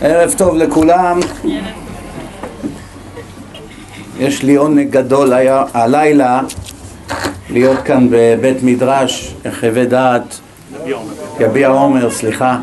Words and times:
ערב 0.00 0.34
טוב 0.36 0.56
לכולם. 0.56 1.20
יש 4.18 4.42
לי 4.42 4.56
עונג 4.56 4.90
גדול 4.90 5.32
היה, 5.32 5.64
הלילה 5.74 6.40
להיות 7.50 7.78
כאן 7.84 8.08
בבית 8.10 8.62
מדרש, 8.62 9.34
יחווה 9.44 9.84
דעת, 9.84 10.40
יביע 11.40 11.68
עומר, 11.68 12.10
סליחה, 12.10 12.58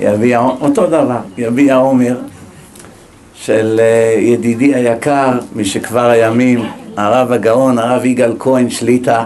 יביע, 0.00 0.38
אותו 0.38 0.86
דבר, 0.86 1.18
יביע 1.38 1.74
עומר 1.74 2.16
של 3.34 3.80
אה, 3.80 4.20
ידידי 4.20 4.74
היקר 4.74 5.38
משכבר 5.56 6.10
הימים, 6.10 6.62
הרב 6.96 7.32
הגאון, 7.32 7.78
הרב 7.78 8.04
יגאל 8.04 8.32
כהן 8.38 8.70
שליטה 8.70 9.24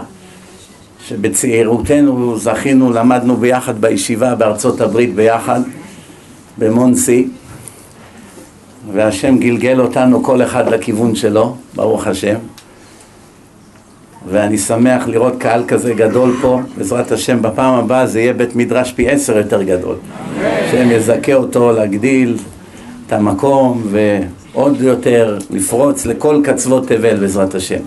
שבצעירותנו 1.07 2.37
זכינו, 2.37 2.93
למדנו 2.93 3.37
ביחד 3.37 3.81
בישיבה 3.81 4.35
בארצות 4.35 4.81
הברית 4.81 5.15
ביחד, 5.15 5.61
במונסי, 6.57 7.27
והשם 8.93 9.37
גלגל 9.37 9.81
אותנו 9.81 10.23
כל 10.23 10.43
אחד 10.43 10.67
לכיוון 10.69 11.15
שלו, 11.15 11.55
ברוך 11.75 12.07
השם. 12.07 12.35
ואני 14.29 14.57
שמח 14.57 15.07
לראות 15.07 15.33
קהל 15.37 15.63
כזה 15.67 15.93
גדול 15.93 16.37
פה, 16.41 16.59
בעזרת 16.77 17.11
השם 17.11 17.41
בפעם 17.41 17.73
הבאה 17.73 18.07
זה 18.07 18.19
יהיה 18.19 18.33
בית 18.33 18.55
מדרש 18.55 18.91
פי 18.91 19.09
עשר 19.09 19.37
יותר 19.37 19.63
גדול. 19.63 19.95
השם 20.41 20.91
יזכה 20.91 21.33
אותו 21.33 21.71
להגדיל 21.71 22.37
את 23.07 23.13
המקום 23.13 23.83
ועוד 23.91 24.81
יותר 24.81 25.37
לפרוץ 25.49 26.05
לכל 26.05 26.41
קצוות 26.43 26.87
תבל 26.87 27.17
בעזרת 27.17 27.55
השם. 27.55 27.79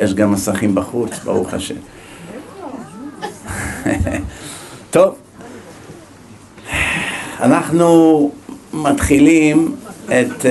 יש 0.00 0.14
גם 0.14 0.32
מסכים 0.32 0.74
בחוץ, 0.74 1.10
ברוך 1.24 1.54
השם. 1.54 1.74
טוב, 4.90 5.14
אנחנו 7.40 8.30
מתחילים 8.72 9.74
את 10.04 10.42
uh, 10.42 10.46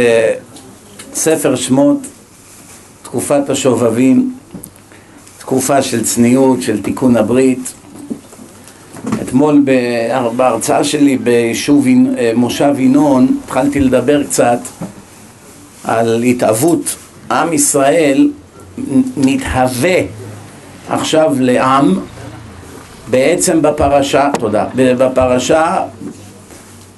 ספר 1.13 1.55
שמות, 1.55 1.97
תקופת 3.01 3.49
השובבים, 3.49 4.35
תקופה 5.39 5.81
של 5.81 6.03
צניעות, 6.03 6.61
של 6.61 6.81
תיקון 6.81 7.17
הברית. 7.17 7.73
אתמול 9.21 9.63
בהרצאה 10.35 10.83
שלי 10.83 11.17
ביישוב 11.17 11.87
אה, 11.87 12.31
מושב 12.35 12.73
ינון 12.77 13.37
התחלתי 13.43 13.79
לדבר 13.79 14.23
קצת 14.23 14.59
על 15.83 16.23
התאבות 16.23 16.95
עם 17.31 17.53
ישראל 17.53 18.29
מתהווה 19.17 19.99
עכשיו 20.89 21.35
לעם 21.39 21.99
בעצם 23.09 23.61
בפרשה, 23.61 24.29
תודה, 24.39 24.65
בפרשה 24.75 25.77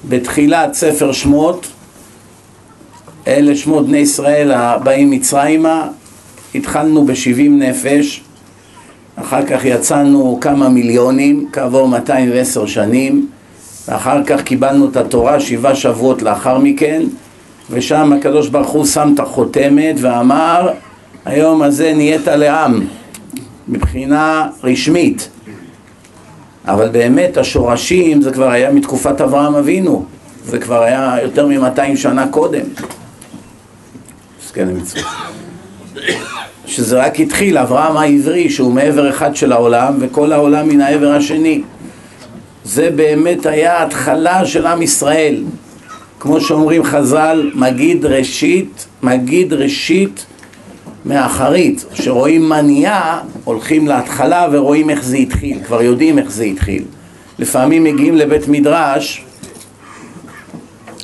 בתחילת 0.08 0.74
ספר 0.74 1.12
שמות 1.12 1.68
אלה 3.28 3.56
שמות 3.56 3.88
בני 3.88 3.98
ישראל 3.98 4.52
הבאים 4.52 5.12
מצרימה. 5.12 5.88
התחלנו 6.56 7.06
בשבעים 7.06 7.60
נפש 7.60 8.22
אחר 9.16 9.46
כך 9.46 9.66
יצאנו 9.66 10.38
כמה 10.42 10.70
מיליונים 10.70 11.50
כעבור 11.54 11.88
210 11.88 12.66
שנים 12.66 13.28
ואחר 13.88 14.24
כך 14.24 14.42
קיבלנו 14.42 14.90
את 14.90 14.98
התורה 14.98 15.40
שבעה 15.40 15.76
שבועות 15.76 16.22
לאחר 16.22 16.58
מכן 16.58 17.02
ושם 17.70 18.14
הקדוש 18.14 18.48
ברוך 18.48 18.70
הוא 18.70 18.86
שם 18.86 19.12
את 19.14 19.20
החותמת 19.20 19.96
ואמר 20.02 20.72
היום 21.26 21.62
הזה 21.62 21.94
נהיית 21.94 22.28
לעם. 22.28 22.86
מבחינה 23.68 24.48
רשמית 24.64 25.30
אבל 26.74 26.90
באמת 26.90 27.38
השורשים 27.38 28.22
זה 28.22 28.32
כבר 28.32 28.50
היה 28.50 28.72
מתקופת 28.72 29.22
אברהם 29.22 29.56
אבינו 29.56 30.06
זה 30.46 30.60
כבר 30.60 30.84
היה 30.84 31.18
יותר 31.24 31.48
מ-200 31.48 31.96
שנה 31.96 32.28
קודם. 32.28 32.62
שזה 36.66 36.98
רק 36.98 37.20
התחיל, 37.20 37.58
אברהם 37.58 37.98
העברי 37.98 38.50
שהוא 38.50 38.74
מעבר 38.74 39.10
אחד 39.10 39.36
של 39.36 39.52
העולם 39.52 39.94
וכל 40.00 40.32
העולם 40.32 40.68
מן 40.68 40.82
העבר 40.82 41.12
השני. 41.12 41.62
זה 42.64 42.90
באמת 42.96 43.46
היה 43.46 43.84
התחלה 43.84 44.46
של 44.46 44.66
עם 44.66 44.82
ישראל. 44.82 45.44
כמו 46.20 46.42
שאומרים 46.42 46.84
חז"ל, 46.84 47.52
מגיד 47.56 48.06
ראשית, 48.06 48.88
מגיד 49.04 49.54
ראשית 49.54 50.26
מאחרית, 51.06 51.86
שרואים 51.94 52.50
מה 52.50 52.62
נהיה, 52.62 53.20
הולכים 53.44 53.88
להתחלה 53.88 54.48
ורואים 54.52 54.90
איך 54.90 55.04
זה 55.04 55.18
התחיל, 55.18 55.60
כבר 55.68 55.82
יודעים 55.82 56.20
איך 56.20 56.32
זה 56.32 56.44
התחיל. 56.44 56.84
לפעמים 57.40 57.84
מגיעים 57.84 58.16
לבית 58.16 58.48
מדרש 58.48 59.26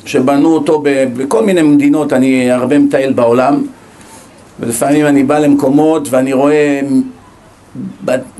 שבנו 0.04 0.54
אותו 0.54 0.82
בכל 0.84 1.44
מיני 1.44 1.62
מדינות, 1.62 2.12
אני 2.12 2.50
הרבה 2.50 2.78
מטייל 2.78 3.12
בעולם 3.12 3.66
ולפעמים 4.60 5.06
אני 5.06 5.22
בא 5.22 5.38
למקומות 5.38 6.08
ואני 6.10 6.32
רואה 6.32 6.80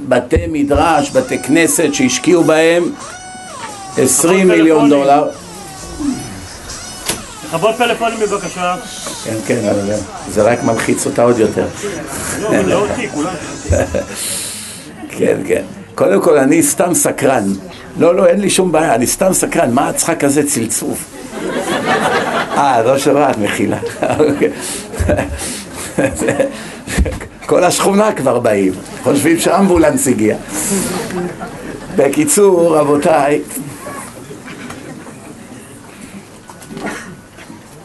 בתי 0.08 0.46
מדרש, 0.48 1.10
בתי 1.10 1.38
כנסת 1.38 1.88
שהשקיעו 1.92 2.44
בהם 2.44 2.84
עשרים 3.98 4.48
מיליון 4.48 4.88
דולר 4.88 5.28
לכבות 7.44 7.74
פלאפונים 7.74 8.18
בבקשה. 8.20 8.74
כן, 9.26 9.34
כן, 9.46 9.62
זה 10.30 10.42
רק 10.42 10.64
מלחיץ 10.64 11.06
אותה 11.06 11.22
עוד 11.22 11.38
יותר. 11.38 11.66
כן, 15.18 15.36
כן. 15.46 15.62
קודם 15.94 16.22
כל, 16.22 16.38
אני 16.38 16.62
סתם 16.62 16.94
סקרן. 16.94 17.44
לא, 17.98 18.14
לא, 18.14 18.26
אין 18.26 18.40
לי 18.40 18.50
שום 18.50 18.72
בעיה, 18.72 18.94
אני 18.94 19.06
סתם 19.06 19.32
סקרן. 19.32 19.70
מה 19.72 19.92
צריכה 19.92 20.14
כזה 20.14 20.46
צלצוף? 20.46 21.04
אה, 22.56 22.82
לא 22.82 22.98
שומעת, 22.98 23.38
מחילה. 23.38 23.78
אוקיי. 24.18 24.50
כל 27.46 27.64
השכונה 27.64 28.12
כבר 28.12 28.38
באים, 28.38 28.72
חושבים 29.02 29.38
שאמבולנס 29.38 30.08
הגיע. 30.08 30.36
בקיצור, 31.96 32.76
רבותיי, 32.76 33.40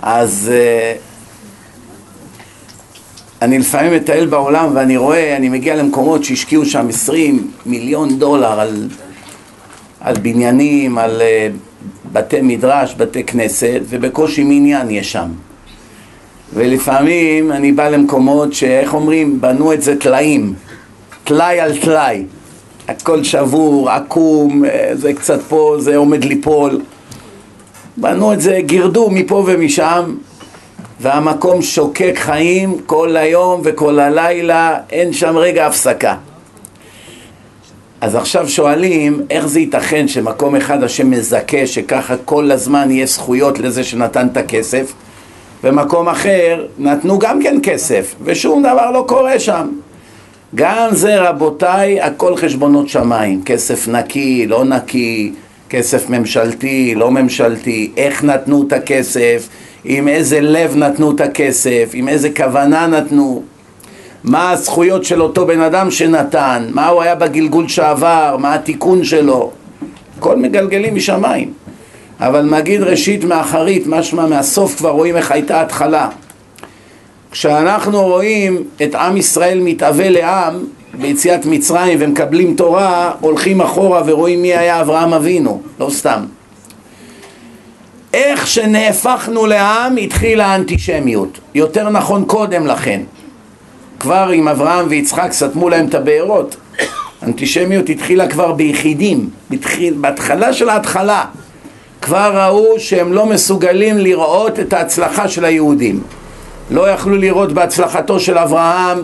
אז 0.01 0.51
uh, 0.51 1.10
אני 3.41 3.59
לפעמים 3.59 3.93
מטייל 3.93 4.25
בעולם 4.25 4.69
ואני 4.73 4.97
רואה, 4.97 5.37
אני 5.37 5.49
מגיע 5.49 5.75
למקומות 5.75 6.23
שהשקיעו 6.23 6.65
שם 6.65 6.87
20 6.89 7.51
מיליון 7.65 8.19
דולר 8.19 8.59
על, 8.59 8.87
על 9.99 10.15
בניינים, 10.17 10.97
על 10.97 11.21
uh, 11.21 11.57
בתי 12.13 12.41
מדרש, 12.41 12.95
בתי 12.97 13.23
כנסת, 13.23 13.81
ובקושי 13.89 14.43
מניין 14.43 14.89
יש 14.89 15.11
שם. 15.11 15.27
ולפעמים 16.53 17.51
אני 17.51 17.71
בא 17.71 17.89
למקומות 17.89 18.53
שאיך 18.53 18.93
אומרים, 18.93 19.41
בנו 19.41 19.73
את 19.73 19.81
זה 19.81 19.99
טלאים, 19.99 20.53
טלאי 21.23 21.59
על 21.59 21.77
טלאי. 21.77 22.25
הכל 22.87 23.23
שבור, 23.23 23.89
עקום, 23.89 24.65
אה, 24.65 24.91
זה 24.93 25.13
קצת 25.13 25.41
פה, 25.41 25.75
זה 25.79 25.97
עומד 25.97 26.23
ליפול. 26.25 26.81
בנו 27.97 28.33
את 28.33 28.41
זה, 28.41 28.59
גירדו 28.61 29.09
מפה 29.09 29.43
ומשם, 29.47 30.15
והמקום 31.01 31.61
שוקק 31.61 32.13
חיים 32.15 32.77
כל 32.85 33.17
היום 33.17 33.61
וכל 33.63 33.99
הלילה, 33.99 34.77
אין 34.89 35.13
שם 35.13 35.37
רגע 35.37 35.67
הפסקה. 35.67 36.15
אז 38.01 38.15
עכשיו 38.15 38.49
שואלים, 38.49 39.21
איך 39.29 39.47
זה 39.47 39.59
ייתכן 39.59 40.07
שמקום 40.07 40.55
אחד 40.55 40.83
השם 40.83 41.11
מזכה 41.11 41.67
שככה 41.67 42.15
כל 42.25 42.51
הזמן 42.51 42.91
יהיה 42.91 43.05
זכויות 43.05 43.59
לזה 43.59 43.83
שנתן 43.83 44.27
את 44.27 44.37
הכסף, 44.37 44.93
ומקום 45.63 46.09
אחר 46.09 46.65
נתנו 46.79 47.19
גם 47.19 47.41
כן 47.43 47.57
כסף, 47.63 48.15
ושום 48.23 48.63
דבר 48.63 48.91
לא 48.91 49.05
קורה 49.07 49.39
שם. 49.39 49.67
גם 50.55 50.89
זה 50.91 51.29
רבותיי, 51.29 52.01
הכל 52.01 52.35
חשבונות 52.35 52.89
שמיים, 52.89 53.43
כסף 53.43 53.87
נקי, 53.87 54.47
לא 54.47 54.65
נקי, 54.65 55.33
כסף 55.69 56.09
ממשלתי, 56.09 56.95
לא 56.95 57.11
ממשלתי, 57.11 57.91
איך 57.97 58.23
נתנו 58.23 58.63
את 58.67 58.73
הכסף, 58.73 59.47
עם 59.85 60.07
איזה 60.07 60.41
לב 60.41 60.75
נתנו 60.75 61.11
את 61.11 61.21
הכסף, 61.21 61.89
עם 61.93 62.07
איזה 62.07 62.29
כוונה 62.29 62.87
נתנו, 62.87 63.43
מה 64.23 64.51
הזכויות 64.51 65.05
של 65.05 65.21
אותו 65.21 65.45
בן 65.45 65.61
אדם 65.61 65.91
שנתן, 65.91 66.67
מה 66.73 66.87
הוא 66.87 67.01
היה 67.01 67.15
בגלגול 67.15 67.67
שעבר, 67.67 68.35
מה 68.39 68.53
התיקון 68.53 69.03
שלו, 69.03 69.51
הכל 70.17 70.37
מגלגלים 70.37 70.95
משמיים. 70.95 71.53
אבל 72.19 72.45
מגיד 72.45 72.81
ראשית 72.81 73.23
מאחרית, 73.23 73.87
משמע 73.87 74.25
מהסוף 74.25 74.77
כבר 74.77 74.89
רואים 74.89 75.17
איך 75.17 75.31
הייתה 75.31 75.61
התחלה. 75.61 76.09
כשאנחנו 77.31 78.01
רואים 78.01 78.63
את 78.83 78.95
עם 78.95 79.17
ישראל 79.17 79.59
מתאווה 79.59 80.09
לעם, 80.09 80.63
ביציאת 80.93 81.45
מצרים 81.45 81.97
ומקבלים 82.01 82.55
תורה, 82.55 83.11
הולכים 83.19 83.61
אחורה 83.61 84.01
ורואים 84.05 84.41
מי 84.41 84.55
היה 84.55 84.81
אברהם 84.81 85.13
אבינו, 85.13 85.61
לא 85.79 85.89
סתם. 85.89 86.19
איך 88.13 88.47
שנהפכנו 88.47 89.45
לעם 89.45 89.97
התחילה 89.97 90.45
האנטישמיות, 90.45 91.39
יותר 91.55 91.89
נכון 91.89 92.25
קודם 92.25 92.67
לכן. 92.67 93.01
כבר 93.99 94.29
עם 94.33 94.47
אברהם 94.47 94.85
ויצחק 94.89 95.31
סתמו 95.31 95.69
להם 95.69 95.87
את 95.87 95.95
הבארות. 95.95 96.55
אנטישמיות 97.23 97.89
התחילה 97.89 98.27
כבר 98.27 98.51
ביחידים, 98.51 99.29
בתחיל, 99.49 99.93
בהתחלה 99.97 100.53
של 100.53 100.69
ההתחלה. 100.69 101.25
כבר 102.01 102.31
ראו 102.33 102.79
שהם 102.79 103.13
לא 103.13 103.25
מסוגלים 103.25 103.97
לראות 103.97 104.59
את 104.59 104.73
ההצלחה 104.73 105.27
של 105.27 105.45
היהודים. 105.45 106.03
לא 106.71 106.89
יכלו 106.89 107.17
לראות 107.17 107.53
בהצלחתו 107.53 108.19
של 108.19 108.37
אברהם, 108.37 108.99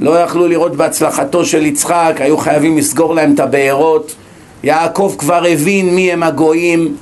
לא 0.00 0.18
יכלו 0.18 0.48
לראות 0.48 0.76
בהצלחתו 0.76 1.44
של 1.44 1.66
יצחק, 1.66 2.14
היו 2.18 2.38
חייבים 2.38 2.78
לסגור 2.78 3.14
להם 3.14 3.34
את 3.34 3.40
הבארות. 3.40 4.14
יעקב 4.62 5.14
כבר 5.18 5.44
הבין 5.46 5.94
מי 5.94 6.12
הם 6.12 6.22
הגויים, 6.22 6.96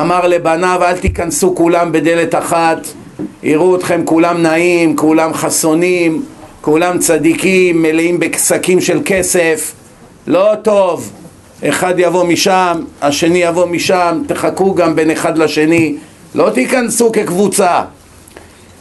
אמר 0.00 0.28
לבניו 0.28 0.80
אל 0.82 0.98
תיכנסו 0.98 1.54
כולם 1.54 1.92
בדלת 1.92 2.34
אחת, 2.34 2.86
יראו 3.42 3.76
אתכם 3.76 4.02
כולם 4.04 4.42
נעים, 4.42 4.96
כולם 4.96 5.34
חסונים, 5.34 6.24
כולם 6.60 6.98
צדיקים, 6.98 7.82
מלאים 7.82 8.20
בשקים 8.20 8.80
של 8.80 9.00
כסף, 9.04 9.72
לא 10.26 10.52
טוב, 10.62 11.10
אחד 11.68 11.94
יבוא 11.98 12.24
משם, 12.24 12.80
השני 13.02 13.38
יבוא 13.38 13.66
משם, 13.66 14.22
תחכו 14.26 14.74
גם 14.74 14.96
בין 14.96 15.10
אחד 15.10 15.38
לשני, 15.38 15.96
לא 16.34 16.50
תיכנסו 16.50 17.12
כקבוצה, 17.12 17.82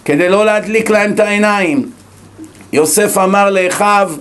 כדי 0.06 0.30
לא 0.30 0.46
להדליק 0.46 0.90
להם 0.90 1.14
את 1.14 1.20
העיניים. 1.20 1.90
יוסף 2.74 3.18
אמר 3.18 3.50
לאחיו, 3.50 4.12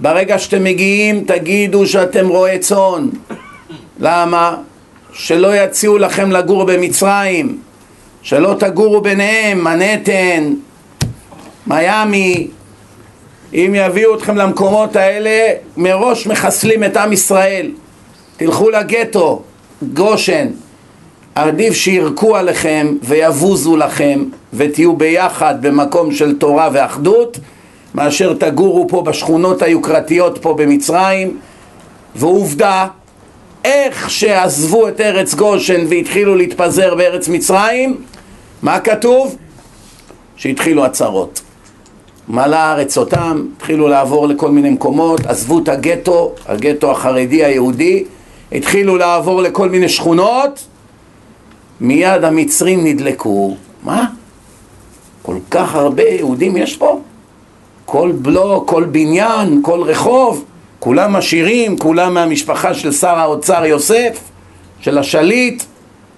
ברגע 0.00 0.38
שאתם 0.38 0.64
מגיעים 0.64 1.24
תגידו 1.24 1.86
שאתם 1.86 2.28
רועי 2.28 2.58
צאן. 2.58 3.08
למה? 4.00 4.56
שלא 5.12 5.56
יציעו 5.56 5.98
לכם 5.98 6.30
לגור 6.30 6.64
במצרים, 6.64 7.58
שלא 8.22 8.54
תגורו 8.58 9.00
ביניהם, 9.00 9.64
מנהטן, 9.64 10.54
מיאמי, 11.66 12.48
אם 13.54 13.74
יביאו 13.76 14.14
אתכם 14.14 14.36
למקומות 14.36 14.96
האלה, 14.96 15.52
מראש 15.76 16.26
מחסלים 16.26 16.84
את 16.84 16.96
עם 16.96 17.12
ישראל. 17.12 17.70
תלכו 18.36 18.70
לגטו, 18.70 19.42
גושן. 19.92 20.46
עדיף 21.34 21.74
שירקו 21.74 22.36
עליכם 22.36 22.96
ויבוזו 23.02 23.76
לכם 23.76 24.24
ותהיו 24.52 24.96
ביחד 24.96 25.54
במקום 25.60 26.12
של 26.12 26.38
תורה 26.38 26.68
ואחדות 26.72 27.38
מאשר 27.94 28.34
תגורו 28.34 28.88
פה 28.88 29.02
בשכונות 29.02 29.62
היוקרתיות 29.62 30.38
פה 30.42 30.54
במצרים 30.54 31.38
ועובדה 32.16 32.86
איך 33.64 34.10
שעזבו 34.10 34.88
את 34.88 35.00
ארץ 35.00 35.34
גושן 35.34 35.84
והתחילו 35.88 36.34
להתפזר 36.36 36.94
בארץ 36.94 37.28
מצרים 37.28 37.96
מה 38.62 38.80
כתוב? 38.80 39.36
שהתחילו 40.36 40.84
הצהרות 40.84 41.42
מלא 42.28 42.56
הארץ 42.56 42.98
אותם, 42.98 43.46
התחילו 43.56 43.88
לעבור 43.88 44.28
לכל 44.28 44.50
מיני 44.50 44.70
מקומות, 44.70 45.26
עזבו 45.26 45.58
את 45.58 45.68
הגטו, 45.68 46.32
הגטו 46.46 46.90
החרדי 46.90 47.44
היהודי, 47.44 48.04
התחילו 48.52 48.96
לעבור 48.96 49.42
לכל 49.42 49.68
מיני 49.68 49.88
שכונות, 49.88 50.64
מיד 51.80 52.24
המצרים 52.24 52.84
נדלקו. 52.86 53.56
מה? 53.82 54.06
כל 55.22 55.36
כך 55.50 55.74
הרבה 55.74 56.02
יהודים 56.02 56.56
יש 56.56 56.76
פה? 56.76 57.00
כל 57.84 58.12
בלוק, 58.22 58.68
כל 58.70 58.84
בניין, 58.84 59.60
כל 59.62 59.82
רחוב, 59.82 60.44
כולם 60.78 61.16
עשירים, 61.16 61.78
כולם 61.78 62.14
מהמשפחה 62.14 62.74
של 62.74 62.92
שר 62.92 63.18
האוצר 63.18 63.64
יוסף, 63.64 64.18
של 64.80 64.98
השליט, 64.98 65.62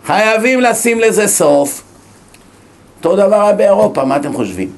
חייבים 0.07 0.61
לשים 0.61 1.01
לזה 1.01 1.29
סוף. 1.29 1.83
אותו 2.99 3.17
דבר 3.17 3.53
באירופה, 3.53 4.05
מה 4.05 4.17
אתם 4.17 4.33
חושבים? 4.33 4.69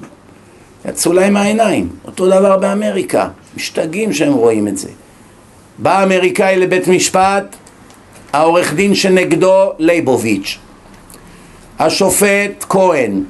יצאו 0.89 1.13
להם 1.13 1.37
העיניים. 1.37 1.89
אותו 2.05 2.27
דבר 2.27 2.57
באמריקה, 2.57 3.29
משתגעים 3.57 4.13
שהם 4.13 4.33
רואים 4.33 4.69
את 4.69 4.79
זה. 4.79 4.89
בא 5.79 5.99
האמריקאי 5.99 6.57
לבית 6.57 6.89
משפט, 6.89 7.57
העורך 8.33 8.75
דין 8.75 8.95
שנגדו 8.95 9.73
לייבוביץ', 9.79 10.59
השופט 11.79 12.65
כהן, 12.69 13.23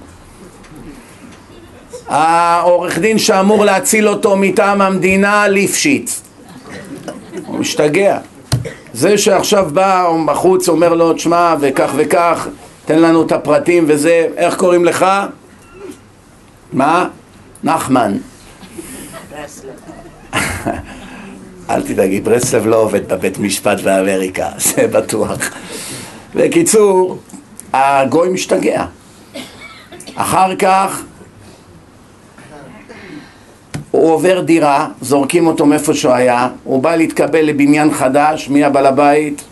העורך 2.09 2.99
דין 2.99 3.19
שאמור 3.19 3.65
להציל 3.65 4.09
אותו 4.09 4.37
מטעם 4.37 4.81
המדינה 4.81 5.49
ליפשיץ. 5.49 6.23
הוא 7.47 7.59
משתגע. 7.59 8.19
זה 8.93 9.19
שעכשיו 9.19 9.69
בא 9.73 10.09
בחוץ 10.27 10.69
אומר 10.69 10.95
לו, 10.95 11.13
תשמע, 11.13 11.55
וכך 11.61 11.93
וכך, 11.97 12.49
תן 12.85 12.99
לנו 12.99 13.23
את 13.23 13.33
הפרטים 13.33 13.85
וזה, 13.89 14.27
איך 14.37 14.57
קוראים 14.57 14.85
לך? 14.85 15.07
מה? 16.73 17.09
נחמן. 17.65 18.17
אל 21.71 21.83
תדאגי, 21.83 22.21
ברסלב 22.21 22.67
לא 22.67 22.77
עובד 22.77 23.09
בבית 23.09 23.39
משפט 23.39 23.81
באמריקה, 23.81 24.49
זה 24.75 24.87
בטוח. 24.87 25.39
בקיצור, 26.35 27.19
הגוי 27.73 28.29
משתגע. 28.29 28.85
אחר 30.15 30.57
כך 30.57 31.03
הוא 33.93 34.13
עובר 34.13 34.41
דירה, 34.41 34.89
זורקים 35.01 35.47
אותו 35.47 35.67
מאיפה 35.67 35.95
שהוא 35.95 36.13
היה, 36.13 36.49
הוא 36.65 36.83
בא 36.83 36.97
להתקבל 36.97 37.41
לבניין 37.41 37.95
חדש, 37.95 38.49
מי 38.49 38.65
הבעל 38.65 38.87
הבית? 38.87 39.43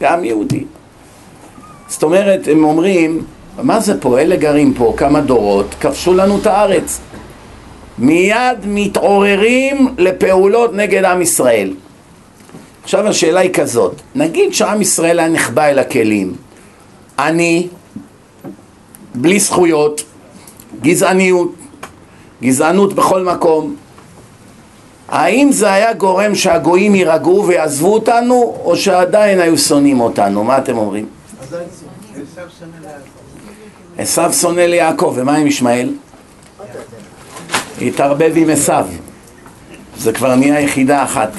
גם 0.00 0.24
יהודי. 0.24 0.64
זאת 1.88 2.02
אומרת, 2.02 2.48
הם 2.48 2.64
אומרים, 2.64 3.22
מה 3.62 3.80
זה 3.80 4.00
פה? 4.00 4.20
אלה 4.20 4.36
גרים 4.36 4.74
פה 4.74 4.94
כמה 4.96 5.20
דורות, 5.20 5.74
כבשו 5.80 6.14
לנו 6.14 6.38
את 6.38 6.46
הארץ. 6.46 7.00
מיד 7.98 8.58
מתעוררים 8.66 9.94
לפעולות 9.98 10.74
נגד 10.74 11.04
עם 11.04 11.22
ישראל. 11.22 11.72
עכשיו 12.82 13.06
השאלה 13.06 13.40
היא 13.40 13.52
כזאת, 13.52 13.94
נגיד 14.14 14.54
שעם 14.54 14.82
ישראל 14.82 15.18
היה 15.18 15.28
נחבא 15.28 15.64
אל 15.64 15.78
הכלים, 15.78 16.34
אני, 17.18 17.68
בלי 19.14 19.40
זכויות, 19.40 20.04
גזעניות, 20.82 21.54
גזענות 22.42 22.92
בכל 22.92 23.24
מקום, 23.24 23.76
האם 25.10 25.52
זה 25.52 25.72
היה 25.72 25.92
גורם 25.92 26.34
שהגויים 26.34 26.94
יירגעו 26.94 27.46
ויעזבו 27.46 27.94
אותנו, 27.94 28.56
או 28.64 28.76
שעדיין 28.76 29.40
היו 29.40 29.58
שונאים 29.58 30.00
אותנו? 30.00 30.44
מה 30.44 30.58
אתם 30.58 30.78
אומרים? 30.78 31.06
עשו 33.98 34.32
שונא 34.32 34.60
ליעקב, 34.60 35.12
ומה 35.16 35.36
עם 35.36 35.46
ישמעאל? 35.46 35.92
התערבב 37.82 38.32
עם 38.36 38.50
עשיו. 38.50 38.86
זה 39.98 40.12
כבר 40.12 40.34
נהיה 40.34 40.60
יחידה 40.60 41.04
אחת. 41.04 41.30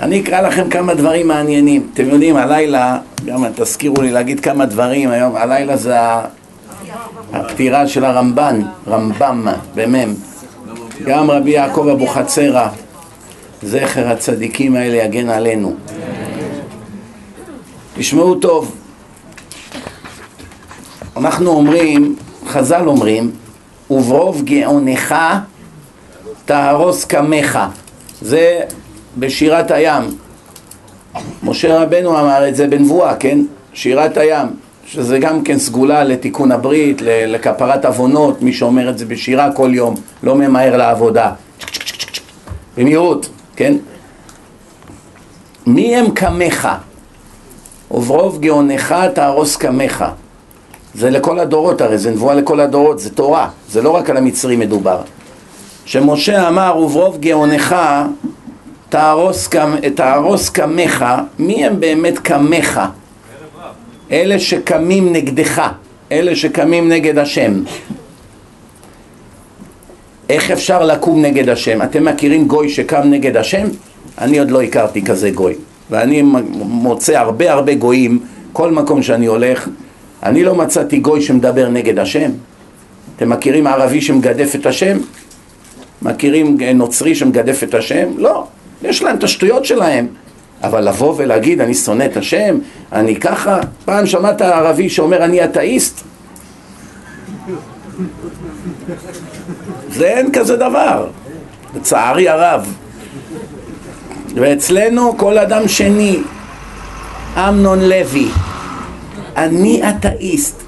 אני 0.00 0.20
אקרא 0.20 0.40
לכם 0.40 0.70
כמה 0.70 0.94
דברים 0.94 1.28
מעניינים. 1.28 1.88
אתם 1.94 2.08
יודעים, 2.08 2.36
הלילה, 2.36 2.98
גם 3.26 3.44
תזכירו 3.54 4.02
לי 4.02 4.10
להגיד 4.10 4.40
כמה 4.40 4.66
דברים 4.66 5.10
היום, 5.10 5.36
הלילה 5.36 5.76
זה 5.76 5.96
הפטירה 7.32 7.88
של 7.88 8.04
הרמב"ן, 8.04 8.60
רמב"ם, 8.88 9.48
במ"ם. 9.74 10.33
גם 11.02 11.30
רבי 11.30 11.50
יעקב 11.50 11.88
אבוחצירא, 11.88 12.68
זכר 13.62 14.08
הצדיקים 14.08 14.76
האלה 14.76 14.96
יגן 14.96 15.28
עלינו. 15.28 15.74
תשמעו 17.96 18.34
טוב, 18.34 18.74
אנחנו 21.16 21.50
אומרים, 21.50 22.16
חז"ל 22.46 22.88
אומרים, 22.88 23.30
וברוב 23.90 24.42
גאונך 24.44 25.14
תהרוס 26.44 27.04
קמך. 27.04 27.58
זה 28.22 28.60
בשירת 29.18 29.70
הים. 29.70 30.02
משה 31.42 31.82
רבנו 31.82 32.20
אמר 32.20 32.48
את 32.48 32.56
זה 32.56 32.66
בנבואה, 32.66 33.16
כן? 33.16 33.38
שירת 33.72 34.16
הים, 34.16 34.46
שזה 34.86 35.18
גם 35.18 35.42
כן 35.42 35.58
סגולה 35.58 36.04
לתיקון 36.04 36.52
הברית, 36.52 37.02
לכפרת 37.04 37.84
עוונות, 37.84 38.42
מי 38.42 38.52
שאומר 38.52 38.90
את 38.90 38.98
זה 38.98 39.06
בשירה 39.06 39.52
כל 39.52 39.70
יום, 39.74 39.94
לא 40.22 40.34
ממהר 40.34 40.76
לעבודה. 40.76 41.32
במהירות, 42.76 43.28
כן? 43.56 43.74
מי 45.66 45.96
הם 45.96 46.10
קמך? 46.10 46.68
וברוב 47.90 48.40
גאונך 48.40 48.94
תהרוס 49.14 49.56
קמך. 49.56 50.04
זה 50.94 51.10
לכל 51.10 51.38
הדורות 51.38 51.80
הרי, 51.80 51.98
זה 51.98 52.10
נבואה 52.10 52.34
לכל 52.34 52.60
הדורות, 52.60 53.00
זה 53.00 53.10
תורה, 53.10 53.48
זה 53.68 53.82
לא 53.82 53.90
רק 53.90 54.10
על 54.10 54.16
המצרים 54.16 54.60
מדובר. 54.60 55.00
שמשה 55.84 56.48
אמר, 56.48 56.76
וברוב 56.78 57.18
גאונך 57.20 57.76
תהרוס, 58.88 60.48
קמך, 60.48 61.04
מי 61.38 61.64
הם 61.64 61.80
באמת 61.80 62.18
קמך? 62.18 62.80
אלה 64.12 64.38
שקמים 64.38 65.12
נגדך, 65.12 65.68
אלה 66.12 66.36
שקמים 66.36 66.88
נגד 66.88 67.18
השם. 67.18 67.62
איך 70.28 70.50
אפשר 70.50 70.84
לקום 70.84 71.22
נגד 71.22 71.48
השם? 71.48 71.82
אתם 71.82 72.04
מכירים 72.04 72.48
גוי 72.48 72.68
שקם 72.68 73.02
נגד 73.04 73.36
השם? 73.36 73.66
אני 74.18 74.38
עוד 74.38 74.50
לא 74.50 74.62
הכרתי 74.62 75.02
כזה 75.02 75.30
גוי. 75.30 75.54
ואני 75.90 76.22
מוצא 76.22 77.18
הרבה 77.18 77.52
הרבה 77.52 77.74
גויים, 77.74 78.20
כל 78.52 78.70
מקום 78.70 79.02
שאני 79.02 79.26
הולך, 79.26 79.68
אני 80.22 80.44
לא 80.44 80.54
מצאתי 80.54 80.98
גוי 80.98 81.22
שמדבר 81.22 81.68
נגד 81.68 81.98
השם. 81.98 82.30
אתם 83.16 83.30
מכירים 83.30 83.66
ערבי 83.66 84.00
שמגדף 84.00 84.54
את 84.54 84.66
השם? 84.66 84.98
מכירים 86.02 86.58
נוצרי 86.74 87.14
שמגדף 87.14 87.62
את 87.62 87.74
השם? 87.74 88.08
לא. 88.16 88.44
יש 88.82 89.02
להם 89.02 89.16
את 89.16 89.24
השטויות 89.24 89.64
שלהם. 89.64 90.06
אבל 90.66 90.88
לבוא 90.88 91.14
ולהגיד 91.16 91.60
אני 91.60 91.74
שונא 91.74 92.04
את 92.04 92.16
השם, 92.16 92.58
אני 92.92 93.16
ככה, 93.16 93.60
פעם 93.84 94.06
שמעת 94.06 94.42
ערבי 94.42 94.88
שאומר 94.88 95.24
אני 95.24 95.44
אתאיסט? 95.44 96.00
זה 99.90 100.06
אין 100.06 100.32
כזה 100.32 100.56
דבר, 100.56 101.06
לצערי 101.76 102.28
הרב. 102.28 102.74
ואצלנו 104.34 105.18
כל 105.18 105.38
אדם 105.38 105.68
שני, 105.68 106.18
אמנון 107.36 107.80
לוי, 107.80 108.28
אני 109.36 109.82
אתאיסט. 109.88 110.62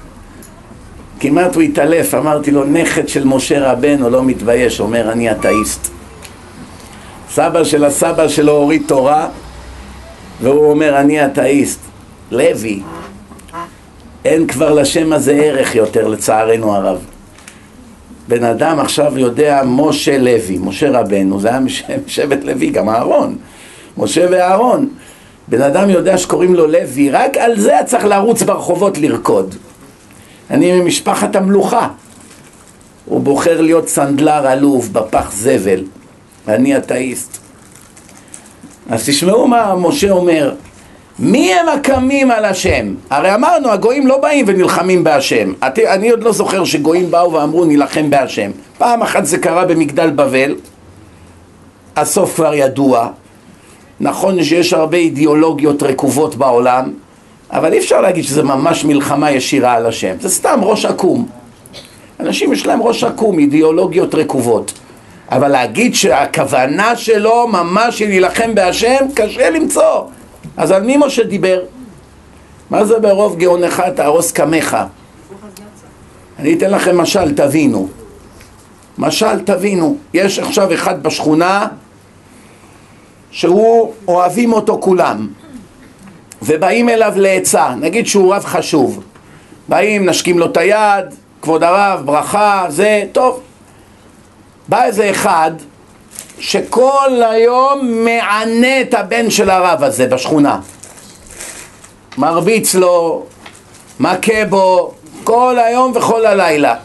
כמעט 1.19 1.55
הוא 1.55 1.63
התעלף, 1.63 2.13
אמרתי 2.13 2.51
לו, 2.51 2.63
נכד 2.63 3.07
של 3.07 3.23
משה 3.25 3.71
רבנו 3.71 4.09
לא 4.09 4.23
מתבייש, 4.23 4.79
אומר 4.79 5.11
אני 5.11 5.31
אתאיסט. 5.31 5.87
סבא 7.31 7.63
של 7.63 7.85
הסבא 7.85 8.27
שלו 8.27 8.51
הוריד 8.51 8.83
תורה, 8.85 9.27
והוא 10.41 10.69
אומר 10.69 10.99
אני 10.99 11.25
אתאיסט. 11.25 11.79
לוי, 12.31 12.81
אין 14.25 14.47
כבר 14.47 14.73
לשם 14.73 15.13
הזה 15.13 15.31
ערך 15.31 15.75
יותר 15.75 16.07
לצערנו 16.07 16.75
הרב. 16.75 16.99
בן 18.27 18.43
אדם 18.43 18.79
עכשיו 18.79 19.17
יודע 19.17 19.61
משה 19.65 20.17
לוי, 20.17 20.57
משה 20.61 20.99
רבנו, 20.99 21.39
זה 21.39 21.49
היה 21.49 21.59
משבט 22.05 22.43
לוי, 22.47 22.69
גם 22.69 22.89
אהרון, 22.89 23.35
משה 23.97 24.25
ואהרון. 24.31 24.89
בן 25.47 25.61
אדם 25.61 25.89
יודע 25.89 26.17
שקוראים 26.17 26.55
לו 26.55 26.67
לוי, 26.67 27.09
רק 27.11 27.37
על 27.37 27.59
זה 27.59 27.73
צריך 27.85 28.05
לרוץ 28.05 28.41
ברחובות 28.41 28.97
לרקוד. 28.97 29.55
אני 30.49 30.81
ממשפחת 30.81 31.35
המלוכה. 31.35 31.87
הוא 33.05 33.21
בוחר 33.21 33.61
להיות 33.61 33.87
סנדלר 33.87 34.47
עלוב 34.47 34.89
בפח 34.93 35.31
זבל, 35.31 35.83
ואני 36.47 36.77
אתאיסט. 36.77 37.46
אז 38.89 39.05
תשמעו 39.05 39.47
מה 39.47 39.75
משה 39.75 40.11
אומר, 40.11 40.53
מי 41.19 41.53
הם 41.53 41.69
הקמים 41.69 42.31
על 42.31 42.45
השם? 42.45 42.93
הרי 43.09 43.35
אמרנו, 43.35 43.69
הגויים 43.69 44.07
לא 44.07 44.17
באים 44.17 44.45
ונלחמים 44.47 45.03
בהשם. 45.03 45.53
אני 45.87 46.09
עוד 46.09 46.23
לא 46.23 46.31
זוכר 46.31 46.63
שגויים 46.63 47.11
באו 47.11 47.33
ואמרו 47.33 47.65
נילחם 47.65 48.09
בהשם. 48.09 48.51
פעם 48.77 49.01
אחת 49.01 49.25
זה 49.25 49.37
קרה 49.37 49.65
במגדל 49.65 50.09
בבל, 50.09 50.55
הסוף 51.95 52.35
כבר 52.35 52.53
ידוע. 52.53 53.07
נכון 53.99 54.43
שיש 54.43 54.73
הרבה 54.73 54.97
אידיאולוגיות 54.97 55.83
רקובות 55.83 56.35
בעולם, 56.35 56.91
אבל 57.51 57.73
אי 57.73 57.79
אפשר 57.79 58.01
להגיד 58.01 58.23
שזה 58.23 58.43
ממש 58.43 58.85
מלחמה 58.85 59.31
ישירה 59.31 59.73
על 59.73 59.85
השם. 59.85 60.15
זה 60.19 60.29
סתם 60.29 60.59
ראש 60.63 60.85
עקום. 60.85 61.27
אנשים 62.19 62.53
יש 62.53 62.65
להם 62.65 62.81
ראש 62.81 63.03
עקום, 63.03 63.39
אידיאולוגיות 63.39 64.15
רקובות. 64.15 64.73
אבל 65.31 65.47
להגיד 65.47 65.95
שהכוונה 65.95 66.95
שלו 66.95 67.47
ממש 67.47 67.99
היא 67.99 68.07
להילחם 68.07 68.55
בהשם, 68.55 69.05
קשה 69.15 69.49
למצוא. 69.49 70.03
אז 70.57 70.71
על 70.71 70.83
מי 70.83 70.97
משה 70.97 71.23
דיבר? 71.23 71.61
מה 72.69 72.85
זה 72.85 72.99
ברוב 72.99 73.37
גאונך 73.37 73.83
תהרוס 73.95 74.31
קמך? 74.31 74.77
אני 76.39 76.53
אתן 76.53 76.71
לכם 76.71 76.97
משל, 76.97 77.33
תבינו. 77.35 77.87
משל, 78.97 79.39
תבינו. 79.39 79.97
יש 80.13 80.39
עכשיו 80.39 80.73
אחד 80.73 81.03
בשכונה 81.03 81.67
שהוא, 83.31 83.93
אוהבים 84.07 84.53
אותו 84.53 84.77
כולם. 84.81 85.27
ובאים 86.41 86.89
אליו 86.89 87.13
לעצה, 87.15 87.75
נגיד 87.75 88.07
שהוא 88.07 88.35
רב 88.35 88.45
חשוב. 88.45 89.03
באים, 89.67 90.09
נשקים 90.09 90.39
לו 90.39 90.45
את 90.45 90.57
היד, 90.57 91.05
כבוד 91.41 91.63
הרב, 91.63 92.01
ברכה, 92.05 92.65
זה, 92.69 93.03
טוב. 93.11 93.41
בא 94.69 94.83
איזה 94.83 95.11
אחד 95.11 95.51
שכל 96.39 97.21
היום 97.29 98.03
מענה 98.05 98.81
את 98.81 98.93
הבן 98.93 99.29
של 99.29 99.49
הרב 99.49 99.83
הזה 99.83 100.07
בשכונה. 100.07 100.59
מרביץ 102.17 102.75
לו, 102.75 103.25
מכה 103.99 104.45
בו, 104.49 104.93
כל 105.23 105.57
היום 105.59 105.91
וכל 105.95 106.25
הלילה. 106.25 106.75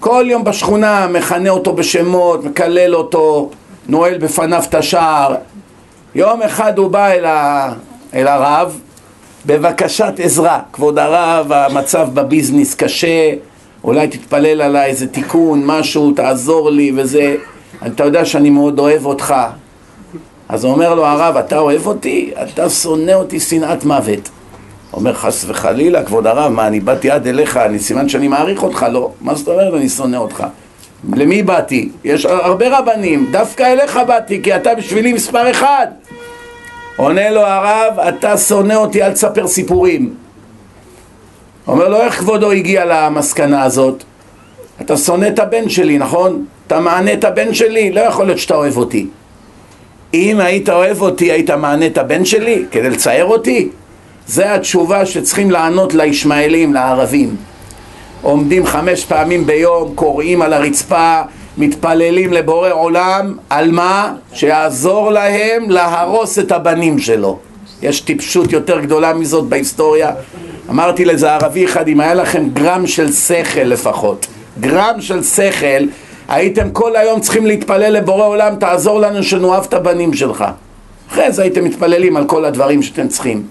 כל 0.00 0.24
יום 0.28 0.44
בשכונה 0.44 1.06
מכנה 1.06 1.50
אותו 1.50 1.72
בשמות, 1.72 2.44
מקלל 2.44 2.94
אותו, 2.94 3.50
נועל 3.88 4.18
בפניו 4.18 4.62
את 4.68 4.74
השער. 4.74 5.34
יום 6.14 6.42
אחד 6.42 6.78
הוא 6.78 6.90
בא 6.90 7.08
אל, 7.08 7.24
ה... 7.24 7.72
אל 8.14 8.26
הרב 8.28 8.80
בבקשת 9.46 10.12
עזרה. 10.18 10.60
כבוד 10.72 10.98
הרב, 10.98 11.52
המצב 11.52 12.08
בביזנס 12.14 12.74
קשה, 12.74 13.30
אולי 13.84 14.08
תתפלל 14.08 14.62
עליי 14.62 14.90
איזה 14.90 15.06
תיקון, 15.06 15.62
משהו, 15.66 16.12
תעזור 16.12 16.70
לי 16.70 16.92
וזה. 16.96 17.36
אתה 17.86 18.04
יודע 18.04 18.24
שאני 18.24 18.50
מאוד 18.50 18.78
אוהב 18.78 19.06
אותך. 19.06 19.34
אז 20.48 20.64
הוא 20.64 20.72
אומר 20.72 20.94
לו 20.94 21.06
הרב, 21.06 21.36
אתה 21.36 21.58
אוהב 21.58 21.86
אותי? 21.86 22.30
אתה 22.42 22.70
שונא 22.70 23.12
אותי 23.12 23.40
שנאת 23.40 23.84
מוות. 23.84 24.28
אומר 24.92 25.14
חס 25.14 25.44
וחלילה, 25.48 26.04
כבוד 26.04 26.26
הרב, 26.26 26.52
מה 26.52 26.66
אני 26.66 26.80
באתי 26.80 27.10
עד 27.10 27.26
אליך, 27.26 27.56
אני 27.56 27.78
סימן 27.78 28.08
שאני 28.08 28.28
מעריך 28.28 28.62
אותך, 28.62 28.86
לא. 28.92 29.10
מה 29.20 29.34
זאת 29.34 29.48
אומרת 29.48 29.74
אני 29.74 29.88
שונא 29.88 30.16
אותך? 30.16 30.44
למי 31.16 31.42
באתי? 31.42 31.88
יש 32.04 32.24
הרבה 32.26 32.78
רבנים, 32.78 33.26
דווקא 33.30 33.62
אליך 33.62 34.00
באתי, 34.06 34.42
כי 34.42 34.56
אתה 34.56 34.74
בשבילי 34.74 35.12
מספר 35.12 35.50
אחד. 35.50 35.86
עונה 36.96 37.30
לו 37.30 37.40
הרב, 37.40 37.98
אתה 38.08 38.38
שונא 38.38 38.74
אותי, 38.74 39.02
אל 39.02 39.12
תספר 39.12 39.46
סיפורים. 39.46 40.14
אומר 41.68 41.88
לו, 41.88 42.00
איך 42.00 42.18
כבודו 42.18 42.50
הגיע 42.50 42.84
למסקנה 42.84 43.62
הזאת? 43.62 44.04
אתה 44.80 44.96
שונא 44.96 45.26
את 45.26 45.38
הבן 45.38 45.68
שלי, 45.68 45.98
נכון? 45.98 46.44
אתה 46.66 46.80
מענה 46.80 47.12
את 47.12 47.24
הבן 47.24 47.54
שלי, 47.54 47.92
לא 47.92 48.00
יכול 48.00 48.26
להיות 48.26 48.38
שאתה 48.38 48.54
אוהב 48.54 48.76
אותי. 48.76 49.06
אם 50.14 50.40
היית 50.40 50.68
אוהב 50.68 51.02
אותי, 51.02 51.32
היית 51.32 51.50
מענה 51.50 51.86
את 51.86 51.98
הבן 51.98 52.24
שלי 52.24 52.64
כדי 52.70 52.90
לצייר 52.90 53.24
אותי? 53.24 53.68
זה 54.26 54.54
התשובה 54.54 55.06
שצריכים 55.06 55.50
לענות 55.50 55.94
לישמעאלים, 55.94 56.74
לערבים. 56.74 57.36
עומדים 58.22 58.66
חמש 58.66 59.04
פעמים 59.04 59.46
ביום, 59.46 59.92
קוראים 59.94 60.42
על 60.42 60.52
הרצפה, 60.52 61.20
מתפללים 61.58 62.32
לבורא 62.32 62.70
עולם, 62.70 63.34
על 63.50 63.70
מה? 63.70 64.14
שיעזור 64.32 65.10
להם 65.12 65.70
להרוס 65.70 66.38
את 66.38 66.52
הבנים 66.52 66.98
שלו. 66.98 67.38
יש 67.82 68.00
טיפשות 68.00 68.52
יותר 68.52 68.80
גדולה 68.80 69.14
מזאת 69.14 69.44
בהיסטוריה. 69.44 70.10
אמרתי 70.70 71.04
לאיזה 71.04 71.32
ערבי 71.32 71.64
אחד, 71.64 71.88
אם 71.88 72.00
היה 72.00 72.14
לכם 72.14 72.48
גרם 72.52 72.86
של 72.86 73.12
שכל 73.12 73.60
לפחות, 73.60 74.26
גרם 74.60 75.00
של 75.00 75.22
שכל, 75.22 75.84
הייתם 76.28 76.70
כל 76.70 76.96
היום 76.96 77.20
צריכים 77.20 77.46
להתפלל 77.46 77.92
לבורא 77.92 78.26
עולם, 78.26 78.56
תעזור 78.56 79.00
לנו 79.00 79.22
שנאהב 79.22 79.64
את 79.64 79.74
הבנים 79.74 80.14
שלך. 80.14 80.44
אחרי 81.10 81.32
זה 81.32 81.42
הייתם 81.42 81.64
מתפללים 81.64 82.16
על 82.16 82.24
כל 82.24 82.44
הדברים 82.44 82.82
שאתם 82.82 83.08
צריכים. 83.08 83.42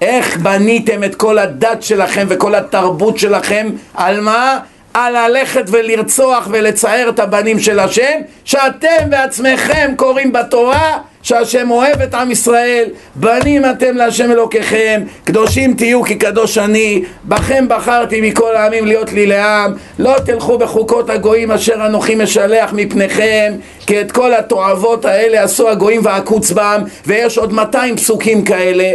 איך 0.00 0.36
בניתם 0.36 1.04
את 1.04 1.14
כל 1.14 1.38
הדת 1.38 1.82
שלכם 1.82 2.26
וכל 2.28 2.54
התרבות 2.54 3.18
שלכם, 3.18 3.68
על 3.94 4.20
מה? 4.20 4.58
על 4.98 5.28
ללכת 5.28 5.64
ולרצוח 5.68 6.48
ולצער 6.50 7.08
את 7.08 7.18
הבנים 7.18 7.60
של 7.60 7.78
השם, 7.78 8.18
שאתם 8.44 9.10
בעצמכם 9.10 9.92
קוראים 9.96 10.32
בתורה 10.32 10.98
שהשם 11.22 11.70
אוהב 11.70 12.00
את 12.00 12.14
עם 12.14 12.30
ישראל, 12.30 12.88
בנים 13.14 13.64
אתם 13.64 13.96
להשם 13.96 14.30
אלוקיכם, 14.30 15.02
קדושים 15.24 15.74
תהיו 15.74 16.02
כי 16.02 16.14
קדוש 16.14 16.58
אני, 16.58 17.02
בכם 17.24 17.64
בחרתי 17.68 18.30
מכל 18.30 18.56
העמים 18.56 18.86
להיות 18.86 19.12
לי 19.12 19.26
לעם, 19.26 19.74
לא 19.98 20.14
תלכו 20.26 20.58
בחוקות 20.58 21.10
הגויים 21.10 21.50
אשר 21.50 21.86
אנוכי 21.86 22.14
משלח 22.14 22.72
מפניכם, 22.72 23.52
כי 23.86 24.00
את 24.00 24.12
כל 24.12 24.34
התועבות 24.34 25.04
האלה 25.04 25.42
עשו 25.42 25.68
הגויים 25.68 26.00
ועקוץ 26.04 26.50
בם, 26.50 26.82
ויש 27.06 27.38
עוד 27.38 27.52
200 27.52 27.96
פסוקים 27.96 28.44
כאלה. 28.44 28.92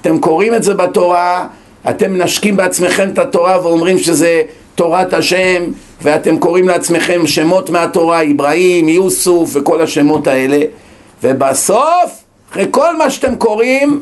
אתם 0.00 0.18
קוראים 0.18 0.54
את 0.54 0.62
זה 0.62 0.74
בתורה, 0.74 1.46
אתם 1.90 2.12
מנשקים 2.12 2.56
בעצמכם 2.56 3.08
את 3.12 3.18
התורה 3.18 3.60
ואומרים 3.62 3.98
שזה 3.98 4.42
תורת 4.78 5.12
השם, 5.12 5.62
ואתם 6.02 6.38
קוראים 6.38 6.68
לעצמכם 6.68 7.26
שמות 7.26 7.70
מהתורה, 7.70 8.22
אברהים, 8.30 8.88
יוסוף 8.88 9.50
וכל 9.52 9.82
השמות 9.82 10.26
האלה, 10.26 10.60
ובסוף, 11.22 12.24
אחרי 12.50 12.66
כל 12.70 12.96
מה 12.96 13.10
שאתם 13.10 13.36
קוראים, 13.36 14.00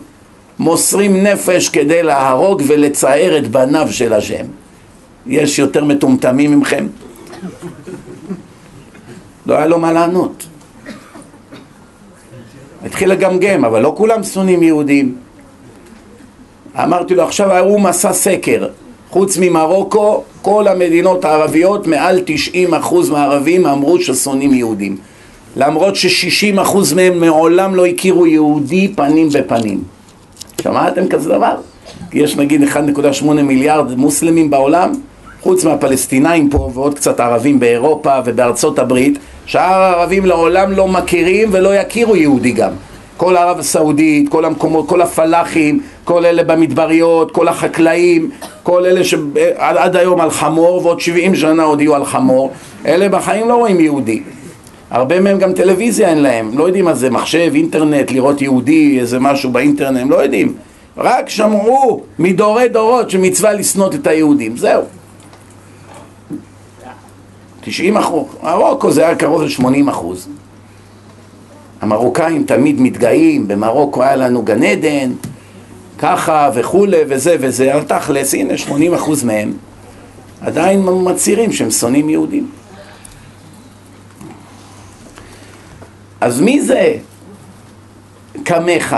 מוסרים 0.59 1.27
נפש 1.27 1.69
כדי 1.69 2.03
להרוג 2.03 2.63
ולצער 2.67 3.39
את 3.39 3.49
בניו 3.49 3.89
של 3.91 4.13
השם. 4.13 4.45
יש 5.27 5.59
יותר 5.59 5.85
מטומטמים 5.85 6.53
ממכם? 6.53 6.87
לא 9.47 9.55
היה 9.55 9.67
לו 9.67 9.79
מה 9.79 9.93
לענות. 9.93 10.47
התחיל 12.85 13.11
לגמגם, 13.11 13.65
אבל 13.65 13.83
לא 13.83 13.95
כולם 13.97 14.23
שונאים 14.23 14.63
יהודים. 14.63 15.17
אמרתי 16.83 17.15
לו, 17.15 17.23
עכשיו 17.23 17.53
האו"ם 17.53 17.87
עשה 17.87 18.13
סקר, 18.13 18.69
חוץ 19.17 19.39
ממרוקו, 19.39 20.23
כל 20.43 20.69
המדינות 20.69 21.25
הערביות, 21.25 21.87
מעל 21.87 22.21
90% 22.55 22.95
מהערבים 23.11 23.67
אמרו 23.67 24.01
ששונאים 24.01 24.55
יהודים. 24.55 24.97
למרות 25.57 25.97
ש-60% 25.97 26.95
מהם 26.97 27.21
מעולם 27.21 27.75
לא 27.75 27.87
הכירו 27.87 28.27
יהודי 28.27 28.93
פנים 28.97 29.29
בפנים. 29.29 29.83
שמעתם 30.63 31.09
כזה 31.09 31.29
דבר? 31.29 31.55
יש 32.13 32.37
נגיד 32.37 32.63
1.8 32.63 33.25
מיליארד 33.25 33.99
מוסלמים 33.99 34.51
בעולם, 34.51 34.93
חוץ 35.43 35.65
מהפלסטינאים 35.65 36.51
פה 36.51 36.71
ועוד 36.75 36.95
קצת 36.95 37.21
ערבים 37.21 37.61
באירופה 37.61 38.19
ובארצות 38.25 38.79
הברית, 38.79 39.19
שאר 39.47 39.83
הערבים 39.83 40.27
לעולם 40.27 40.73
לא 40.73 40.89
מכירים 40.89 41.49
ולא 41.53 41.75
יכירו 41.75 42.17
יהודי 42.17 42.53
גם. 42.53 42.71
כל 43.17 43.37
ערב 43.37 43.59
הסעודית, 43.59 44.29
כל 44.29 44.45
המקומות, 44.45 44.89
כל 44.89 45.03
הפלאחים, 45.03 45.81
כל 46.05 46.25
אלה 46.27 46.45
במדבריות, 46.45 47.31
כל 47.31 47.49
החקלאים, 47.49 48.31
כל 48.63 48.87
אלה 48.87 49.05
שעד 49.05 49.97
היום 49.97 50.21
על 50.21 50.31
חמור 50.31 50.87
ועוד 50.87 51.01
70 51.01 51.35
שנה 51.35 51.63
עוד 51.63 51.81
יהיו 51.81 51.95
על 51.95 52.05
חמור, 52.05 52.53
אלה 52.87 53.09
בחיים 53.09 53.49
לא 53.49 53.55
רואים 53.55 53.81
יהודי. 53.81 54.23
הרבה 54.91 55.21
מהם 55.21 55.39
גם 55.39 55.53
טלוויזיה 55.53 56.09
אין 56.09 56.19
להם, 56.19 56.59
לא 56.59 56.65
יודעים 56.65 56.85
מה 56.85 56.95
זה 56.95 57.11
מחשב, 57.11 57.51
אינטרנט, 57.55 58.11
לראות 58.11 58.43
יהודי, 58.43 59.01
איזה 59.01 59.19
משהו 59.19 59.51
באינטרנט, 59.51 60.01
הם 60.01 60.11
לא 60.11 60.17
יודעים. 60.17 60.55
רק 60.97 61.29
שמעו 61.29 62.03
מדורי 62.19 62.69
דורות 62.69 63.11
שמצווה 63.11 63.53
לשנות 63.53 63.95
את 63.95 64.07
היהודים, 64.07 64.57
זהו. 64.57 64.83
90 67.61 67.97
אחוז, 67.97 68.27
מרוקו 68.43 68.91
זה 68.91 69.07
היה 69.07 69.15
קרוב 69.15 69.43
ל-80 69.43 69.91
אחוז. 69.91 70.29
המרוקאים 71.81 72.45
תמיד 72.45 72.81
מתגאים, 72.81 73.49
במרוקו 73.49 74.03
היה 74.03 74.17
לנו 74.17 74.43
גן 74.43 74.63
עדן, 74.63 75.13
ככה 75.99 76.51
וכולי 76.55 77.01
וזה 77.09 77.37
וזה, 77.41 77.75
אבל 77.75 77.83
תכלס, 77.83 78.35
הנה 78.35 78.57
80 78.57 78.95
אחוז 78.95 79.25
מהם 79.25 79.53
עדיין 80.41 80.83
מצהירים 80.87 81.53
שהם 81.53 81.71
שונאים 81.71 82.09
יהודים. 82.09 82.51
אז 86.21 86.41
מי 86.41 86.61
זה 86.61 86.95
קמך? 88.45 88.97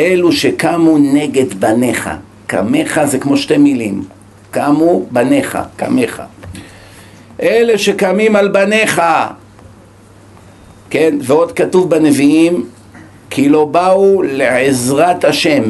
אלו 0.00 0.32
שקמו 0.32 0.98
נגד 0.98 1.54
בניך. 1.60 2.10
קמך 2.46 3.00
זה 3.04 3.18
כמו 3.18 3.36
שתי 3.36 3.56
מילים. 3.56 4.04
קמו 4.50 5.06
בניך, 5.10 5.58
קמך. 5.76 6.22
אלה 7.42 7.78
שקמים 7.78 8.36
על 8.36 8.48
בניך, 8.48 9.02
כן, 10.90 11.18
ועוד 11.22 11.52
כתוב 11.52 11.90
בנביאים, 11.90 12.64
כי 13.30 13.48
לא 13.48 13.64
באו 13.64 14.22
לעזרת 14.22 15.24
השם. 15.24 15.62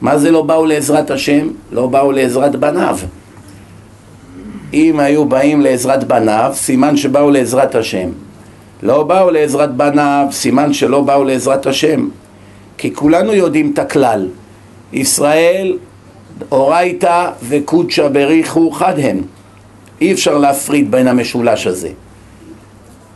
מה 0.00 0.18
זה 0.18 0.30
לא 0.30 0.42
באו 0.42 0.66
לעזרת 0.66 1.10
השם? 1.10 1.48
לא 1.72 1.86
באו 1.86 2.12
לעזרת 2.12 2.56
בניו. 2.56 2.98
אם 4.74 5.00
היו 5.00 5.24
באים 5.24 5.60
לעזרת 5.60 6.04
בניו, 6.04 6.52
סימן 6.54 6.96
שבאו 6.96 7.30
לעזרת 7.30 7.74
השם. 7.74 8.08
לא 8.82 9.02
באו 9.02 9.30
לעזרת 9.30 9.74
בניו, 9.74 10.26
סימן 10.32 10.72
שלא 10.72 11.00
באו 11.00 11.24
לעזרת 11.24 11.66
השם. 11.66 12.08
כי 12.78 12.94
כולנו 12.94 13.32
יודעים 13.32 13.70
את 13.72 13.78
הכלל. 13.78 14.28
ישראל, 14.92 15.78
אורייתא 16.52 17.30
וקודשא 17.48 18.08
בריחו 18.08 18.70
חד 18.70 18.94
הם. 18.98 19.22
אי 20.00 20.12
אפשר 20.12 20.38
להפריד 20.38 20.90
בין 20.90 21.08
המשולש 21.08 21.66
הזה. 21.66 21.88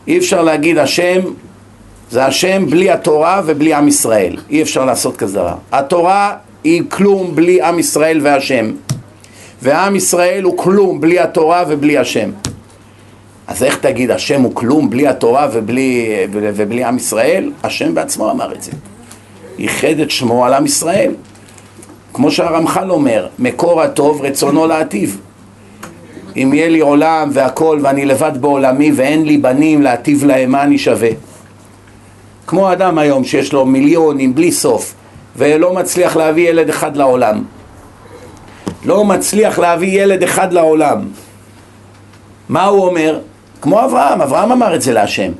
אי 0.08 0.18
אפשר 0.18 0.42
להגיד 0.42 0.78
השם 0.78 1.20
זה 2.10 2.24
השם 2.24 2.66
בלי 2.70 2.90
התורה 2.90 3.42
ובלי 3.46 3.74
עם 3.74 3.88
ישראל. 3.88 4.36
אי 4.50 4.62
אפשר 4.62 4.84
לעשות 4.84 5.16
כזה 5.16 5.38
דבר. 5.38 5.54
התורה 5.72 6.36
היא 6.64 6.82
כלום 6.88 7.34
בלי 7.34 7.62
עם 7.62 7.78
ישראל 7.78 8.20
והשם. 8.22 8.70
ועם 9.62 9.96
ישראל 9.96 10.42
הוא 10.42 10.58
כלום 10.58 11.00
בלי 11.00 11.18
התורה 11.18 11.64
ובלי 11.68 11.98
השם. 11.98 12.30
אז 13.46 13.62
איך 13.62 13.78
תגיד 13.78 14.10
השם 14.10 14.42
הוא 14.42 14.54
כלום 14.54 14.90
בלי 14.90 15.08
התורה 15.08 15.48
ובלי, 15.52 16.08
ובלי 16.32 16.84
עם 16.84 16.96
ישראל? 16.96 17.52
השם 17.62 17.94
בעצמו 17.94 18.30
אמר 18.30 18.52
את 18.52 18.62
זה. 18.62 18.72
ייחד 19.58 19.98
את 20.02 20.10
שמו 20.10 20.46
על 20.46 20.54
עם 20.54 20.66
ישראל. 20.66 21.14
כמו 22.12 22.30
שהרמח"ל 22.30 22.90
אומר, 22.90 23.26
מקור 23.38 23.82
הטוב 23.82 24.22
רצונו 24.22 24.66
להטיב. 24.66 25.20
אם 26.36 26.54
יהיה 26.54 26.68
לי 26.68 26.80
עולם 26.80 27.30
והכל 27.32 27.78
ואני 27.82 28.04
לבד 28.04 28.32
בעולמי 28.40 28.92
ואין 28.94 29.26
לי 29.26 29.36
בנים 29.36 29.82
להטיב 29.82 30.24
להם, 30.24 30.50
מה 30.50 30.62
אני 30.62 30.78
שווה? 30.78 31.10
כמו 32.46 32.72
אדם 32.72 32.98
היום 32.98 33.24
שיש 33.24 33.52
לו 33.52 33.66
מיליונים 33.66 34.34
בלי 34.34 34.52
סוף 34.52 34.94
ולא 35.36 35.74
מצליח 35.74 36.16
להביא 36.16 36.50
ילד 36.50 36.68
אחד 36.68 36.96
לעולם. 36.96 37.42
לא 38.84 39.04
מצליח 39.04 39.58
להביא 39.58 40.02
ילד 40.02 40.22
אחד 40.22 40.52
לעולם. 40.52 41.00
מה 42.48 42.64
הוא 42.64 42.86
אומר? 42.86 43.18
כמו 43.60 43.84
אברהם, 43.84 44.22
אברהם 44.22 44.52
אמר 44.52 44.74
את 44.74 44.82
זה 44.82 44.92
להשם. 44.92 45.32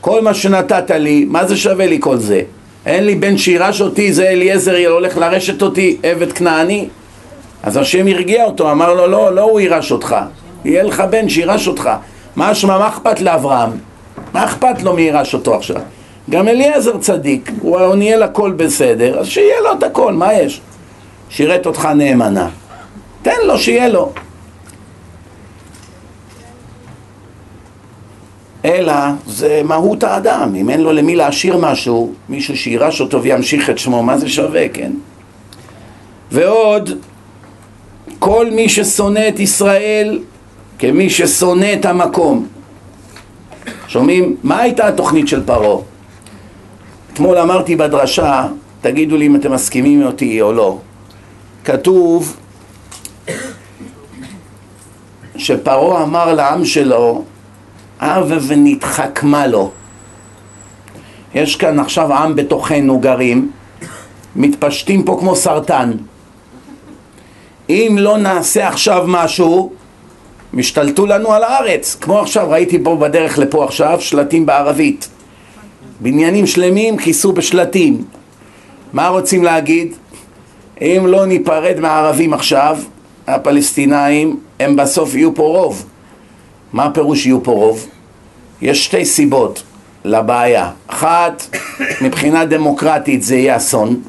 כל 0.00 0.22
מה 0.22 0.34
שנתת 0.34 0.90
לי, 0.90 1.24
מה 1.28 1.46
זה 1.46 1.56
שווה 1.56 1.86
לי 1.86 1.98
כל 2.00 2.16
זה? 2.16 2.42
אין 2.86 3.04
לי 3.04 3.14
בן 3.14 3.38
שירש 3.38 3.80
אותי, 3.80 4.12
זה 4.12 4.28
אליעזר 4.28 4.88
הולך 4.88 5.16
לרשת 5.16 5.62
אותי, 5.62 5.96
עבד 6.02 6.32
כנעני. 6.32 6.88
אז 7.62 7.76
השם 7.76 8.06
הרגיע 8.06 8.44
אותו, 8.44 8.72
אמר 8.72 8.94
לו, 8.94 9.06
לא, 9.06 9.34
לא 9.34 9.42
הוא 9.42 9.60
יירש 9.60 9.92
אותך, 9.92 10.16
יהיה 10.64 10.82
לך 10.82 11.02
בן 11.10 11.28
שירש 11.28 11.68
אותך. 11.68 11.90
מה 12.36 12.52
אשמה, 12.52 12.78
מה 12.78 12.88
אכפת 12.88 13.20
לאברהם? 13.20 13.70
מה 14.32 14.44
אכפת 14.44 14.82
לו 14.82 14.94
מי 14.94 15.02
יירש 15.02 15.34
אותו 15.34 15.54
עכשיו? 15.54 15.80
גם 16.30 16.48
אליעזר 16.48 16.98
צדיק, 16.98 17.50
הוא 17.60 17.94
ניהל 17.94 18.22
הכל 18.22 18.52
בסדר, 18.52 19.18
אז 19.18 19.26
שיהיה 19.26 19.60
לו 19.60 19.72
את 19.72 19.82
הכל, 19.82 20.12
מה 20.12 20.34
יש? 20.34 20.60
שירת 21.30 21.66
אותך 21.66 21.88
נאמנה. 21.94 22.48
תן 23.22 23.36
לו, 23.44 23.58
שיהיה 23.58 23.88
לו. 23.88 24.12
אלא 28.64 28.92
זה 29.26 29.62
מהות 29.64 30.04
האדם, 30.04 30.54
אם 30.54 30.70
אין 30.70 30.80
לו 30.80 30.92
למי 30.92 31.16
להשאיר 31.16 31.56
משהו, 31.56 32.12
מישהו 32.28 32.56
שירש 32.56 33.00
אותו 33.00 33.22
וימשיך 33.22 33.70
את 33.70 33.78
שמו, 33.78 34.02
מה 34.02 34.18
זה 34.18 34.28
שווה, 34.28 34.68
כן? 34.68 34.92
ועוד, 36.32 36.90
כל 38.18 38.50
מי 38.50 38.68
ששונא 38.68 39.28
את 39.28 39.40
ישראל 39.40 40.18
כמי 40.80 41.10
ששונא 41.10 41.72
את 41.80 41.84
המקום. 41.86 42.46
שומעים? 43.88 44.36
מה 44.42 44.60
הייתה 44.60 44.88
התוכנית 44.88 45.28
של 45.28 45.46
פרעה? 45.46 45.82
אתמול 47.12 47.38
אמרתי 47.38 47.76
בדרשה, 47.76 48.46
תגידו 48.80 49.16
לי 49.16 49.26
אם 49.26 49.36
אתם 49.36 49.52
מסכימים 49.52 50.02
אותי 50.02 50.42
או 50.42 50.52
לא. 50.52 50.78
כתוב 51.64 52.36
שפרעה 55.36 56.02
אמר 56.02 56.34
לעם 56.34 56.64
שלו, 56.64 57.24
הווה 58.00 58.38
ונתחכמה 58.46 59.46
לו. 59.46 59.70
יש 61.34 61.56
כאן 61.56 61.80
עכשיו 61.80 62.14
עם 62.14 62.36
בתוכנו 62.36 62.98
גרים, 62.98 63.50
מתפשטים 64.36 65.02
פה 65.02 65.16
כמו 65.20 65.36
סרטן. 65.36 65.92
אם 67.68 67.96
לא 67.98 68.18
נעשה 68.18 68.68
עכשיו 68.68 69.04
משהו, 69.08 69.72
משתלטו 70.52 71.06
לנו 71.06 71.32
על 71.32 71.42
הארץ. 71.42 71.96
כמו 72.00 72.20
עכשיו, 72.20 72.50
ראיתי 72.50 72.78
פה 72.84 72.96
בדרך 72.96 73.38
לפה 73.38 73.64
עכשיו 73.64 74.00
שלטים 74.00 74.46
בערבית. 74.46 75.08
בניינים 76.00 76.46
שלמים 76.46 76.96
כיסו 76.96 77.32
בשלטים. 77.32 78.04
מה 78.92 79.08
רוצים 79.08 79.44
להגיד? 79.44 79.94
אם 80.80 81.04
לא 81.06 81.26
ניפרד 81.26 81.80
מהערבים 81.80 82.34
עכשיו, 82.34 82.78
הפלסטינאים, 83.26 84.40
הם 84.60 84.76
בסוף 84.76 85.14
יהיו 85.14 85.34
פה 85.34 85.42
רוב. 85.42 85.84
מה 86.72 86.84
הפירוש 86.84 87.26
יהיו 87.26 87.42
פה 87.42 87.52
רוב? 87.52 87.86
יש 88.62 88.84
שתי 88.84 89.04
סיבות 89.04 89.62
לבעיה. 90.04 90.70
אחת, 90.86 91.56
מבחינה 92.00 92.44
דמוקרטית 92.44 93.22
זה 93.22 93.36
יהיה 93.36 93.56
אסון, 93.56 94.00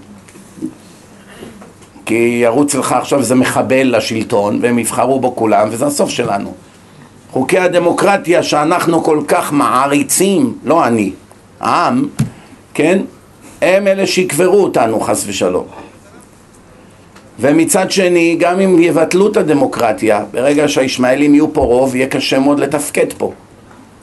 כי 2.05 2.39
ירוץ 2.43 2.75
לך 2.75 2.91
עכשיו 2.91 3.19
איזה 3.19 3.35
מחבל 3.35 3.97
לשלטון 3.97 4.59
והם 4.61 4.79
יבחרו 4.79 5.19
בו 5.19 5.35
כולם 5.35 5.67
וזה 5.71 5.85
הסוף 5.85 6.09
שלנו. 6.09 6.53
חוקי 7.31 7.59
הדמוקרטיה 7.59 8.43
שאנחנו 8.43 9.03
כל 9.03 9.21
כך 9.27 9.53
מעריצים, 9.53 10.53
לא 10.63 10.87
אני, 10.87 11.11
העם, 11.59 12.07
כן? 12.73 12.99
הם 13.61 13.87
אלה 13.87 14.07
שיקברו 14.07 14.63
אותנו 14.63 14.99
חס 14.99 15.23
ושלום. 15.27 15.65
ומצד 17.39 17.91
שני, 17.91 18.35
גם 18.39 18.59
אם 18.59 18.81
יבטלו 18.81 19.27
את 19.27 19.37
הדמוקרטיה, 19.37 20.23
ברגע 20.31 20.67
שהישמעאלים 20.67 21.33
יהיו 21.33 21.53
פה 21.53 21.61
רוב, 21.61 21.95
יהיה 21.95 22.07
קשה 22.07 22.39
מאוד 22.39 22.59
לתפקד 22.59 23.13
פה. 23.17 23.31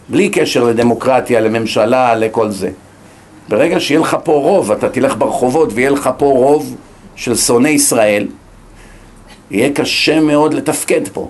בלי 0.08 0.28
קשר 0.28 0.64
לדמוקרטיה, 0.64 1.40
לממשלה, 1.40 2.14
לכל 2.14 2.50
זה. 2.50 2.70
ברגע 3.48 3.80
שיהיה 3.80 4.00
לך 4.00 4.16
פה 4.24 4.32
רוב, 4.32 4.72
אתה 4.72 4.88
תלך 4.88 5.16
ברחובות 5.18 5.72
ויהיה 5.74 5.90
לך 5.90 6.10
פה 6.16 6.26
רוב 6.26 6.76
של 7.18 7.36
שונאי 7.36 7.70
ישראל, 7.70 8.26
יהיה 9.50 9.70
קשה 9.72 10.20
מאוד 10.20 10.54
לתפקד 10.54 11.08
פה. 11.12 11.28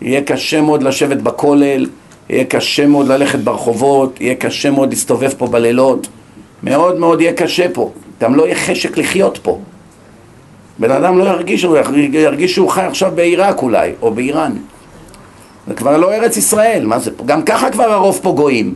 יהיה 0.00 0.22
קשה 0.22 0.60
מאוד 0.60 0.82
לשבת 0.82 1.16
בכולל, 1.16 1.86
יהיה 2.28 2.44
קשה 2.44 2.86
מאוד 2.86 3.08
ללכת 3.08 3.38
ברחובות, 3.38 4.20
יהיה 4.20 4.34
קשה 4.34 4.70
מאוד 4.70 4.90
להסתובב 4.90 5.30
פה 5.38 5.46
בלילות. 5.46 6.08
מאוד 6.62 6.98
מאוד 6.98 7.20
יהיה 7.20 7.32
קשה 7.32 7.66
פה. 7.72 7.92
גם 8.20 8.34
לא 8.34 8.42
יהיה 8.42 8.54
חשק 8.54 8.98
לחיות 8.98 9.38
פה. 9.42 9.58
בן 10.78 10.90
אדם 10.90 11.18
לא 11.18 11.24
ירגיש, 11.24 11.62
הוא 11.62 11.76
ירגיש 12.12 12.54
שהוא 12.54 12.68
חי 12.68 12.82
עכשיו 12.82 13.12
בעיראק 13.14 13.62
אולי, 13.62 13.92
או 14.02 14.10
באיראן. 14.10 14.52
זה 15.68 15.74
כבר 15.74 15.96
לא 15.96 16.12
ארץ 16.12 16.36
ישראל, 16.36 16.86
מה 16.86 16.98
זה 16.98 17.10
פה? 17.16 17.24
גם 17.24 17.42
ככה 17.42 17.70
כבר 17.70 17.92
הרוב 17.92 18.18
פה 18.22 18.32
גויים. 18.32 18.74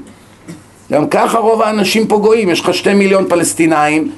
גם 0.92 1.08
ככה 1.08 1.38
רוב 1.38 1.62
האנשים 1.62 2.06
פה 2.06 2.18
גויים, 2.18 2.48
יש 2.48 2.60
לך 2.60 2.74
שתי 2.74 2.94
מיליון 2.94 3.28
פלסטינאים, 3.28 4.10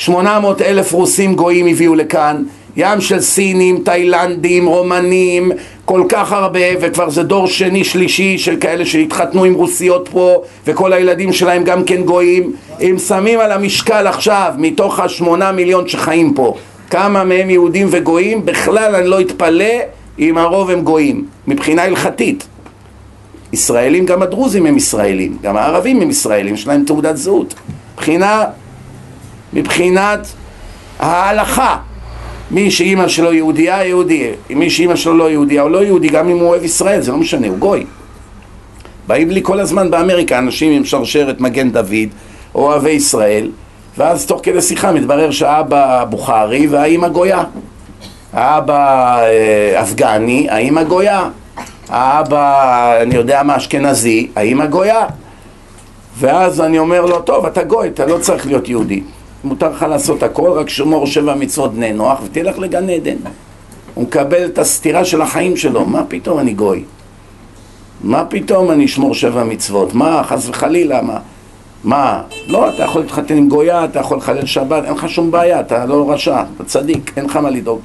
שמונה 0.00 0.40
מאות 0.40 0.62
אלף 0.62 0.92
רוסים 0.92 1.34
גויים 1.34 1.66
הביאו 1.66 1.94
לכאן, 1.94 2.42
ים 2.76 3.00
של 3.00 3.20
סינים, 3.20 3.82
תאילנדים, 3.84 4.66
רומנים, 4.66 5.52
כל 5.84 6.02
כך 6.08 6.32
הרבה, 6.32 6.58
וכבר 6.80 7.10
זה 7.10 7.22
דור 7.22 7.46
שני 7.46 7.84
שלישי 7.84 8.38
של 8.38 8.56
כאלה 8.56 8.86
שהתחתנו 8.86 9.44
עם 9.44 9.54
רוסיות 9.54 10.08
פה, 10.12 10.42
וכל 10.66 10.92
הילדים 10.92 11.32
שלהם 11.32 11.64
גם 11.64 11.84
כן 11.84 12.02
גויים. 12.02 12.52
אם 12.80 12.96
שמים 13.08 13.40
על 13.40 13.52
המשקל 13.52 14.06
עכשיו, 14.06 14.52
מתוך 14.58 15.00
השמונה 15.00 15.52
מיליון 15.52 15.88
שחיים 15.88 16.34
פה, 16.34 16.54
כמה 16.90 17.24
מהם 17.24 17.50
יהודים 17.50 17.88
וגויים, 17.90 18.46
בכלל 18.46 18.94
אני 18.94 19.08
לא 19.08 19.20
אתפלא 19.20 19.74
אם 20.18 20.38
הרוב 20.38 20.70
הם 20.70 20.80
גויים, 20.80 21.26
מבחינה 21.46 21.82
הלכתית. 21.82 22.46
ישראלים, 23.52 24.06
גם 24.06 24.22
הדרוזים 24.22 24.66
הם 24.66 24.76
ישראלים, 24.76 25.36
גם 25.42 25.56
הערבים 25.56 26.00
הם 26.00 26.10
ישראלים, 26.10 26.54
יש 26.54 26.66
להם 26.66 26.84
תעודת 26.86 27.16
זהות. 27.16 27.54
מבחינה, 27.94 28.44
מבחינת 29.52 30.26
ההלכה, 30.98 31.76
מי 32.50 32.70
שאימא 32.70 33.08
שלו 33.08 33.32
יהודייה, 33.32 33.84
יהודי, 33.84 34.30
מי 34.50 34.70
שאימא 34.70 34.96
שלו 34.96 35.16
לא 35.16 35.30
יהודייה, 35.30 35.62
הוא 35.62 35.70
לא 35.70 35.84
יהודי, 35.84 36.08
גם 36.08 36.28
אם 36.28 36.38
הוא 36.38 36.48
אוהב 36.48 36.64
ישראל, 36.64 37.00
זה 37.00 37.12
לא 37.12 37.18
משנה, 37.18 37.48
הוא 37.48 37.58
גוי. 37.58 37.86
באים 39.06 39.30
לי 39.30 39.40
כל 39.42 39.60
הזמן 39.60 39.90
באמריקה 39.90 40.38
אנשים 40.38 40.72
עם 40.72 40.84
שרשרת 40.84 41.40
מגן 41.40 41.70
דוד, 41.70 42.08
אוהבי 42.54 42.90
ישראל, 42.90 43.50
ואז 43.98 44.26
תוך 44.26 44.40
כדי 44.42 44.60
שיחה 44.60 44.92
מתברר 44.92 45.30
שהאבא 45.30 46.04
בוכרי 46.04 46.66
והאימא 46.66 47.08
גויה. 47.08 47.44
האבא 48.32 49.18
אה, 49.22 49.82
אפגני, 49.82 50.46
האימא 50.50 50.82
גויה. 50.82 51.28
האבא, 51.88 53.02
אני 53.02 53.14
יודע 53.14 53.42
מה, 53.42 53.56
אשכנזי, 53.56 54.28
האימא 54.36 54.66
גויה. 54.66 55.06
ואז 56.18 56.60
אני 56.60 56.78
אומר 56.78 57.06
לו, 57.06 57.20
טוב, 57.20 57.46
אתה 57.46 57.64
גוי, 57.64 57.88
אתה 57.88 58.06
לא 58.06 58.18
צריך 58.18 58.46
להיות 58.46 58.68
יהודי. 58.68 59.02
מותר 59.44 59.70
לך 59.70 59.82
לעשות 59.82 60.22
הכל, 60.22 60.50
רק 60.50 60.68
שמור 60.68 61.06
שבע 61.06 61.34
מצוות 61.34 61.74
בני 61.74 61.92
נוח 61.92 62.20
ותלך 62.24 62.58
לגן 62.58 62.90
עדן. 62.90 63.16
הוא 63.94 64.04
מקבל 64.04 64.44
את 64.44 64.58
הסתירה 64.58 65.04
של 65.04 65.22
החיים 65.22 65.56
שלו, 65.56 65.84
מה 65.84 66.02
פתאום 66.08 66.38
אני 66.38 66.52
גוי? 66.52 66.84
מה 68.04 68.24
פתאום 68.24 68.70
אני 68.70 68.84
אשמור 68.84 69.14
שבע 69.14 69.44
מצוות? 69.44 69.94
מה, 69.94 70.22
חס 70.24 70.48
וחלילה, 70.48 71.02
מה? 71.02 71.18
מה? 71.84 72.22
לא, 72.46 72.68
אתה 72.68 72.82
יכול 72.82 73.02
להתחתן 73.02 73.36
עם 73.36 73.48
גויה, 73.48 73.84
אתה 73.84 73.98
יכול 73.98 74.18
לחלל 74.18 74.46
שבת, 74.46 74.84
אין 74.84 74.94
לך 74.94 75.08
שום 75.08 75.30
בעיה, 75.30 75.60
אתה 75.60 75.86
לא 75.86 76.10
רשע, 76.10 76.42
אתה 76.56 76.64
צדיק, 76.64 77.12
אין 77.16 77.24
לך 77.24 77.36
מה 77.36 77.50
לדאוג. 77.50 77.80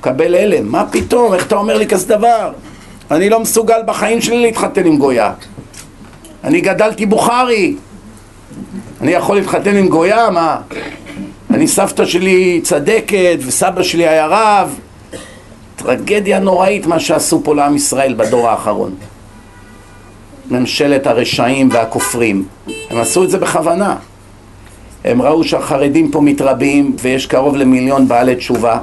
קבל 0.00 0.34
הלם, 0.34 0.72
מה 0.72 0.84
פתאום, 0.90 1.34
איך 1.34 1.46
אתה 1.46 1.54
אומר 1.54 1.78
לי 1.78 1.86
כזה 1.86 2.08
דבר? 2.08 2.52
אני 3.10 3.30
לא 3.30 3.40
מסוגל 3.40 3.80
בחיים 3.86 4.20
שלי 4.20 4.42
להתחתן 4.42 4.86
עם 4.86 4.98
גויה. 4.98 5.32
אני 6.44 6.60
גדלתי 6.60 7.06
בוכרי, 7.06 7.76
אני 9.00 9.10
יכול 9.10 9.36
להתחתן 9.36 9.76
עם 9.76 9.88
גויה? 9.88 10.30
מה? 10.30 10.56
אני 11.50 11.68
סבתא 11.68 12.04
שלי 12.04 12.60
צדקת 12.64 13.38
וסבא 13.46 13.82
שלי 13.82 14.08
היה 14.08 14.26
רב. 14.26 14.78
טרגדיה 15.76 16.38
נוראית 16.38 16.86
מה 16.86 17.00
שעשו 17.00 17.40
פה 17.44 17.54
לעם 17.54 17.76
ישראל 17.76 18.14
בדור 18.14 18.48
האחרון. 18.48 18.94
ממשלת 20.50 21.06
הרשעים 21.06 21.68
והכופרים. 21.72 22.44
הם 22.90 22.98
עשו 22.98 23.24
את 23.24 23.30
זה 23.30 23.38
בכוונה. 23.38 23.96
הם 25.04 25.22
ראו 25.22 25.44
שהחרדים 25.44 26.10
פה 26.10 26.20
מתרבים 26.20 26.96
ויש 27.02 27.26
קרוב 27.26 27.56
למיליון 27.56 28.08
בעלי 28.08 28.36
תשובה. 28.36 28.78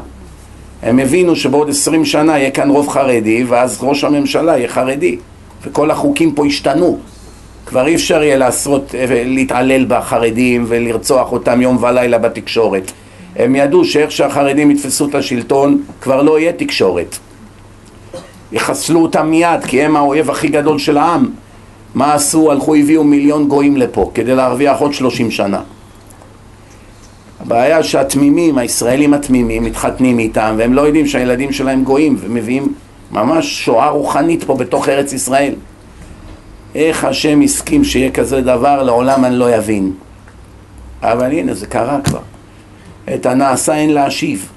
הם 0.82 1.00
הבינו 1.00 1.36
שבעוד 1.36 1.70
עשרים 1.70 2.06
שנה 2.06 2.40
יהיה 2.40 2.52
כאן 2.52 2.70
רוב 2.70 2.90
חרדי 2.90 3.44
ואז 3.44 3.78
ראש 3.82 4.04
הממשלה 4.04 4.58
יהיה 4.58 4.68
חרדי 4.68 5.18
וכל 5.64 5.92
החוקים 5.92 6.36
פה 6.36 6.48
ישתנו. 6.48 7.00
כבר 7.68 7.88
אי 7.88 7.96
אפשר 7.96 8.24
יהיה 8.24 8.38
לעשות, 8.38 8.96
להתעלל 9.26 9.86
בחרדים 9.88 10.66
ולרצוח 10.68 11.32
אותם 11.32 11.62
יום 11.62 11.84
ולילה 11.84 12.18
בתקשורת. 12.18 12.92
הם 13.36 13.56
ידעו 13.56 13.86
שאיך 13.86 14.12
שהחרדים 14.12 14.72
יתפסו 14.72 15.06
את 15.06 15.16
השלטון 15.16 15.82
כבר 16.02 16.22
לא 16.22 16.40
יהיה 16.40 16.54
תקשורת. 16.54 17.18
יחסלו 18.52 19.02
אותם 19.02 19.28
מיד 19.28 19.64
כי 19.68 19.82
הם 19.82 19.96
האויב 19.96 20.32
הכי 20.32 20.48
גדול 20.48 20.80
של 20.80 20.98
העם. 20.98 21.30
מה 21.96 22.14
עשו? 22.14 22.52
הלכו 22.52 22.76
הביאו 22.76 23.04
מיליון 23.04 23.48
גויים 23.48 23.78
לפה 23.78 24.12
כדי 24.14 24.36
להרוויח 24.36 24.80
עוד 24.80 24.94
שלושים 24.94 25.32
שנה. 25.32 25.62
הבעיה 27.42 27.84
שהתמימים, 27.84 28.58
הישראלים 28.58 29.14
התמימים, 29.14 29.64
מתחתנים 29.64 30.20
איתם 30.20 30.56
והם 30.58 30.74
לא 30.74 30.82
יודעים 30.82 31.06
שהילדים 31.06 31.52
שלהם 31.52 31.84
גויים 31.84 32.16
ומביאים 32.20 32.74
ממש 33.12 33.66
שואה 33.66 33.90
רוחנית 33.90 34.44
פה 34.44 34.56
בתוך 34.56 34.90
ארץ 34.90 35.14
ישראל. 35.14 35.54
איך 36.78 37.04
השם 37.04 37.42
הסכים 37.42 37.84
שיהיה 37.84 38.12
כזה 38.12 38.42
דבר, 38.42 38.84
לעולם 38.84 39.26
אני 39.26 39.36
לא 39.36 39.58
אבין. 39.58 39.92
אבל 41.02 41.32
הנה, 41.32 41.54
זה 41.54 41.66
קרה 41.66 42.00
כבר. 42.04 42.20
את 43.14 43.26
הנעשה 43.26 43.76
אין 43.76 43.94
להשיב. 43.94 44.50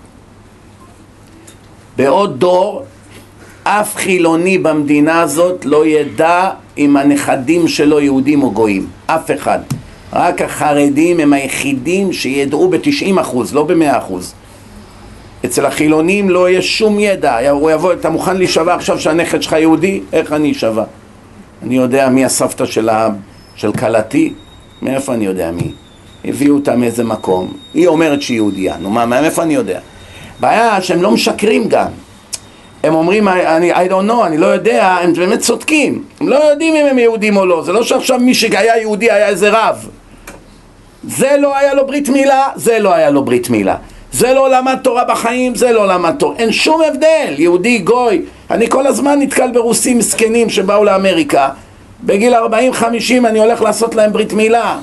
בעוד 1.96 2.40
דור, 2.40 2.84
אף 3.62 3.96
חילוני 3.96 4.58
במדינה 4.58 5.20
הזאת 5.20 5.64
לא 5.64 5.86
ידע 5.86 6.50
אם 6.78 6.96
הנכדים 6.96 7.68
שלו 7.68 8.00
יהודים 8.00 8.42
או 8.42 8.50
גויים. 8.50 8.86
אף 9.06 9.30
אחד. 9.30 9.58
רק 10.12 10.42
החרדים 10.42 11.20
הם 11.20 11.32
היחידים 11.32 12.12
שידעו 12.12 12.68
ב-90 12.68 13.20
אחוז, 13.20 13.54
לא 13.54 13.64
ב-100 13.64 13.98
אחוז. 13.98 14.34
אצל 15.44 15.66
החילונים 15.66 16.30
לא 16.30 16.48
יהיה 16.48 16.62
שום 16.62 17.00
ידע. 17.00 17.50
הוא 17.50 17.70
יבוא, 17.70 17.92
אתה 17.92 18.10
מוכן 18.10 18.36
להישבע 18.36 18.74
עכשיו 18.74 19.00
שהנכד 19.00 19.42
שלך 19.42 19.52
יהודי? 19.52 20.00
איך 20.12 20.32
אני 20.32 20.52
אשבע? 20.52 20.84
אני 21.62 21.76
יודע 21.76 22.08
מי 22.08 22.24
הסבתא 22.24 22.66
של, 22.66 22.88
ה... 22.88 23.08
של 23.54 23.72
כלתי? 23.72 24.32
מאיפה 24.82 25.14
אני 25.14 25.24
יודע 25.24 25.50
מי? 25.50 25.72
הביאו 26.24 26.54
אותה 26.54 26.76
מאיזה 26.76 27.04
מקום. 27.04 27.52
היא 27.74 27.86
אומרת 27.86 28.22
שהיא 28.22 28.34
יהודייה. 28.34 28.76
נו 28.80 28.90
מה, 28.90 29.06
מאיפה 29.06 29.42
אני 29.42 29.54
יודע? 29.54 29.80
בעיה 30.40 30.82
שהם 30.82 31.02
לא 31.02 31.10
משקרים 31.10 31.68
גם. 31.68 31.88
הם 32.82 32.94
אומרים, 32.94 33.28
אני, 33.28 33.72
I 33.72 33.90
don't 33.90 34.10
know, 34.10 34.26
אני 34.26 34.38
לא 34.38 34.46
יודע, 34.46 34.86
הם 34.86 35.12
באמת 35.12 35.38
צודקים. 35.38 36.04
הם 36.20 36.28
לא 36.28 36.36
יודעים 36.36 36.74
אם 36.74 36.86
הם 36.86 36.98
יהודים 36.98 37.36
או 37.36 37.46
לא. 37.46 37.62
זה 37.62 37.72
לא 37.72 37.82
שעכשיו 37.82 38.18
מי 38.18 38.34
שהיה 38.34 38.80
יהודי 38.80 39.10
היה 39.10 39.28
איזה 39.28 39.50
רב. 39.50 39.88
זה 41.04 41.36
לא 41.40 41.56
היה 41.56 41.74
לו 41.74 41.86
ברית 41.86 42.08
מילה, 42.08 42.48
זה 42.56 42.78
לא 42.78 42.94
היה 42.94 43.10
לו 43.10 43.24
ברית 43.24 43.50
מילה. 43.50 43.76
זה 44.12 44.34
לא 44.34 44.50
למד 44.50 44.78
תורה 44.82 45.04
בחיים, 45.04 45.54
זה 45.54 45.72
לא 45.72 45.88
למד 45.88 46.14
תורה. 46.18 46.36
אין 46.36 46.52
שום 46.52 46.80
הבדל, 46.82 47.34
יהודי, 47.38 47.78
גוי. 47.78 48.22
אני 48.50 48.68
כל 48.68 48.86
הזמן 48.86 49.18
נתקל 49.20 49.50
ברוסים 49.52 49.98
מסכנים 49.98 50.50
שבאו 50.50 50.84
לאמריקה. 50.84 51.48
בגיל 52.02 52.34
40-50 52.34 52.38
אני 53.24 53.38
הולך 53.38 53.62
לעשות 53.62 53.94
להם 53.94 54.12
ברית 54.12 54.32
מילה. 54.32 54.78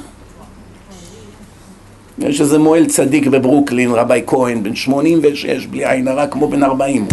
יש 2.20 2.42
איזה 2.42 2.60
מועל 2.60 2.86
צדיק 2.86 3.28
בברוקלין, 3.28 3.92
רבי 3.92 4.22
כהן, 4.28 4.64
בן 4.64 4.76
86, 4.76 5.66
בלי 5.66 5.90
עין 5.90 6.08
הרע, 6.08 6.28
כמו 6.28 6.48
בן 6.48 6.64
40. 6.64 7.08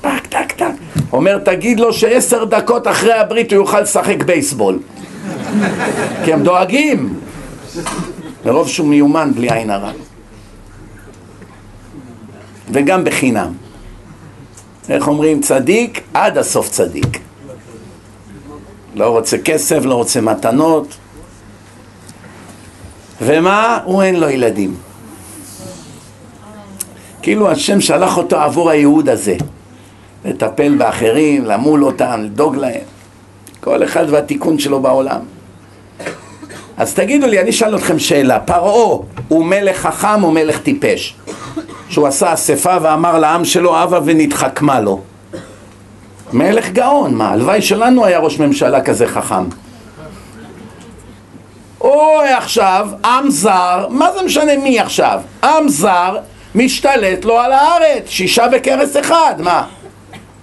טק, 0.00 0.26
טק, 0.28 0.52
טק. 0.52 0.66
אומר, 1.12 1.38
תגיד 1.38 1.80
לו 1.80 1.92
שעשר 1.92 2.44
דקות 2.44 2.88
אחרי 2.88 3.12
הברית 3.12 3.52
הוא 3.52 3.56
יוכל 3.56 3.80
לשחק 3.80 4.22
בייסבול. 4.22 4.78
כי 6.24 6.32
הם 6.32 6.42
דואגים. 6.42 7.14
מרוב 8.46 8.68
שהוא 8.68 8.88
מיומן 8.88 9.30
בלי 9.34 9.52
עין 9.52 9.70
הרע. 9.70 9.90
וגם 12.72 13.04
בחינם. 13.04 13.52
איך 14.88 15.08
אומרים? 15.08 15.40
צדיק, 15.40 16.00
עד 16.14 16.38
הסוף 16.38 16.68
צדיק. 16.68 17.18
לא 18.94 19.06
רוצה 19.06 19.38
כסף, 19.38 19.84
לא 19.84 19.94
רוצה 19.94 20.20
מתנות. 20.20 20.96
ומה? 23.22 23.78
הוא 23.84 24.02
אין 24.02 24.20
לו 24.20 24.28
ילדים. 24.28 24.74
כאילו 27.22 27.50
השם 27.50 27.80
שלח 27.80 28.16
אותו 28.16 28.36
עבור 28.36 28.70
הייעוד 28.70 29.08
הזה. 29.08 29.36
לטפל 30.24 30.74
באחרים, 30.74 31.44
למול 31.44 31.84
אותם, 31.84 32.20
לדאוג 32.24 32.56
להם. 32.56 32.80
כל 33.60 33.84
אחד 33.84 34.04
והתיקון 34.10 34.58
שלו 34.58 34.80
בעולם. 34.80 35.20
אז 36.76 36.94
תגידו 36.94 37.26
לי, 37.26 37.40
אני 37.40 37.50
אשאל 37.50 37.76
אתכם 37.76 37.98
שאלה, 37.98 38.40
פרעה 38.40 38.98
הוא 39.28 39.44
מלך 39.44 39.76
חכם 39.76 40.24
או 40.24 40.30
מלך 40.30 40.58
טיפש? 40.58 41.14
שהוא 41.88 42.06
עשה 42.06 42.34
אספה 42.34 42.76
ואמר 42.82 43.18
לעם 43.18 43.44
שלו 43.44 43.78
הבה 43.78 44.00
ונתחכמה 44.04 44.80
לו. 44.80 45.00
מלך 46.32 46.70
גאון, 46.70 47.14
מה, 47.14 47.30
הלוואי 47.30 47.62
שלנו 47.62 48.04
היה 48.04 48.18
ראש 48.18 48.38
ממשלה 48.38 48.80
כזה 48.80 49.06
חכם. 49.06 49.44
אוי 51.80 52.32
עכשיו, 52.32 52.88
עם 53.04 53.30
זר, 53.30 53.86
מה 53.90 54.12
זה 54.12 54.22
משנה 54.22 54.56
מי 54.56 54.80
עכשיו? 54.80 55.20
עם 55.44 55.68
זר 55.68 56.16
משתלט 56.54 57.24
לו 57.24 57.38
על 57.38 57.52
הארץ, 57.52 58.08
שישה 58.08 58.48
בכרס 58.48 58.96
אחד, 58.96 59.34
מה? 59.38 59.66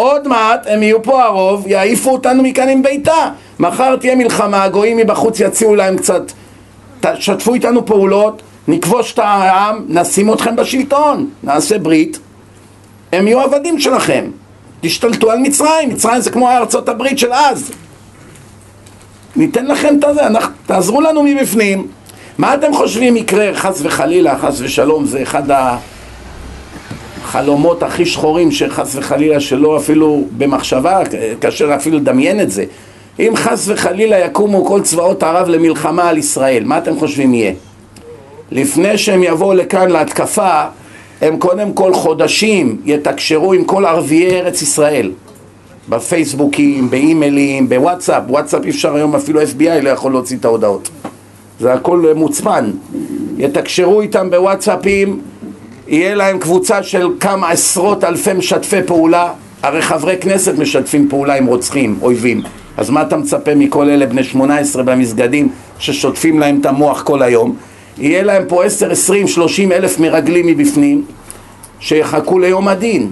עוד 0.02 0.28
מעט 0.28 0.68
הם 0.70 0.84
יהיו 0.84 1.04
פה 1.04 1.24
הרוב, 1.24 1.68
יעיפו 1.68 2.10
אותנו 2.10 2.44
מכאן 2.44 2.70
עם 2.70 2.84
ביתה. 2.84 3.30
מחר 3.60 3.96
תהיה 3.96 4.16
מלחמה, 4.16 4.64
הגויים 4.64 4.98
מבחוץ 4.98 5.40
יציעו 5.40 5.76
להם 5.76 5.98
קצת, 5.98 6.22
תשתפו 7.02 7.54
איתנו 7.54 7.86
פעולות, 7.86 8.42
נכבוש 8.68 9.14
את 9.14 9.20
העם, 9.20 9.86
נשים 9.88 10.34
אתכם 10.34 10.56
בשלטון, 10.56 11.30
נעשה 11.44 11.78
ברית, 11.78 12.20
הם 13.12 13.28
יהיו 13.28 13.40
עבדים 13.40 13.80
שלכם. 13.80 14.26
תשתלטו 14.82 15.32
על 15.32 15.40
מצרים, 15.40 15.90
מצרים 15.90 16.22
זה 16.22 16.32
כמו 16.32 16.52
ארצות 16.52 16.90
הברית 16.90 17.20
של 17.20 17.34
אז. 17.34 17.72
ניתן 19.36 19.66
לכם 19.66 19.96
את 20.00 20.04
אנחנו, 20.04 20.54
תעזרו 20.66 21.02
לנו 21.02 21.24
מבפנים. 21.24 21.88
מה 22.38 22.54
אתם 22.54 22.74
חושבים 22.74 23.18
יקרה, 23.18 23.50
חס 23.54 23.80
וחלילה, 23.84 24.40
חס 24.40 24.62
ושלום, 24.62 25.06
זה 25.06 25.22
אחד 25.22 25.44
חלומות 27.24 27.84
הכי 27.84 28.06
שחורים 28.06 28.52
שחס 28.52 28.96
וחלילה 28.96 29.40
שלא 29.40 29.78
אפילו 29.78 30.24
במחשבה, 30.38 31.00
קשה 31.40 31.76
אפילו 31.76 31.98
לדמיין 31.98 32.42
את 32.42 32.52
זה. 32.52 32.66
אם 33.20 33.34
חס 33.36 33.66
וחלילה 33.68 34.20
יקומו 34.20 34.66
כל 34.66 34.82
צבאות 34.82 35.24
ערב 35.24 35.48
למלחמה 35.50 36.10
על 36.10 36.18
ישראל, 36.18 36.64
מה 36.64 36.78
אתם 36.78 37.00
חושבים 37.00 37.34
יהיה? 37.34 37.54
לפני 38.52 38.98
שהם 38.98 39.24
יבואו 39.24 39.54
לכאן 39.54 39.90
להתקפה, 39.90 40.64
הם 41.22 41.38
קודם 41.38 41.74
כל 41.74 41.94
חודשים 41.94 42.82
יתקשרו 42.86 43.54
עם 43.54 43.64
כל 43.64 43.86
ערביי 43.86 44.40
ארץ 44.40 44.62
ישראל. 44.62 45.12
בפייסבוקים, 45.90 46.90
באימיילים, 46.90 47.70
בוואטסאפ, 47.70 48.24
וואטסאפ 48.28 48.64
אי 48.66 48.70
אפשר 48.70 48.96
היום 48.96 49.16
אפילו 49.16 49.42
FBI 49.42 49.82
לא 49.82 49.90
יכול 49.90 50.12
להוציא 50.12 50.38
את 50.38 50.46
ההודעות. 50.46 50.90
זה 51.60 51.74
הכל 51.74 52.14
מוצפן. 52.16 52.72
יתקשרו 53.38 54.02
איתם 54.02 54.30
בוואטסאפים, 54.30 55.22
יהיה 55.92 56.16
להם 56.16 56.40
קבוצה 56.40 56.84
של 56.84 57.08
כמה 57.20 57.50
עשרות 57.50 58.04
אלפי 58.04 58.34
משתפי 58.34 58.84
פעולה, 58.86 59.34
הרי 59.64 59.82
חברי 59.82 60.18
כנסת 60.18 60.54
משתפים 60.58 61.10
פעולה 61.10 61.36
עם 61.36 61.46
רוצחים, 61.46 61.98
אויבים. 62.02 62.42
אז 62.78 62.90
מה 62.90 63.02
אתה 63.02 63.18
מצפה 63.18 63.56
מכל 63.56 63.90
אלה 63.90 64.06
בני 64.06 64.24
18 64.24 64.84
במסגדים 64.84 65.50
ששוטפים 65.80 66.40
להם 66.40 66.60
את 66.62 66.66
המוח 66.66 67.02
כל 67.02 67.22
היום? 67.22 67.56
יהיה 67.98 68.24
להם 68.24 68.44
פה 68.48 68.66
10, 68.66 68.92
20, 68.92 69.28
30 69.28 69.72
אלף 69.72 70.00
מרגלים 70.00 70.48
מבפנים 70.48 71.06
שיחכו 71.80 72.40
ליום 72.40 72.68
הדין. 72.68 73.10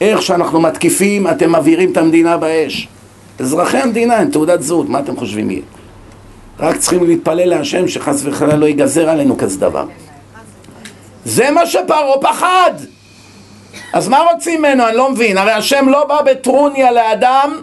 איך 0.00 0.22
שאנחנו 0.22 0.60
מתקיפים, 0.60 1.26
אתם 1.26 1.56
מבעירים 1.56 1.92
את 1.92 1.96
המדינה 1.96 2.36
באש. 2.36 2.88
אזרחי 3.38 3.78
המדינה 3.78 4.16
הם 4.16 4.30
תעודת 4.30 4.62
זהות, 4.62 4.88
מה 4.88 5.00
אתם 5.00 5.16
חושבים 5.16 5.50
יהיה? 5.50 5.62
רק 6.60 6.76
צריכים 6.76 7.04
להתפלל 7.06 7.48
להשם 7.48 7.88
שחס 7.88 8.22
וחלילה 8.24 8.56
לא 8.56 8.66
ייגזר 8.66 9.10
עלינו 9.10 9.38
כזה 9.38 9.60
דבר. 9.60 9.84
זה 11.24 11.50
מה 11.50 11.66
שפרעה 11.66 12.18
פחד! 12.20 12.72
אז 13.92 14.08
מה 14.08 14.18
רוצים 14.32 14.58
ממנו? 14.58 14.88
אני 14.88 14.96
לא 14.96 15.10
מבין. 15.10 15.38
הרי 15.38 15.52
השם 15.52 15.88
לא 15.88 16.04
בא 16.04 16.22
בטרוניה 16.22 16.92
לאדם, 16.92 17.56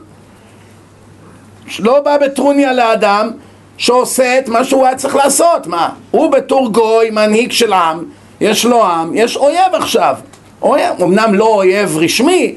לא 1.80 2.00
בא 2.00 2.18
בטרוניה 2.18 2.74
לאדם 2.74 3.32
שעושה 3.78 4.40
את 4.40 4.50
מה 4.50 4.64
שהוא 4.64 4.86
היה 4.86 4.96
צריך 4.96 5.16
לעשות. 5.16 5.68
מה? 5.68 5.90
הוא 6.12 6.32
בתור 6.32 6.70
גוי, 6.72 7.10
מנהיג 7.10 7.52
של 7.52 7.74
עם, 7.74 8.04
יש 8.42 8.66
לו 8.66 8.86
עם, 8.86 9.12
יש 9.14 9.38
אויב 9.38 9.74
עכשיו. 9.74 10.16
אויב, 10.62 11.02
אמנם 11.02 11.36
לא 11.36 11.46
אויב 11.46 11.98
רשמי, 11.98 12.56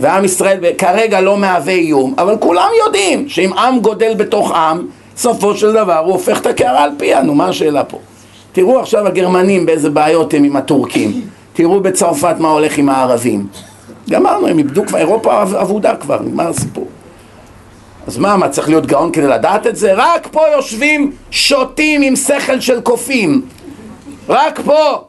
ועם 0.00 0.24
ישראל 0.24 0.58
כרגע 0.78 1.20
לא 1.20 1.36
מהווה 1.36 1.72
איום, 1.72 2.14
אבל 2.18 2.36
כולם 2.40 2.68
יודעים 2.86 3.28
שאם 3.28 3.52
עם 3.52 3.80
גודל 3.80 4.14
בתוך 4.14 4.52
עם, 4.52 4.86
סופו 5.16 5.56
של 5.56 5.72
דבר 5.72 5.98
הוא 5.98 6.12
הופך 6.12 6.40
את 6.40 6.46
הקערה 6.46 6.82
על 6.82 6.90
פיה, 6.98 7.22
נו 7.22 7.34
מה 7.34 7.46
השאלה 7.48 7.84
פה? 7.84 7.98
תראו 8.52 8.80
עכשיו 8.80 9.06
הגרמנים 9.06 9.66
באיזה 9.66 9.90
בעיות 9.90 10.34
הם 10.34 10.44
עם 10.44 10.56
הטורקים, 10.56 11.20
תראו 11.52 11.80
בצרפת 11.80 12.34
מה 12.38 12.48
הולך 12.48 12.78
עם 12.78 12.88
הערבים. 12.88 13.46
גמרנו, 14.10 14.46
הם 14.46 14.58
איבדו 14.58 14.86
כבר, 14.86 14.98
אירופה 14.98 15.42
אבודה 15.42 15.96
כבר, 15.96 16.22
נגמר 16.22 16.48
הסיפור. 16.48 16.86
אז 18.06 18.18
מה, 18.18 18.36
מה 18.36 18.48
צריך 18.48 18.68
להיות 18.68 18.86
גאון 18.86 19.12
כדי 19.12 19.26
לדעת 19.26 19.66
את 19.66 19.76
זה? 19.76 19.92
רק 19.96 20.28
פה 20.30 20.42
יושבים 20.56 21.12
שוטים 21.30 22.02
עם 22.02 22.16
שכל 22.16 22.60
של 22.60 22.80
קופים. 22.80 23.42
רק 24.28 24.60
פה, 24.64 25.04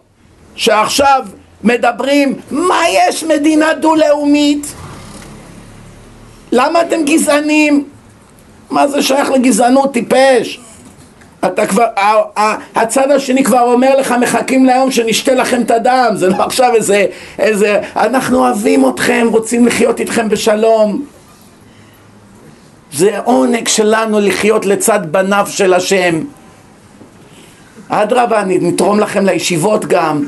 שעכשיו 0.55 1.25
מדברים, 1.63 2.35
מה 2.51 2.81
יש 2.89 3.23
מדינה 3.23 3.73
דו-לאומית? 3.73 4.73
למה 6.51 6.81
אתם 6.81 7.03
גזענים? 7.05 7.83
מה 8.69 8.87
זה 8.87 9.03
שייך 9.03 9.31
לגזענות, 9.31 9.93
טיפש? 9.93 10.59
אתה 11.45 11.67
כבר, 11.67 11.85
הצד 12.75 13.11
השני 13.11 13.43
כבר 13.43 13.61
אומר 13.61 13.99
לך, 13.99 14.15
מחכים 14.21 14.65
ליום 14.65 14.91
שנשתה 14.91 15.33
לכם 15.33 15.61
את 15.61 15.71
הדם, 15.71 16.11
זה 16.15 16.29
לא 16.29 16.43
עכשיו 16.43 16.75
איזה, 16.75 17.05
איזה, 17.39 17.81
אנחנו 17.95 18.39
אוהבים 18.39 18.89
אתכם, 18.89 19.27
רוצים 19.31 19.67
לחיות 19.67 19.99
איתכם 19.99 20.29
בשלום. 20.29 21.05
זה 22.93 23.19
עונג 23.19 23.67
שלנו 23.67 24.19
לחיות 24.19 24.65
לצד 24.65 24.99
בניו 25.11 25.45
של 25.49 25.73
השם. 25.73 26.19
אדרבה, 27.89 28.43
נתרום 28.45 28.99
לכם 28.99 29.25
לישיבות 29.25 29.85
גם. 29.85 30.23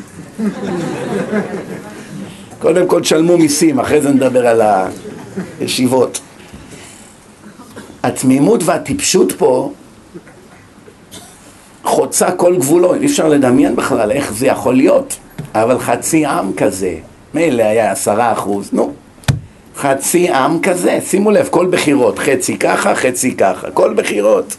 קודם 2.60 2.88
כל 2.88 3.01
תשלמו 3.01 3.38
מיסים, 3.38 3.80
אחרי 3.80 4.01
זה 4.01 4.10
נדבר 4.10 4.47
על 4.47 4.62
הישיבות. 5.60 6.19
התמימות 8.04 8.63
והטיפשות 8.63 9.32
פה 9.32 9.71
חוצה 11.86 12.32
כל 12.32 12.56
גבולות, 12.56 12.95
אי 13.02 13.06
אפשר 13.06 13.28
לדמיין 13.28 13.76
בכלל 13.76 14.12
איך 14.12 14.34
זה 14.34 14.48
יכול 14.48 14.76
להיות, 14.76 15.17
אבל 15.56 15.80
חצי 15.80 16.26
עם 16.26 16.54
כזה, 16.54 16.95
מילא 17.34 17.63
היה 17.63 17.91
עשרה 17.91 18.32
אחוז, 18.32 18.69
נו, 18.74 18.93
חצי 19.76 20.30
עם 20.30 20.60
כזה, 20.62 21.00
שימו 21.06 21.32
לב, 21.32 21.48
כל 21.52 21.65
בחירות, 21.65 22.19
חצי 22.19 22.58
ככה, 22.58 22.95
חצי 22.95 23.36
ככה, 23.36 23.71
כל 23.71 23.93
בחירות. 23.93 24.56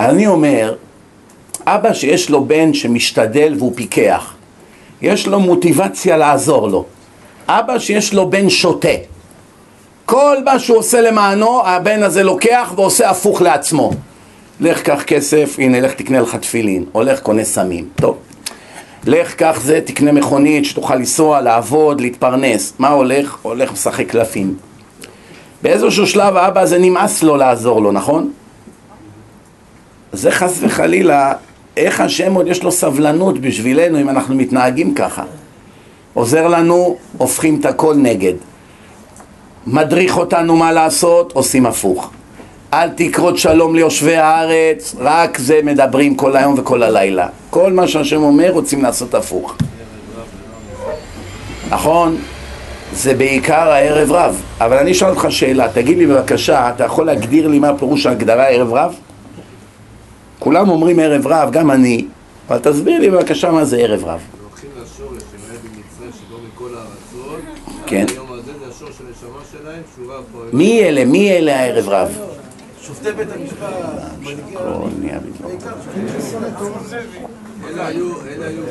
אני 0.00 0.26
אומר, 0.26 0.74
אבא 1.66 1.92
שיש 1.92 2.30
לו 2.30 2.44
בן 2.44 2.74
שמשתדל 2.74 3.54
והוא 3.58 3.72
פיקח, 3.74 4.34
יש 5.02 5.26
לו 5.26 5.40
מוטיבציה 5.40 6.16
לעזור 6.16 6.68
לו. 6.68 6.84
אבא 7.48 7.78
שיש 7.78 8.14
לו 8.14 8.30
בן 8.30 8.50
שותה, 8.50 8.88
כל 10.06 10.36
מה 10.44 10.58
שהוא 10.58 10.78
עושה 10.78 11.00
למענו, 11.00 11.66
הבן 11.66 12.02
הזה 12.02 12.22
לוקח 12.22 12.72
ועושה 12.76 13.10
הפוך 13.10 13.42
לעצמו. 13.42 13.90
לך 14.60 14.82
קח 14.82 15.02
כסף, 15.02 15.56
הנה 15.58 15.80
לך 15.80 15.94
תקנה 15.94 16.20
לך 16.20 16.36
תפילין, 16.36 16.84
הולך 16.92 17.20
קונה 17.20 17.44
סמים, 17.44 17.88
טוב. 17.96 18.18
לך 19.06 19.34
קח 19.34 19.60
זה, 19.62 19.80
תקנה 19.84 20.12
מכונית 20.12 20.64
שתוכל 20.64 20.94
לנסוע, 20.94 21.40
לעבוד, 21.40 22.00
להתפרנס. 22.00 22.72
מה 22.78 22.88
הולך? 22.88 23.36
הולך 23.42 23.72
משחק 23.72 24.08
קלפים. 24.08 24.56
באיזשהו 25.62 26.06
שלב 26.06 26.36
האבא 26.36 26.60
הזה 26.60 26.78
נמאס 26.78 27.22
לו 27.22 27.36
לעזור 27.36 27.82
לו, 27.82 27.92
נכון? 27.92 28.32
זה 30.12 30.30
חס 30.30 30.58
וחלילה, 30.60 31.32
איך 31.76 32.00
השם 32.00 32.34
עוד 32.34 32.46
יש 32.46 32.62
לו 32.62 32.72
סבלנות 32.72 33.38
בשבילנו 33.38 34.00
אם 34.00 34.08
אנחנו 34.08 34.34
מתנהגים 34.34 34.94
ככה. 34.94 35.24
עוזר 36.14 36.48
לנו, 36.48 36.96
הופכים 37.18 37.60
את 37.60 37.64
הכל 37.64 37.94
נגד. 37.94 38.34
מדריך 39.66 40.18
אותנו 40.18 40.56
מה 40.56 40.72
לעשות, 40.72 41.32
עושים 41.32 41.66
הפוך. 41.66 42.10
אל 42.82 42.88
תקרות 42.88 43.38
שלום 43.38 43.74
ליושבי 43.74 44.16
הארץ, 44.16 44.94
רק 44.98 45.38
זה 45.38 45.60
מדברים 45.64 46.14
כל 46.14 46.36
היום 46.36 46.54
וכל 46.58 46.82
הלילה. 46.82 47.28
כל 47.50 47.72
מה 47.72 47.88
שהשם 47.88 48.22
אומר 48.22 48.50
רוצים 48.50 48.82
לעשות 48.82 49.14
הפוך. 49.14 49.56
נכון? 51.68 52.16
זה 52.92 53.14
בעיקר 53.14 53.70
הערב 53.70 54.12
רב. 54.12 54.42
אבל 54.60 54.76
אני 54.76 54.92
אשאל 54.92 55.08
אותך 55.08 55.26
שאלה, 55.30 55.68
תגיד 55.72 55.98
לי 55.98 56.06
בבקשה, 56.06 56.70
אתה 56.70 56.84
יכול 56.84 57.06
להגדיר 57.06 57.48
לי 57.48 57.58
מה 57.58 57.78
פירוש 57.78 58.06
ההגדרה 58.06 58.44
ערב 58.48 58.72
רב? 58.72 58.94
כולם 60.38 60.68
אומרים 60.68 60.98
ערב 61.00 61.26
רב, 61.26 61.50
גם 61.52 61.70
אני, 61.70 62.04
אבל 62.48 62.58
תסביר 62.58 63.00
לי 63.00 63.10
בבקשה 63.10 63.50
מה 63.50 63.64
זה 63.64 63.76
ערב 63.76 64.04
רב. 64.04 64.20
כן. 67.86 68.06
מי 70.52 70.82
אלה? 70.82 71.04
מי 71.04 71.30
אלה 71.30 71.60
הערב 71.60 71.88
רב? 71.88 72.35
שופטי 72.86 73.12
בית 73.12 73.28
המשפט, 73.32 73.66
מנהיגי. 74.20 74.56
אלה 77.68 77.86
היו, 77.86 78.12
אלה 78.28 78.46
היו. 78.46 78.62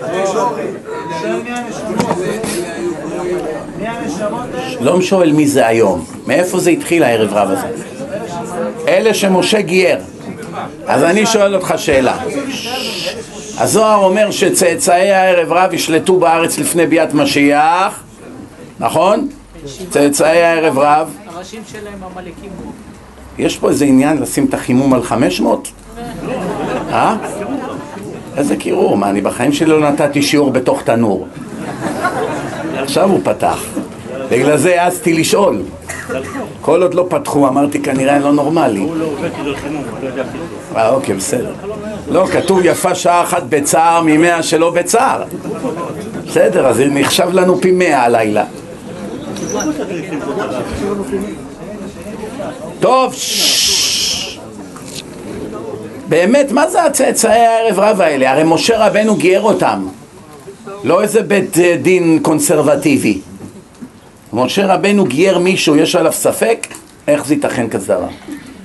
לא 4.81 5.01
שואל 5.01 5.31
מי 5.31 5.47
זה 5.47 5.67
היום, 5.67 6.05
מאיפה 6.27 6.59
זה 6.59 6.69
התחיל 6.69 7.03
הערב 7.03 7.33
רב 7.33 7.49
הזה? 7.49 7.67
אלה 8.87 9.13
שמשה 9.13 9.61
גייר. 9.61 9.99
אז 10.87 11.03
אני 11.03 11.25
שואל 11.25 11.55
אותך 11.55 11.73
שאלה. 11.77 12.17
הזוהר 13.57 14.03
אומר 14.03 14.31
שצאצאי 14.31 15.11
הערב 15.11 15.51
רב 15.51 15.73
ישלטו 15.73 16.19
בארץ 16.19 16.57
לפני 16.57 16.87
ביאת 16.87 17.13
משיח, 17.13 18.03
נכון? 18.79 19.29
צאצאי 19.89 20.43
הערב 20.43 20.79
רב. 20.79 21.17
הראשים 21.27 21.61
שלהם 21.71 22.03
עמלקים. 22.03 22.51
יש 23.37 23.57
פה 23.57 23.69
איזה 23.69 23.85
עניין 23.85 24.21
לשים 24.21 24.45
את 24.45 24.53
החימום 24.53 24.93
על 24.93 25.03
500? 25.03 25.71
אה? 26.91 27.15
איזה 28.37 28.55
קירור, 28.55 28.97
מה, 28.97 29.09
אני 29.09 29.21
בחיים 29.21 29.53
שלי 29.53 29.69
לא 29.69 29.79
נתתי 29.79 30.21
שיעור 30.21 30.51
בתוך 30.51 30.81
תנור. 30.81 31.27
עכשיו 32.77 33.09
הוא 33.09 33.19
פתח. 33.23 33.65
בגלל 34.31 34.57
זה 34.57 34.81
העזתי 34.81 35.13
לשאול. 35.13 35.61
כל 36.61 36.81
עוד 36.83 36.93
לא 36.93 37.05
פתחו, 37.09 37.47
אמרתי 37.47 37.81
כנראה 37.81 38.15
אני 38.15 38.23
לא 38.23 38.33
נורמלי. 38.33 38.79
הוא 38.79 38.95
לא 38.95 39.05
עובד 39.05 39.29
כדי 39.41 39.55
חימום, 39.55 39.83
לא 40.03 40.07
יודע. 40.07 40.23
אה, 40.75 40.89
אוקיי, 40.89 41.15
בסדר. 41.15 41.53
לא, 42.11 42.27
כתוב 42.27 42.59
יפה 42.63 42.95
שעה 42.95 43.23
אחת 43.23 43.43
בצער 43.49 44.01
ממאה 44.05 44.43
שלא 44.43 44.71
בצער. 44.71 45.23
בסדר, 46.27 46.67
אז 46.67 46.81
נחשב 46.91 47.29
לנו 47.33 47.61
פי 47.61 47.71
מאה 47.71 48.03
הלילה. 48.03 48.43
טוב. 52.79 53.15
באמת, 56.07 56.51
מה 56.51 56.69
זה 56.69 56.83
הצאצאי 56.83 57.31
הערב 57.31 57.79
רב 57.79 58.01
האלה? 58.01 58.31
הרי 58.31 58.43
משה 58.45 58.87
רבנו 58.87 59.15
גייר 59.15 59.41
אותם. 59.41 59.87
לא 60.83 61.01
איזה 61.01 61.21
בית 61.21 61.57
אה, 61.57 61.75
דין 61.81 62.19
קונסרבטיבי. 62.21 63.19
משה 64.33 64.73
רבנו 64.73 65.05
גייר 65.05 65.39
מישהו, 65.39 65.75
יש 65.75 65.95
עליו 65.95 66.13
ספק? 66.13 66.67
איך 67.07 67.25
זה 67.25 67.33
ייתכן 67.33 67.69
כזה? 67.69 67.95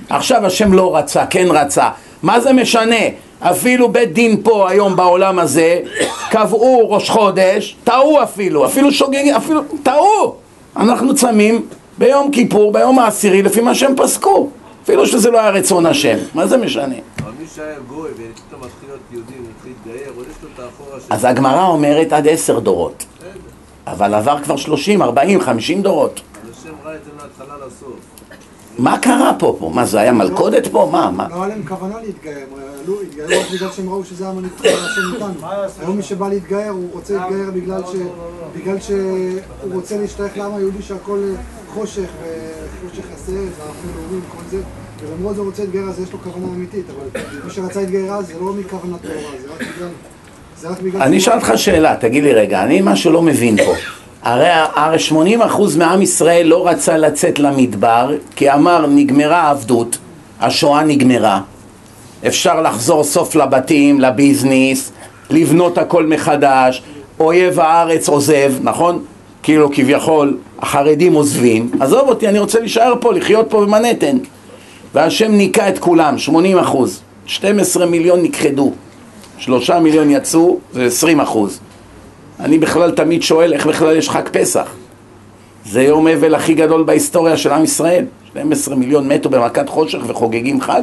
עכשיו 0.09 0.45
השם 0.45 0.73
לא 0.73 0.95
רצה, 0.97 1.25
כן 1.25 1.47
רצה. 1.49 1.89
מה 2.23 2.39
זה 2.39 2.53
משנה? 2.53 3.05
אפילו 3.39 3.91
בית 3.91 4.13
דין 4.13 4.41
פה 4.43 4.69
היום 4.69 4.95
בעולם 4.95 5.39
הזה 5.39 5.79
קבעו 6.29 6.89
ראש 6.89 7.09
חודש, 7.09 7.75
טעו 7.83 8.23
אפילו, 8.23 8.65
אפילו 8.65 8.91
שוגגים, 8.91 9.35
אפילו, 9.35 9.61
טעו! 9.83 10.35
אנחנו 10.77 11.15
צמים 11.15 11.65
ביום 11.97 12.31
כיפור, 12.31 12.73
ביום 12.73 12.99
העשירי, 12.99 13.41
לפי 13.41 13.61
מה 13.61 13.75
שהם 13.75 13.93
פסקו. 13.97 14.49
אפילו 14.83 15.05
שזה 15.05 15.31
לא 15.31 15.39
היה 15.39 15.49
רצון 15.49 15.85
השם, 15.85 16.17
מה 16.33 16.47
זה 16.47 16.57
משנה? 16.57 16.95
אבל 17.19 17.31
מי 17.39 17.45
שהיה 17.55 17.79
גוי 17.87 18.09
ופתאום 18.11 18.61
מתחיל 18.61 18.89
להיות 18.89 18.99
יהודי 19.11 19.33
ומתחיל 19.33 19.73
להתגייר, 19.85 20.11
עוד 20.15 20.25
יש 20.31 20.35
לו 20.43 20.49
את 20.55 20.59
האחורה 20.59 20.99
של... 20.99 21.13
אז 21.13 21.25
הגמרא 21.25 21.67
אומרת 21.67 22.13
עד 22.13 22.27
עשר 22.27 22.59
דורות, 22.59 23.05
אבל 23.87 24.13
עבר 24.13 24.43
כבר 24.43 24.55
שלושים, 24.55 25.01
ארבעים, 25.01 25.41
חמישים 25.41 25.81
דורות. 25.81 26.21
אז 26.43 26.57
השם 26.59 26.69
ראה 26.83 26.95
את 26.95 26.99
זה 27.05 27.11
מההתחלה 27.17 27.65
לסוף. 27.67 27.99
מה 28.77 28.97
קרה 28.97 29.33
פה? 29.39 29.55
פה? 29.59 29.71
מה 29.73 29.85
זה 29.85 29.99
היה 29.99 30.11
מלכודת 30.11 30.67
פה? 30.67 30.89
מה? 30.91 31.11
מה? 31.11 31.27
לא 31.29 31.35
היה 31.35 31.47
להם 31.47 31.63
כוונה 31.67 31.95
להתגייר, 32.01 32.37
הם 32.37 32.59
עלו, 32.83 33.01
התגיירו 33.01 33.31
רק 33.41 33.51
בגלל 33.53 33.71
שהם 33.71 33.89
ראו 33.89 34.03
שזה 34.03 34.27
המנהיג 34.27 34.51
השם 34.63 35.13
איתנו. 35.15 35.47
היום 35.79 35.97
מי 35.97 36.03
שבא 36.03 36.29
להתגייר, 36.29 36.71
הוא 36.71 36.87
רוצה 36.93 37.13
להתגייר 37.13 37.51
בגלל 37.53 37.81
ש... 37.91 37.95
בגלל 38.57 38.79
שהוא 38.79 39.73
רוצה 39.73 39.97
להשתייך 39.97 40.37
לעם 40.37 40.55
היהודי 40.55 40.81
שהכל 40.81 41.19
חושך 41.73 42.09
וחושך 42.21 43.05
הסרט 43.15 43.35
והאחים 43.35 43.91
לאומים 43.95 44.21
וכל 44.27 44.43
זה 44.51 44.57
ולמרות 45.01 45.35
זה 45.35 45.41
רוצה 45.41 45.63
להתגייר 45.63 45.83
אז 45.83 45.99
יש 45.99 46.11
לו 46.11 46.19
כוונה 46.19 46.47
אמיתית, 46.55 46.85
אבל 46.89 47.21
מי 47.45 47.51
שרצה 47.51 47.79
להתגייר 47.79 48.13
אז 48.13 48.27
זה 48.27 48.33
לא 48.41 48.53
מכוונה 48.53 48.97
טהורה, 48.97 49.57
זה 50.61 50.69
רק 50.69 50.81
בגלל... 50.81 51.01
אני 51.01 51.17
אשאל 51.17 51.33
אותך 51.33 51.51
שאלה, 51.55 51.95
תגיד 51.95 52.23
לי 52.23 52.33
רגע, 52.33 52.63
אני 52.63 52.81
משהו 52.83 53.11
לא 53.11 53.21
מבין 53.21 53.57
פה. 53.57 53.73
הרי 54.23 54.97
80% 55.09 55.13
מעם 55.77 56.01
ישראל 56.01 56.47
לא 56.47 56.67
רצה 56.67 56.97
לצאת 56.97 57.39
למדבר, 57.39 58.15
כי 58.35 58.51
אמר 58.51 58.85
נגמרה 58.87 59.41
העבדות, 59.41 59.97
השואה 60.39 60.83
נגמרה, 60.83 61.41
אפשר 62.27 62.61
לחזור 62.61 63.03
סוף 63.03 63.35
לבתים, 63.35 63.99
לביזנס, 63.99 64.91
לבנות 65.29 65.77
הכל 65.77 66.05
מחדש, 66.05 66.83
אויב 67.19 67.59
הארץ 67.59 68.09
עוזב, 68.09 68.53
נכון? 68.61 69.03
כאילו 69.43 69.69
כביכול 69.73 70.37
החרדים 70.59 71.13
עוזבים, 71.13 71.71
עזוב 71.79 72.09
אותי, 72.09 72.27
אני 72.27 72.39
רוצה 72.39 72.59
להישאר 72.59 72.93
פה, 72.99 73.13
לחיות 73.13 73.45
פה 73.49 73.61
במנהטן. 73.61 74.17
והשם 74.93 75.31
ניקה 75.31 75.69
את 75.69 75.79
כולם, 75.79 76.17
80 76.17 76.57
אחוז, 76.57 77.01
12 77.25 77.85
מיליון 77.85 78.23
נכחדו, 78.23 78.71
שלושה 79.37 79.79
מיליון 79.79 80.09
יצאו, 80.09 80.59
זה 80.73 80.85
20 80.85 81.19
אחוז. 81.19 81.59
אני 82.39 82.57
בכלל 82.57 82.91
תמיד 82.91 83.23
שואל 83.23 83.53
איך 83.53 83.67
בכלל 83.67 83.95
יש 83.95 84.09
חג 84.09 84.29
פסח. 84.31 84.73
זה 85.65 85.83
יום 85.83 86.07
אבל 86.07 86.35
הכי 86.35 86.53
גדול 86.53 86.83
בהיסטוריה 86.83 87.37
של 87.37 87.51
עם 87.51 87.63
ישראל. 87.63 88.05
12 88.31 88.75
מיליון 88.75 89.07
מתו 89.07 89.29
במכת 89.29 89.69
חושך 89.69 89.99
וחוגגים 90.07 90.61
חג? 90.61 90.81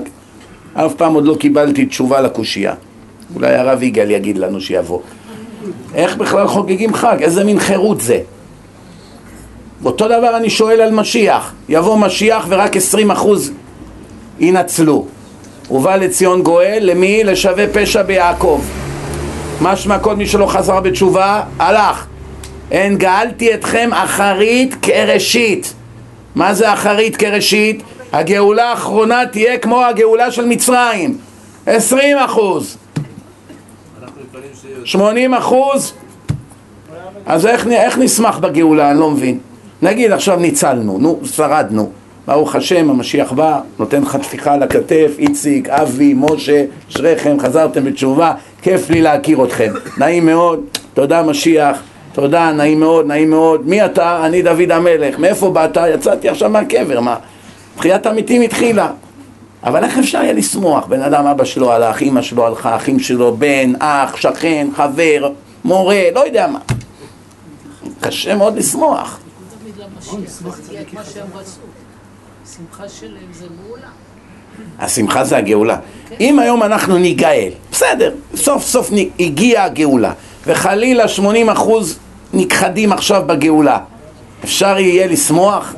אף 0.74 0.94
פעם 0.94 1.14
עוד 1.14 1.24
לא 1.24 1.34
קיבלתי 1.34 1.86
תשובה 1.86 2.20
לקושייה. 2.20 2.74
אולי 3.34 3.54
הרב 3.54 3.82
יגאל 3.82 4.10
יגיד 4.10 4.38
לנו 4.38 4.60
שיבוא. 4.60 5.00
איך 5.94 6.16
בכלל 6.16 6.46
חוגגים 6.46 6.94
חג? 6.94 7.16
איזה 7.20 7.44
מין 7.44 7.58
חירות 7.58 8.00
זה? 8.00 8.20
אותו 9.84 10.08
דבר 10.08 10.36
אני 10.36 10.50
שואל 10.50 10.80
על 10.80 10.90
משיח. 10.90 11.52
יבוא 11.68 11.98
משיח 11.98 12.46
ורק 12.48 12.76
20 12.76 13.10
אחוז 13.10 13.52
ינצלו. 14.40 15.06
ובא 15.70 15.96
לציון 15.96 16.42
גואל, 16.42 16.78
למי? 16.80 17.24
לשווה 17.24 17.64
פשע 17.72 18.02
ביעקב. 18.02 18.60
משמע 19.60 19.98
כל 19.98 20.16
מי 20.16 20.26
שלא 20.26 20.46
חזר 20.46 20.80
בתשובה, 20.80 21.42
הלך. 21.58 22.06
אין 22.70 22.98
גאלתי 22.98 23.54
אתכם 23.54 23.90
אחרית 23.92 24.74
כראשית. 24.82 25.74
מה 26.34 26.54
זה 26.54 26.72
אחרית 26.72 27.16
כראשית? 27.16 27.82
הגאולה 28.12 28.70
האחרונה 28.70 29.26
תהיה 29.26 29.58
כמו 29.58 29.84
הגאולה 29.84 30.30
של 30.30 30.44
מצרים. 30.44 31.18
20 31.66 32.18
אחוז. 32.18 32.76
אנחנו 34.02 34.20
מתפללים 34.22 34.50
שיהיה 34.62 34.86
80 34.86 35.34
אחוז? 35.34 35.92
אז 37.26 37.46
איך, 37.46 37.66
איך 37.66 37.98
נשמח 37.98 38.38
בגאולה? 38.38 38.90
אני 38.90 39.00
לא 39.00 39.10
מבין. 39.10 39.38
נגיד 39.82 40.12
עכשיו 40.12 40.36
ניצלנו, 40.36 40.98
נו, 40.98 41.20
שרדנו. 41.24 41.90
ברוך 42.26 42.54
השם, 42.54 42.90
המשיח 42.90 43.32
בא, 43.32 43.60
נותן 43.78 44.02
לך 44.02 44.16
טפיחה 44.16 44.54
על 44.54 44.62
הכתף, 44.62 45.10
איציק, 45.18 45.68
אבי, 45.68 46.14
משה, 46.16 46.64
אשריכם, 46.90 47.36
חזרתם 47.40 47.84
בתשובה, 47.84 48.32
כיף 48.62 48.90
לי 48.90 49.02
להכיר 49.02 49.44
אתכם. 49.44 49.72
נעים 49.98 50.26
מאוד, 50.26 50.60
תודה 50.94 51.22
משיח, 51.22 51.82
תודה, 52.12 52.52
נעים 52.52 52.80
מאוד, 52.80 53.06
נעים 53.06 53.30
מאוד. 53.30 53.68
מי 53.68 53.84
אתה? 53.84 54.26
אני 54.26 54.42
דוד 54.42 54.70
המלך. 54.70 55.18
מאיפה 55.18 55.50
באת? 55.50 55.78
יצאתי 55.94 56.28
עכשיו 56.28 56.50
מהקבר, 56.50 57.00
מה? 57.00 57.16
תחיית 57.76 58.06
המתים 58.06 58.42
התחילה. 58.42 58.90
אבל 59.64 59.84
איך 59.84 59.98
אפשר 59.98 60.22
יהיה 60.22 60.32
לשמוח? 60.32 60.86
בן 60.86 61.02
אדם, 61.02 61.26
אבא 61.26 61.44
שלו 61.44 61.72
הלך, 61.72 62.02
אמא 62.02 62.22
שלו 62.22 62.46
הלכה, 62.46 62.76
אחים 62.76 62.98
שלו, 62.98 63.36
בן, 63.36 63.72
אח, 63.78 64.16
שכן, 64.16 64.66
חבר, 64.76 65.30
מורה, 65.64 66.02
לא 66.14 66.20
יודע 66.26 66.46
מה. 66.46 66.58
קשה 68.00 68.34
מאוד 68.34 68.56
לשמוח. 68.56 69.18
תמיד 70.00 70.20
למשיח, 70.20 70.56
זה 70.56 70.72
יהיה 70.72 70.82
את 70.82 70.92
מה 70.92 71.04
שהם 71.04 71.26
רצו. 71.34 71.60
שמחה 72.56 72.88
שלהם 72.88 73.32
זה 73.32 73.46
גאולה. 73.62 73.88
השמחה 74.78 75.24
זה 75.24 75.36
הגאולה. 75.36 75.76
אם 76.20 76.38
היום 76.38 76.62
אנחנו 76.62 76.98
ניגאל, 76.98 77.50
בסדר, 77.72 78.14
סוף 78.34 78.62
סוף 78.62 78.90
הגיעה 79.20 79.64
הגאולה, 79.64 80.12
וחלילה 80.46 81.04
80% 81.04 81.20
נכחדים 82.32 82.92
עכשיו 82.92 83.22
בגאולה, 83.26 83.78
אפשר 84.44 84.78
יהיה 84.78 85.06
לשמוח? 85.06 85.74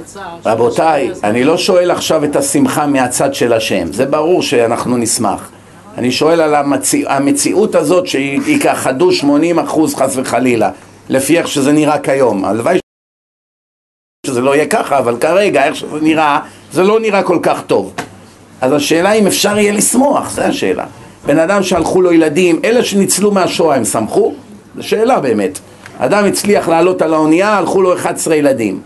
בצער... 0.00 0.38
רבותיי, 0.44 1.10
אני 1.24 1.44
לא 1.44 1.58
שואל 1.58 1.90
עכשיו 1.90 2.24
את 2.24 2.36
השמחה 2.36 2.86
מהצד 2.86 3.34
של 3.34 3.52
השם, 3.52 3.92
זה 3.92 4.06
שאנחנו 4.42 4.96
נשמח. 4.96 5.50
אני 5.98 6.12
שואל 6.12 6.40
על 6.40 6.54
המציא, 6.54 7.08
המציאות 7.08 7.74
הזאת 7.74 8.06
שיכחדו 8.06 9.12
80 9.12 9.58
אחוז 9.58 9.94
חס 9.94 10.16
וחלילה, 10.16 10.70
לפי 11.08 11.38
איך 11.38 11.48
שזה 11.48 11.72
נראה 11.72 11.98
כיום. 11.98 12.44
הלוואי 12.44 12.78
שזה 14.26 14.40
לא 14.40 14.54
יהיה 14.54 14.66
ככה, 14.66 14.98
אבל 14.98 15.16
כרגע, 15.20 15.64
איך 15.64 15.76
שזה 15.76 16.00
נראה, 16.00 16.40
זה 16.72 16.82
לא 16.82 17.00
נראה 17.00 17.22
כל 17.22 17.38
כך 17.42 17.62
טוב. 17.66 17.94
אז 18.60 18.72
השאלה 18.72 19.12
אם 19.12 19.26
אפשר 19.26 19.58
יהיה 19.58 19.72
לשמוח, 19.72 20.30
זו 20.30 20.42
השאלה. 20.42 20.86
בן 21.26 21.38
אדם 21.38 21.62
שהלכו 21.62 22.02
לו 22.02 22.12
ילדים, 22.12 22.60
אלה 22.64 22.84
שניצלו 22.84 23.30
מהשואה, 23.30 23.76
הם 23.76 23.84
שמחו? 23.84 24.34
זו 24.76 24.82
שאלה 24.82 25.20
באמת. 25.20 25.58
אדם 25.98 26.24
הצליח 26.24 26.68
לעלות 26.68 27.02
על 27.02 27.14
האונייה, 27.14 27.58
הלכו 27.58 27.82
לו 27.82 27.94
11 27.94 28.34
ילדים. 28.34 28.80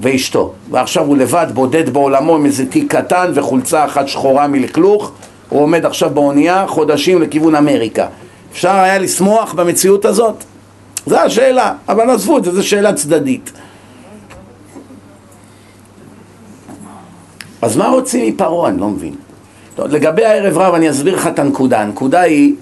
ואשתו. 0.00 0.52
ועכשיו 0.70 1.04
הוא 1.04 1.16
לבד, 1.16 1.46
בודד 1.54 1.90
בעולמו 1.90 2.36
עם 2.36 2.46
איזה 2.46 2.66
תיק 2.66 2.96
קטן 2.96 3.32
וחולצה 3.34 3.84
אחת 3.84 4.08
שחורה 4.08 4.46
מלכלוך. 4.46 5.12
הוא 5.48 5.62
עומד 5.62 5.86
עכשיו 5.86 6.10
באונייה 6.10 6.66
חודשים 6.66 7.22
לכיוון 7.22 7.54
אמריקה. 7.54 8.06
אפשר 8.52 8.70
היה 8.70 8.98
לשמוח 8.98 9.52
במציאות 9.52 10.04
הזאת? 10.04 10.44
זו 11.06 11.18
השאלה, 11.18 11.72
אבל 11.88 12.10
עזבו 12.10 12.38
את 12.38 12.44
זה, 12.44 12.52
זו 12.52 12.68
שאלה 12.68 12.92
צדדית. 12.92 13.52
אז 17.62 17.76
מה 17.76 17.88
רוצים 17.88 18.34
מפרעה? 18.34 18.68
אני 18.68 18.80
לא 18.80 18.88
מבין. 18.88 19.14
טוב, 19.74 19.86
לגבי 19.86 20.24
הערב 20.24 20.58
רב 20.58 20.74
אני 20.74 20.90
אסביר 20.90 21.16
לך 21.16 21.26
את 21.26 21.38
הנקודה. 21.38 21.80
הנקודה 21.80 22.20
היא 22.20 22.54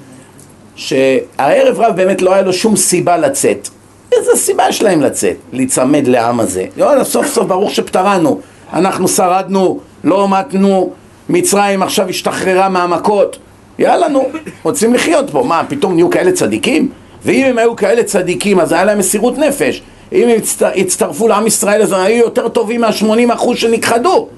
שהערב 0.77 1.81
רב 1.81 1.97
באמת 1.97 2.23
לא 2.23 2.35
היה 2.35 2.43
לו 2.43 2.53
שום 2.53 2.77
סיבה 2.77 3.17
לצאת. 3.17 3.69
איזה 4.13 4.31
סיבה 4.37 4.65
יש 4.69 4.83
להם 4.83 5.01
לצאת? 5.01 5.37
להיצמד 5.53 6.07
לעם 6.07 6.41
הזה. 6.41 6.67
יאללה, 6.77 7.05
סוף 7.05 7.27
סוף 7.27 7.47
ברוך 7.47 7.71
שפטרנו. 7.71 8.41
אנחנו 8.73 9.09
שרדנו, 9.09 9.81
לא 10.05 10.29
מתנו, 10.29 10.93
מצרים 11.29 11.83
עכשיו 11.83 12.09
השתחררה 12.09 12.69
מהמכות. 12.69 13.39
יאללה 13.79 14.09
נו, 14.09 14.29
רוצים 14.63 14.95
לחיות 14.95 15.31
פה. 15.31 15.43
מה, 15.43 15.63
פתאום 15.69 15.95
נהיו 15.95 16.11
כאלה 16.11 16.33
צדיקים? 16.33 16.89
ואם 17.25 17.47
הם 17.47 17.59
היו 17.59 17.77
כאלה 17.77 18.03
צדיקים, 18.03 18.61
אז 18.61 18.73
היה 18.73 18.85
להם 18.85 18.99
מסירות 18.99 19.39
נפש. 19.39 19.83
אם 20.13 20.29
הם 20.29 20.37
הצט... 20.37 20.63
הצטרפו 20.77 21.29
לעם 21.29 21.47
ישראל, 21.47 21.83
אז 21.83 21.93
הם 21.93 22.01
היו 22.01 22.25
יותר 22.25 22.49
טובים 22.49 22.81
מה-80% 22.81 23.55
שנכחדו. 23.55 24.29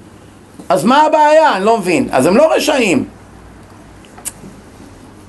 אז 0.69 0.85
מה 0.85 1.01
הבעיה? 1.01 1.55
אני 1.55 1.65
לא 1.65 1.77
מבין. 1.77 2.07
אז 2.11 2.25
הם 2.25 2.37
לא 2.37 2.53
רשעים. 2.55 3.03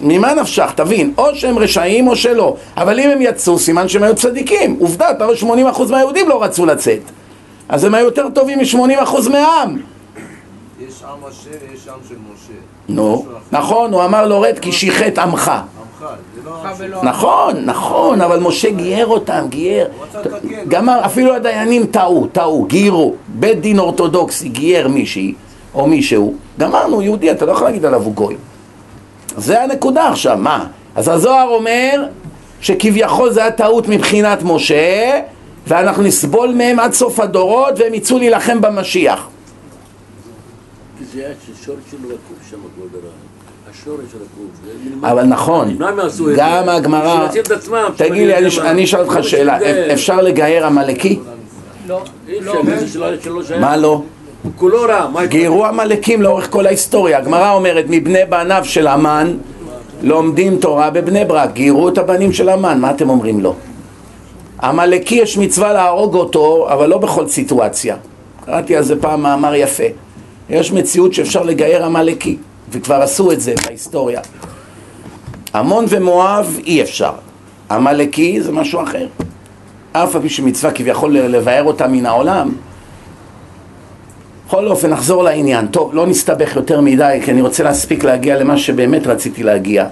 ממה 0.01 0.35
נפשך? 0.35 0.73
תבין, 0.75 1.13
או 1.19 1.35
שהם 1.35 1.59
רשעים 1.59 2.09
או 2.09 2.17
שלא. 2.17 2.57
אבל 2.77 3.01
אם 3.01 3.11
הם 3.11 3.23
יצאו, 3.23 3.59
סימן 3.59 3.89
שהם 3.89 4.03
היו 4.03 4.15
צדיקים. 4.15 4.77
עובדה, 4.81 5.11
אתה 5.11 5.25
רואה 5.25 5.37
80% 5.73 5.91
מהיהודים 5.91 6.29
לא 6.29 6.43
רצו 6.43 6.67
לצאת. 6.67 7.01
אז 7.69 7.85
הם 7.85 7.95
היו 7.95 8.05
יותר 8.05 8.29
טובים 8.29 8.59
מ-80% 8.59 9.29
מהעם. 9.31 9.79
יש 10.81 11.03
עם 11.03 11.25
השם 11.29 11.51
ויש 11.71 11.89
עם 11.89 11.95
של 12.09 12.15
משה. 12.15 12.59
נו. 12.89 13.27
נכון, 13.53 13.93
הוא 13.93 14.05
אמר 14.05 14.27
לו 14.27 14.41
רד 14.41 14.59
כי 14.59 14.73
שיחת 14.73 15.19
עמך. 15.19 15.53
לא. 16.01 17.03
נכון, 17.03 17.65
נכון, 17.65 18.21
אבל 18.21 18.41
משה 18.41 18.71
גייר 18.71 19.07
אותם, 19.07 19.47
גייר. 19.49 19.89
גמר, 20.69 21.01
אפילו 21.07 21.35
הדיינים 21.35 21.87
טעו, 21.87 22.27
טעו, 22.33 22.65
גיירו. 22.65 23.15
בית 23.29 23.61
דין 23.61 23.79
אורתודוקסי 23.79 24.49
גייר 24.49 24.89
מישהי, 24.89 25.35
או 25.75 25.87
מישהו, 25.87 26.35
גמרנו, 26.59 27.03
יהודי, 27.03 27.31
אתה 27.31 27.47
לא 27.47 27.53
יכול 27.53 27.67
להגיד 27.67 27.85
עליו 27.85 28.03
הוא 28.03 28.15
גוי. 28.15 28.37
זה 29.37 29.63
הנקודה 29.63 30.09
עכשיו, 30.09 30.37
מה? 30.37 30.67
אז 30.95 31.09
הזוהר 31.09 31.49
אומר 31.49 32.05
שכביכול 32.61 33.31
זה 33.31 33.41
היה 33.41 33.51
טעות 33.51 33.89
מבחינת 33.89 34.39
משה 34.43 35.21
ואנחנו 35.67 36.03
נסבול 36.03 36.55
מהם 36.55 36.79
עד 36.79 36.93
סוף 36.93 37.21
הדורות 37.21 37.75
והם 37.79 37.95
יצאו 37.95 38.19
להילחם 38.19 38.61
במשיח. 38.61 39.29
זה 41.15 41.21
היה 41.21 41.29
שורש 41.65 41.79
שלו 41.91 42.09
רקוב 42.09 42.19
שם, 42.51 42.57
כבוד 42.75 42.89
הרב. 42.95 43.13
השורש 43.71 43.99
רקוב. 44.15 44.51
אבל 45.11 45.23
נכון? 45.25 45.77
גם 46.37 46.69
הגמרא. 46.69 47.29
תגיד 47.97 48.13
לי, 48.27 48.37
אני- 48.37 48.49
אני 48.71 48.85
אשאל 48.85 49.01
אותך 49.01 49.19
שאלה, 49.23 49.59
אפשר 49.93 50.17
לגייר 50.23 50.67
עמלקי? 50.67 51.19
לא, 51.89 52.01
לא, 52.41 52.53
אפשר, 52.61 52.87
שלא- 52.87 53.07
שלא 53.23 53.43
שייך. 53.45 53.61
מה 53.61 53.77
לא? 53.77 54.03
כולו 54.57 54.83
רע, 54.83 55.27
גיירו 55.27 55.67
עמלקים 55.67 56.23
לאורך 56.23 56.51
כל 56.51 56.67
ההיסטוריה. 56.67 57.19
הגמרא 57.19 57.53
אומרת, 57.53 57.85
מבני 57.89 58.25
בניו 58.29 58.61
של 58.65 58.87
המן 58.87 59.37
לומדים 60.03 60.59
תורה 60.59 60.91
בבני 60.91 61.25
ברק. 61.25 61.53
גיירו 61.53 61.89
את 61.89 61.99
הבנים 61.99 62.33
של 62.33 62.49
המן, 62.49 62.81
מה 62.81 62.91
אתם 62.91 63.11
אומרים 63.11 63.41
לו? 63.41 63.55
עמלקי 64.63 65.15
יש 65.15 65.39
מצווה 65.39 65.73
להרוג 65.73 66.15
אותו, 66.15 66.67
אבל 66.73 66.89
לא 66.89 66.99
בכל 66.99 67.29
סיטואציה. 67.29 67.97
קראתי 68.47 68.77
על 68.77 68.83
זה 68.83 69.01
פעם 69.01 69.23
מאמר 69.23 69.55
יפה. 69.55 69.85
יש 70.51 70.73
מציאות 70.73 71.15
שאפשר 71.15 71.43
לגייר 71.43 71.85
עמלקי, 71.85 72.37
וכבר 72.71 73.03
עשו 73.03 73.33
את 73.33 73.41
זה 73.41 73.55
בהיסטוריה. 73.67 74.21
עמון 75.55 75.85
ומואב 75.89 76.59
אי 76.67 76.83
אפשר. 76.83 77.13
עמלקי 77.71 78.41
זה 78.41 78.53
משהו 78.53 78.83
אחר. 78.83 79.07
אף 79.93 80.17
על 80.17 80.23
פי 80.23 80.29
שמצווה 80.29 80.73
כביכול 80.73 81.19
לבאר 81.19 81.65
אותה 81.65 81.89
מן 81.89 82.07
העולם, 82.07 82.51
בכל 84.47 84.69
אופן, 84.69 84.91
נחזור 84.91 85.25
לעניין. 85.25 85.67
טוב, 85.67 85.95
לא 85.95 86.07
נסתבך 86.07 86.57
יותר 86.57 86.81
מדי, 86.81 87.21
כי 87.25 87.31
אני 87.31 87.43
רוצה 87.43 87.63
להספיק 87.63 88.05
להגיע 88.05 88.39
למה 88.39 88.59
שבאמת 88.59 89.07
רציתי 89.07 89.43
להגיע. 89.43 89.87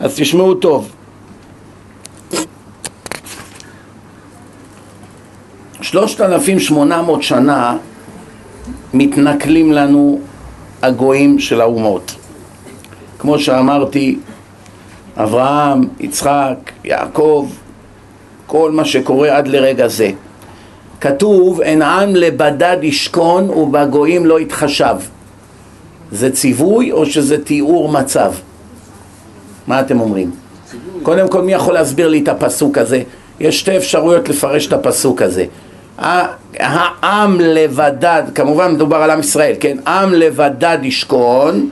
אז 0.00 0.14
תשמעו 0.16 0.54
טוב. 0.54 0.90
שלושת 5.80 6.20
אלפים 6.20 6.60
שמונה 6.60 7.02
מאות 7.02 7.22
שנה 7.22 7.76
מתנכלים 8.94 9.72
לנו 9.72 10.20
הגויים 10.82 11.38
של 11.38 11.60
האומות. 11.60 12.14
כמו 13.18 13.38
שאמרתי, 13.38 14.18
אברהם, 15.16 15.84
יצחק, 16.00 16.56
יעקב, 16.84 17.48
כל 18.46 18.70
מה 18.70 18.84
שקורה 18.84 19.36
עד 19.36 19.48
לרגע 19.48 19.88
זה. 19.88 20.10
כתוב, 21.00 21.60
אין 21.60 21.82
עם 21.82 22.16
לבדד 22.16 22.76
ישכון 22.82 23.50
ובגויים 23.50 24.26
לא 24.26 24.40
יתחשב. 24.40 24.96
זה 26.12 26.32
ציווי 26.32 26.92
או 26.92 27.06
שזה 27.06 27.44
תיאור 27.44 27.88
מצב? 27.88 28.32
מה 29.66 29.80
אתם 29.80 30.00
אומרים? 30.00 30.30
קודם 31.02 31.28
כל, 31.28 31.42
מי 31.42 31.52
יכול 31.52 31.74
להסביר 31.74 32.08
לי 32.08 32.22
את 32.22 32.28
הפסוק 32.28 32.78
הזה? 32.78 33.02
יש 33.40 33.60
שתי 33.60 33.76
אפשרויות 33.76 34.28
לפרש 34.28 34.66
את 34.66 34.72
הפסוק 34.72 35.22
הזה. 35.22 35.44
העם 36.02 37.40
לבדד, 37.40 38.22
כמובן 38.34 38.72
מדובר 38.72 38.96
על 38.96 39.10
עם 39.10 39.20
ישראל, 39.20 39.54
כן? 39.60 39.76
עם 39.86 40.12
לבדד 40.14 40.78
ישכון 40.82 41.68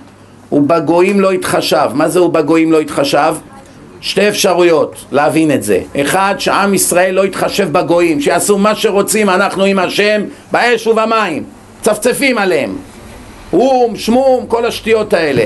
ובגויים 0.53 1.20
לא 1.20 1.33
יתחשב. 1.33 1.89
מה 1.95 2.09
זה 2.09 2.22
ובגויים 2.22 2.72
לא 2.72 2.83
יתחשב? 2.83 3.35
שתי 4.01 4.28
אפשרויות 4.28 5.05
להבין 5.12 5.51
את 5.51 5.62
זה. 5.62 5.81
אחד, 6.01 6.35
שעם 6.39 6.74
ישראל 6.74 7.14
לא 7.14 7.26
יתחשב 7.26 7.72
בגויים, 7.72 8.20
שיעשו 8.20 8.59
מה 8.59 8.74
שרוצים, 8.74 9.31
אנחנו 9.31 9.64
עם 9.64 9.78
השם, 9.78 10.22
באש 10.53 10.87
ובמים. 10.87 11.45
צפצפים 11.83 12.39
עליהם. 12.39 12.76
אום, 13.53 13.97
שמום, 13.97 14.47
כל 14.49 14.66
השטויות 14.66 15.12
האלה. 15.12 15.45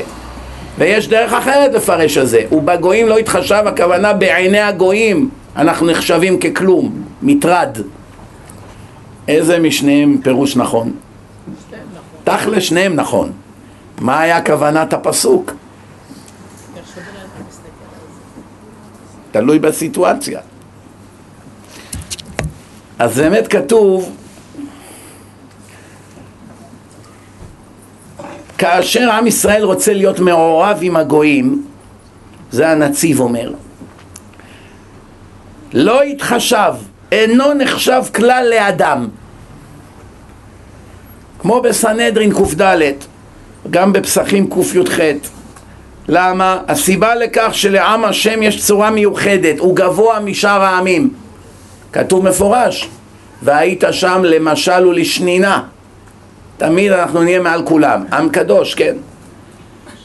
ויש 0.79 1.09
דרך 1.09 1.33
אחרת 1.33 1.75
לפרש 1.75 2.19
את 2.19 2.29
זה. 2.29 2.43
ובגויים 2.53 3.09
לא 3.09 3.21
יתחשב, 3.21 3.63
הכוונה 3.67 4.13
בעיני 4.13 4.61
הגויים. 4.61 5.29
אנחנו 5.57 5.87
נחשבים 5.87 6.39
ככלום, 6.39 7.05
מטרד. 7.23 7.79
איזה 9.29 9.59
משניהם 9.59 10.21
פירוש 10.23 10.57
נכון? 10.57 10.93
תכל'ס 12.25 12.63
שניהם 12.63 12.95
נכון. 12.95 13.33
מה 14.01 14.21
היה 14.21 14.45
כוונת 14.45 14.93
הפסוק? 14.93 15.53
תלוי 19.31 19.59
בסיטואציה. 19.59 20.41
אז 22.99 23.19
באמת 23.19 23.49
כתוב 23.49 24.17
כאשר 28.59 29.11
עם 29.11 29.27
ישראל 29.27 29.65
רוצה 29.65 29.93
להיות 29.93 30.21
מעורב 30.21 30.79
עם 30.83 30.97
הגויים, 30.97 31.67
זה 32.51 32.69
הנציב 32.69 33.21
אומר, 33.21 33.53
לא 35.73 36.05
יתחשב, 36.05 36.75
אינו 37.15 37.55
נחשב 37.55 38.03
כלל 38.15 38.47
לאדם. 38.51 39.09
כמו 41.39 41.61
בסנהדרין 41.61 42.33
קד, 42.33 42.67
גם 43.71 43.93
בפסחים 43.93 44.51
קי"ח. 44.51 44.99
למה? 46.09 46.61
הסיבה 46.69 47.15
לכך 47.15 47.51
שלעם 47.53 48.05
השם 48.05 48.43
יש 48.43 48.67
צורה 48.67 48.91
מיוחדת, 48.91 49.59
הוא 49.59 49.77
גבוה 49.77 50.21
משאר 50.21 50.63
העמים. 50.63 51.11
כתוב 51.93 52.29
מפורש, 52.29 52.89
והיית 53.43 53.85
שם 53.91 54.23
למשל 54.25 54.87
ולשנינה. 54.87 55.63
תמיד 56.57 56.93
אנחנו 56.93 57.23
נהיה 57.23 57.41
מעל 57.41 57.63
כולם. 57.65 58.05
עם 58.13 58.29
קדוש, 58.29 58.75
כן? 58.75 58.95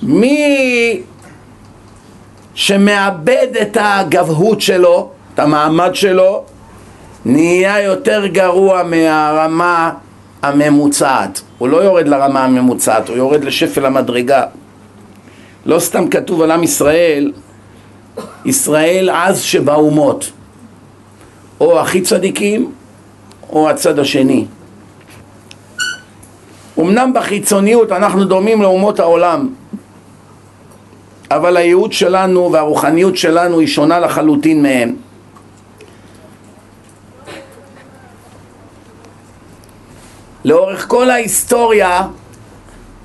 מי 0.03 1.01
שמאבד 2.53 3.47
את 3.61 3.77
הגבהות 3.79 4.61
שלו, 4.61 5.09
את 5.33 5.39
המעמד 5.39 5.95
שלו, 5.95 6.43
נהיה 7.25 7.81
יותר 7.81 8.25
גרוע 8.25 8.83
מהרמה 8.83 9.91
הממוצעת. 10.41 11.41
הוא 11.57 11.69
לא 11.69 11.77
יורד 11.77 12.07
לרמה 12.07 12.45
הממוצעת, 12.45 13.09
הוא 13.09 13.17
יורד 13.17 13.43
לשפל 13.43 13.85
המדרגה. 13.85 14.43
לא 15.65 15.79
סתם 15.79 16.09
כתוב 16.09 16.41
על 16.41 16.51
עם 16.51 16.63
ישראל, 16.63 17.31
ישראל 18.45 19.09
עז 19.09 19.41
שבאומות, 19.41 20.31
או 21.61 21.79
הכי 21.79 22.01
צדיקים, 22.01 22.71
או 23.49 23.69
הצד 23.69 23.99
השני. 23.99 24.45
אמנם 26.79 27.13
בחיצוניות 27.13 27.91
אנחנו 27.91 28.25
דומים 28.25 28.61
לאומות 28.61 28.99
העולם, 28.99 29.49
אבל 31.31 31.57
הייעוד 31.57 31.93
שלנו 31.93 32.51
והרוחניות 32.51 33.17
שלנו 33.17 33.59
היא 33.59 33.67
שונה 33.67 33.99
לחלוטין 33.99 34.63
מהם. 34.63 34.95
לאורך 40.49 40.87
כל 40.87 41.09
ההיסטוריה, 41.09 42.01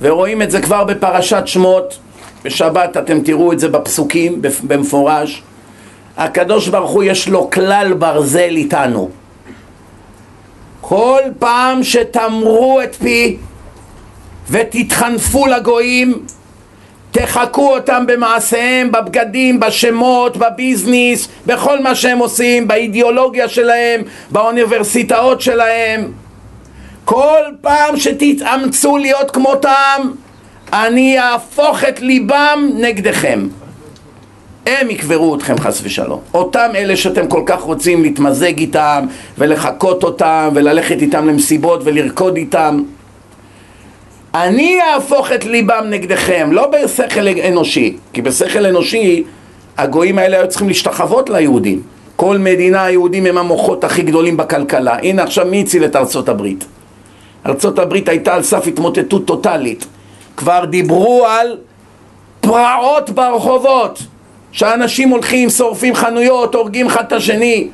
ורואים 0.01 0.43
את 0.43 0.51
זה 0.51 0.63
כבר 0.63 0.85
בפרשת 0.85 1.43
שמות, 1.47 1.99
בשבת 2.45 2.97
אתם 2.97 3.21
תראו 3.21 3.53
את 3.53 3.59
זה 3.59 3.69
בפסוקים 3.69 4.43
במפורש, 4.63 5.43
הקדוש 6.17 6.69
ברוך 6.69 6.91
הוא 6.91 7.03
יש 7.03 7.29
לו 7.29 7.51
כלל 7.51 7.93
ברזל 7.93 8.57
איתנו. 8.57 9.11
כל 10.81 11.21
פעם 11.39 11.83
שתמרו 11.83 12.81
את 12.83 12.95
פי 12.95 13.37
ותתחנפו 14.51 15.47
לגויים, 15.47 16.23
תחקו 17.11 17.75
אותם 17.75 18.07
במעשיהם, 18.07 18.93
בבגדים, 18.93 19.61
בשמות, 19.61 20.37
בביזנס, 20.37 21.29
בכל 21.47 21.83
מה 21.83 21.95
שהם 21.95 22.19
עושים, 22.19 22.69
באידיאולוגיה 22.69 23.49
שלהם, 23.49 24.03
באוניברסיטאות 24.31 25.41
שלהם. 25.41 26.24
כל 27.05 27.41
פעם 27.61 27.97
שתתאמצו 27.97 28.99
להיות 28.99 29.31
כמותם, 29.31 30.11
אני 30.73 31.19
אהפוך 31.19 31.85
את 31.85 32.01
ליבם 32.01 32.71
נגדכם. 32.75 33.49
הם 34.67 34.91
יקברו 34.91 35.35
אתכם 35.35 35.59
חס 35.59 35.81
ושלום. 35.83 36.21
אותם 36.35 36.69
אלה 36.75 36.97
שאתם 36.97 37.29
כל 37.29 37.43
כך 37.47 37.61
רוצים 37.61 38.03
להתמזג 38.03 38.59
איתם 38.59 39.07
ולחקות 39.39 40.05
אותם 40.05 40.49
וללכת 40.55 41.03
איתם 41.03 41.29
למסיבות 41.29 41.81
ולרקוד 41.85 42.37
איתם. 42.37 42.83
אני 44.35 44.79
אהפוך 44.81 45.33
את 45.33 45.45
ליבם 45.45 45.85
נגדכם, 45.91 46.49
לא 46.53 46.71
בשכל 46.71 47.29
אנושי, 47.49 47.97
כי 48.13 48.23
בשכל 48.23 48.67
אנושי 48.67 49.25
הגויים 49.79 50.19
האלה 50.19 50.37
היו 50.39 50.49
צריכים 50.49 50.69
להשתחוות 50.69 51.31
ליהודים. 51.31 51.83
כל 52.17 52.39
מדינה 52.39 52.85
היהודים 52.85 53.27
הם 53.27 53.39
המוחות 53.39 53.85
הכי 53.85 54.03
גדולים 54.03 54.37
בכלכלה. 54.37 54.97
הנה 55.03 55.23
עכשיו 55.23 55.47
מי 55.47 55.61
הציל 55.61 55.85
את 55.85 55.97
ארצות 55.97 56.29
הברית? 56.29 56.65
הברית 57.45 58.09
הייתה 58.09 58.35
על 58.35 58.43
סף 58.43 58.67
התמוטטות 58.67 59.27
טוטאלית. 59.27 59.87
כבר 60.37 60.65
דיברו 60.65 61.27
על 61.27 61.57
פרעות 62.41 63.11
ברחובות, 63.11 63.99
שאנשים 64.53 65.09
הולכים, 65.09 65.51
שורפים 65.51 65.95
חנויות, 65.95 66.55
הורגים 66.55 66.87
אחד 66.87 67.05
את 67.07 67.13
השני. 67.13 67.69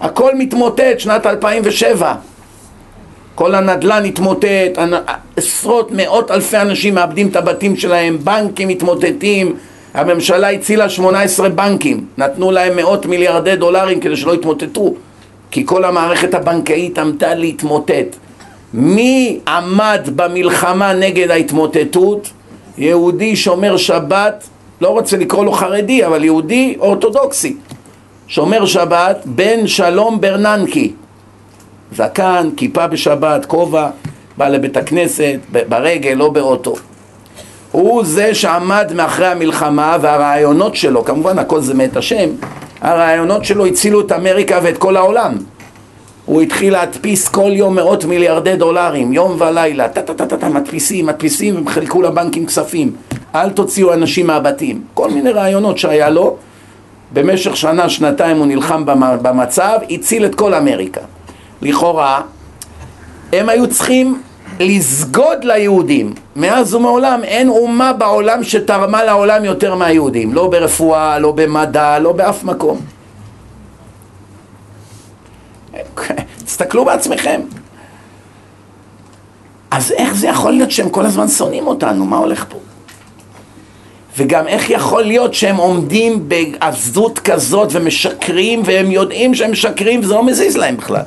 הכל 0.00 0.34
מתמוטט, 0.34 0.98
שנת 1.00 1.26
2007. 1.26 2.14
כל 3.34 3.54
הנדל"ן 3.54 4.04
התמוטט, 4.04 4.78
עשרות 5.36 5.88
מאות 5.92 6.30
אלפי 6.30 6.56
אנשים 6.56 6.94
מאבדים 6.94 7.28
את 7.28 7.36
הבתים 7.36 7.76
שלהם, 7.76 8.18
בנקים 8.24 8.68
מתמוטטים, 8.68 9.56
הממשלה 9.94 10.50
הצילה 10.50 10.88
18 10.88 11.48
בנקים, 11.48 12.06
נתנו 12.18 12.50
להם 12.50 12.76
מאות 12.76 13.06
מיליארדי 13.06 13.56
דולרים 13.56 14.00
כדי 14.00 14.16
שלא 14.16 14.34
יתמוטטו, 14.34 14.94
כי 15.50 15.66
כל 15.66 15.84
המערכת 15.84 16.34
הבנקאית 16.34 16.98
עמדה 16.98 17.34
להתמוטט. 17.34 18.16
מי 18.78 19.38
עמד 19.48 20.08
במלחמה 20.16 20.92
נגד 20.92 21.30
ההתמוטטות? 21.30 22.30
יהודי 22.78 23.36
שומר 23.36 23.76
שבת, 23.76 24.46
לא 24.80 24.88
רוצה 24.88 25.16
לקרוא 25.16 25.44
לו 25.44 25.52
חרדי, 25.52 26.06
אבל 26.06 26.24
יהודי 26.24 26.76
אורתודוקסי, 26.80 27.56
שומר 28.28 28.66
שבת, 28.66 29.22
בן 29.24 29.66
שלום 29.66 30.20
ברננקי. 30.20 30.92
זקן, 31.92 32.48
כיפה 32.56 32.86
בשבת, 32.86 33.46
כובע, 33.46 33.88
בא 34.36 34.48
לבית 34.48 34.76
הכנסת, 34.76 35.38
ברגל, 35.68 36.12
לא 36.12 36.28
באוטו. 36.28 36.74
הוא 37.72 38.04
זה 38.04 38.34
שעמד 38.34 38.92
מאחרי 38.94 39.26
המלחמה 39.26 39.96
והרעיונות 40.00 40.76
שלו, 40.76 41.04
כמובן 41.04 41.38
הכל 41.38 41.60
זה 41.60 41.74
מאת 41.74 41.96
השם, 41.96 42.28
הרעיונות 42.80 43.44
שלו 43.44 43.66
הצילו 43.66 44.00
את 44.00 44.12
אמריקה 44.12 44.60
ואת 44.62 44.78
כל 44.78 44.96
העולם. 44.96 45.34
הוא 46.26 46.42
התחיל 46.42 46.72
להדפיס 46.72 47.28
כל 47.28 47.50
יום 47.52 47.74
מאות 47.74 48.04
מיליארדי 48.04 48.56
דולרים, 48.56 49.12
יום 49.12 49.36
ולילה, 49.40 49.88
טה 49.88 50.02
טה 50.02 50.14
טה 50.14 50.26
טה 50.26 50.36
טה, 50.36 50.48
מדפיסים, 50.48 51.06
מדפיסים, 51.06 51.54
והם 51.54 51.68
חילקו 51.68 52.02
לבנקים 52.02 52.46
כספים. 52.46 52.92
אל 53.34 53.50
תוציאו 53.50 53.92
אנשים 53.92 54.26
מהבתים. 54.26 54.80
כל 54.94 55.10
מיני 55.10 55.30
רעיונות 55.30 55.78
שהיה 55.78 56.10
לו, 56.10 56.36
במשך 57.12 57.56
שנה, 57.56 57.88
שנתיים 57.88 58.36
הוא 58.36 58.46
נלחם 58.46 58.86
במ- 58.86 59.22
במצב, 59.22 59.78
הציל 59.90 60.24
את 60.26 60.34
כל 60.34 60.54
אמריקה. 60.54 61.00
לכאורה, 61.62 62.20
הם 63.32 63.48
היו 63.48 63.66
צריכים 63.70 64.20
לסגוד 64.60 65.44
ליהודים. 65.44 66.12
מאז 66.36 66.74
ומעולם 66.74 67.20
אין 67.24 67.48
אומה 67.48 67.92
בעולם 67.92 68.44
שתרמה 68.44 69.04
לעולם 69.04 69.44
יותר 69.44 69.74
מהיהודים. 69.74 70.34
לא 70.34 70.46
ברפואה, 70.48 71.18
לא 71.18 71.32
במדע, 71.32 71.98
לא 71.98 72.12
באף 72.12 72.44
מקום. 72.44 72.80
תסתכלו 76.46 76.84
בעצמכם. 76.84 77.40
אז 79.70 79.92
איך 79.92 80.14
זה 80.14 80.26
יכול 80.26 80.52
להיות 80.52 80.70
שהם 80.70 80.90
כל 80.90 81.06
הזמן 81.06 81.28
שונאים 81.28 81.66
אותנו? 81.66 82.04
מה 82.06 82.16
הולך 82.16 82.44
פה? 82.48 82.58
וגם 84.16 84.48
איך 84.48 84.70
יכול 84.70 85.02
להיות 85.02 85.34
שהם 85.34 85.56
עומדים 85.56 86.28
בעזות 86.28 87.18
כזאת 87.18 87.68
ומשקרים 87.72 88.62
והם 88.64 88.90
יודעים 88.90 89.34
שהם 89.34 89.52
משקרים 89.52 90.00
וזה 90.00 90.14
לא 90.14 90.24
מזיז 90.24 90.56
להם 90.56 90.76
בכלל? 90.76 91.02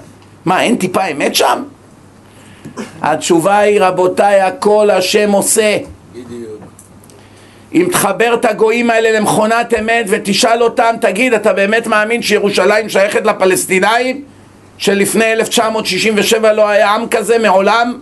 מה, 0.45 0.61
אין 0.61 0.75
טיפה 0.75 1.07
אמת 1.07 1.35
שם? 1.35 1.63
התשובה 3.01 3.57
היא, 3.57 3.81
רבותיי, 3.81 4.41
הכל 4.41 4.89
השם 4.89 5.31
עושה. 5.31 5.77
אם 7.73 7.87
תחבר 7.91 8.33
את 8.33 8.45
הגויים 8.45 8.89
האלה 8.89 9.19
למכונת 9.19 9.73
אמת 9.79 10.05
ותשאל 10.09 10.63
אותם, 10.63 10.95
תגיד, 11.01 11.33
אתה 11.33 11.53
באמת 11.53 11.87
מאמין 11.87 12.21
שירושלים 12.21 12.89
שייכת 12.89 13.25
לפלסטינאים? 13.25 14.23
שלפני 14.79 15.31
1967 15.31 16.53
לא 16.53 16.69
היה 16.69 16.89
עם 16.89 17.07
כזה 17.07 17.37
מעולם? 17.37 17.93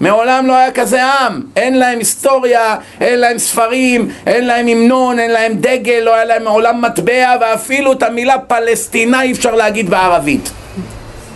מעולם 0.00 0.46
לא 0.46 0.56
היה 0.56 0.70
כזה 0.70 1.04
עם, 1.04 1.42
אין 1.56 1.78
להם 1.78 1.98
היסטוריה, 1.98 2.76
אין 3.00 3.18
להם 3.18 3.38
ספרים, 3.38 4.08
אין 4.26 4.46
להם 4.46 4.68
המנון, 4.68 5.18
אין 5.18 5.30
להם 5.30 5.52
דגל, 5.54 6.00
לא 6.02 6.14
היה 6.14 6.24
להם 6.24 6.44
מעולם 6.44 6.82
מטבע 6.82 7.36
ואפילו 7.40 7.92
את 7.92 8.02
המילה 8.02 8.38
פלסטינה 8.38 9.22
אי 9.22 9.32
אפשר 9.32 9.54
להגיד 9.54 9.90
בערבית. 9.90 10.50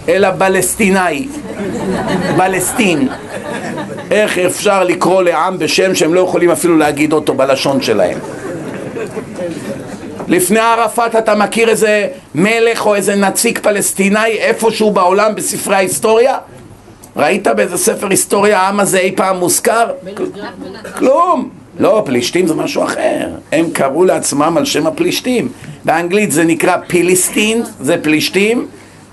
אלא 0.08 0.30
בלסטינאי, 0.30 1.28
בלסטין. 2.36 3.08
איך 4.10 4.38
אפשר 4.38 4.84
לקרוא 4.84 5.22
לעם 5.22 5.58
בשם 5.58 5.94
שהם 5.94 6.14
לא 6.14 6.20
יכולים 6.20 6.50
אפילו 6.50 6.76
להגיד 6.76 7.12
אותו 7.12 7.34
בלשון 7.34 7.82
שלהם 7.82 8.18
לפני 10.28 10.58
ערפאת 10.58 11.16
אתה 11.16 11.34
מכיר 11.34 11.68
איזה 11.68 12.08
מלך 12.34 12.86
או 12.86 12.94
איזה 12.94 13.14
נציג 13.14 13.58
פלסטיני 13.58 14.26
איפשהו 14.26 14.90
בעולם 14.90 15.34
בספרי 15.34 15.74
ההיסטוריה? 15.74 16.38
ראית 17.16 17.48
באיזה 17.48 17.78
ספר 17.78 18.06
היסטוריה 18.10 18.60
העם 18.60 18.80
הזה 18.80 18.98
אי 18.98 19.12
פעם 19.16 19.36
מוזכר? 19.36 19.86
כלום. 20.98 21.50
לא, 21.78 22.02
פלישתים 22.06 22.46
זה 22.46 22.54
משהו 22.54 22.84
אחר. 22.84 23.28
הם 23.52 23.70
קראו 23.70 24.04
לעצמם 24.04 24.54
על 24.56 24.64
שם 24.64 24.86
הפלישתים. 24.86 25.48
באנגלית 25.84 26.32
זה 26.32 26.44
נקרא 26.44 26.76
פיליסטין, 26.86 27.62
זה 27.80 28.02
פלישתים, 28.02 28.66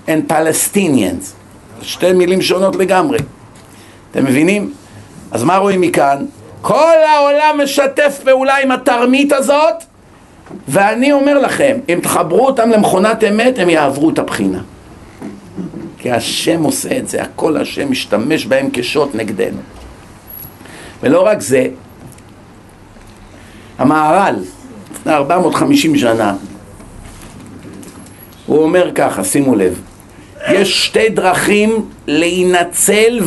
and 0.06 0.32
Palestinians. 0.32 1.24
שתי 1.82 2.12
מילים 2.12 2.42
שונות 2.42 2.76
לגמרי. 2.76 3.18
אתם 4.10 4.24
מבינים? 4.24 4.72
אז 5.30 5.42
מה 5.42 5.56
רואים 5.56 5.80
מכאן? 5.80 6.24
כל 6.62 6.96
העולם 7.08 7.60
משתף 7.64 8.20
פעולה 8.24 8.56
עם 8.56 8.70
התרמית 8.70 9.32
הזאת, 9.32 9.74
ואני 10.68 11.12
אומר 11.12 11.38
לכם, 11.38 11.76
אם 11.88 11.98
תחברו 12.02 12.46
אותם 12.46 12.70
למכונת 12.70 13.24
אמת, 13.24 13.58
הם 13.58 13.70
יעברו 13.70 14.10
את 14.10 14.18
הבחינה. 14.18 14.60
כי 15.98 16.10
השם 16.10 16.62
עושה 16.62 16.98
את 16.98 17.08
זה, 17.08 17.22
הכל 17.22 17.56
השם 17.56 17.90
משתמש 17.90 18.46
בהם 18.46 18.68
כשוט 18.72 19.14
נגדנו. 19.14 19.60
ולא 21.02 21.26
רק 21.26 21.40
זה, 21.40 21.66
המהר"ל, 23.78 24.34
לפני 24.94 25.12
450 25.12 25.96
שנה, 25.96 26.34
הוא 28.46 28.62
אומר 28.62 28.90
ככה, 28.94 29.24
שימו 29.24 29.54
לב, 29.54 29.80
יש 30.52 30.86
שתי 30.86 31.08
דרכים 31.08 31.88
להינצל 32.06 33.20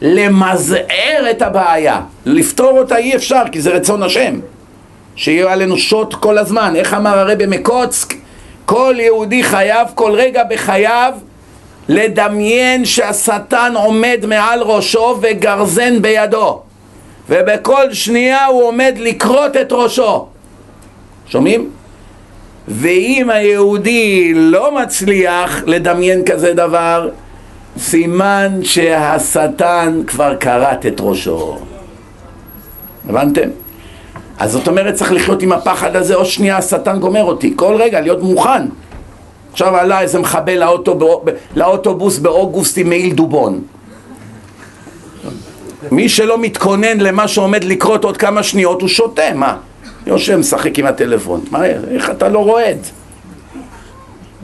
ולמזער 0.00 1.30
את 1.30 1.42
הבעיה. 1.42 2.00
לפתור 2.26 2.78
אותה 2.78 2.96
אי 2.96 3.16
אפשר, 3.16 3.42
כי 3.52 3.60
זה 3.60 3.70
רצון 3.70 4.02
השם. 4.02 4.40
שיהיה 5.18 5.52
עלינו 5.52 5.78
שוט 5.78 6.14
כל 6.14 6.38
הזמן. 6.38 6.76
איך 6.76 6.94
אמר 6.94 7.18
הרבי 7.18 7.46
מקוצק? 7.46 8.14
כל 8.64 8.94
יהודי 8.98 9.44
חייב 9.44 9.88
כל 9.94 10.12
רגע 10.14 10.42
בחייו 10.44 11.12
לדמיין 11.88 12.84
שהשטן 12.84 13.72
עומד 13.74 14.24
מעל 14.28 14.62
ראשו 14.62 15.18
וגרזן 15.20 16.02
בידו 16.02 16.62
ובכל 17.28 17.92
שנייה 17.92 18.46
הוא 18.46 18.62
עומד 18.62 18.94
לכרות 18.98 19.56
את 19.56 19.72
ראשו 19.72 20.26
שומעים? 21.26 21.70
ואם 22.68 23.30
היהודי 23.30 24.32
לא 24.34 24.82
מצליח 24.82 25.62
לדמיין 25.66 26.22
כזה 26.24 26.54
דבר 26.54 27.08
סימן 27.78 28.60
שהשטן 28.62 30.00
כבר 30.06 30.36
כרת 30.36 30.86
את 30.86 31.00
ראשו 31.00 31.58
הבנתם? 33.08 33.48
אז 34.38 34.52
זאת 34.52 34.68
אומרת 34.68 34.94
צריך 34.94 35.12
לחיות 35.12 35.42
עם 35.42 35.52
הפחד 35.52 35.96
הזה 35.96 36.14
עוד 36.14 36.26
שנייה 36.26 36.56
השטן 36.56 36.98
גומר 36.98 37.24
אותי. 37.24 37.52
כל 37.56 37.74
רגע 37.78 38.00
להיות 38.00 38.22
מוכן. 38.22 38.62
עכשיו 39.52 39.76
עלה 39.76 40.00
איזה 40.00 40.18
מחבל 40.18 40.58
לאוטו, 40.58 41.22
לאוטובוס 41.56 42.18
באוגוסט 42.18 42.78
עם 42.78 42.88
מעיל 42.88 43.14
דובון. 43.14 43.60
מי 45.90 46.08
שלא 46.08 46.38
מתכונן 46.38 47.00
למה 47.00 47.28
שעומד 47.28 47.64
לקרות 47.64 48.04
עוד 48.04 48.16
כמה 48.16 48.42
שניות 48.42 48.80
הוא 48.80 48.88
שותה, 48.88 49.34
מה? 49.34 49.56
יושב 50.06 50.36
משחק 50.36 50.78
עם 50.78 50.86
הטלפון, 50.86 51.40
מה, 51.50 51.64
איך 51.64 52.10
אתה 52.10 52.28
לא 52.28 52.38
רועד? 52.38 52.78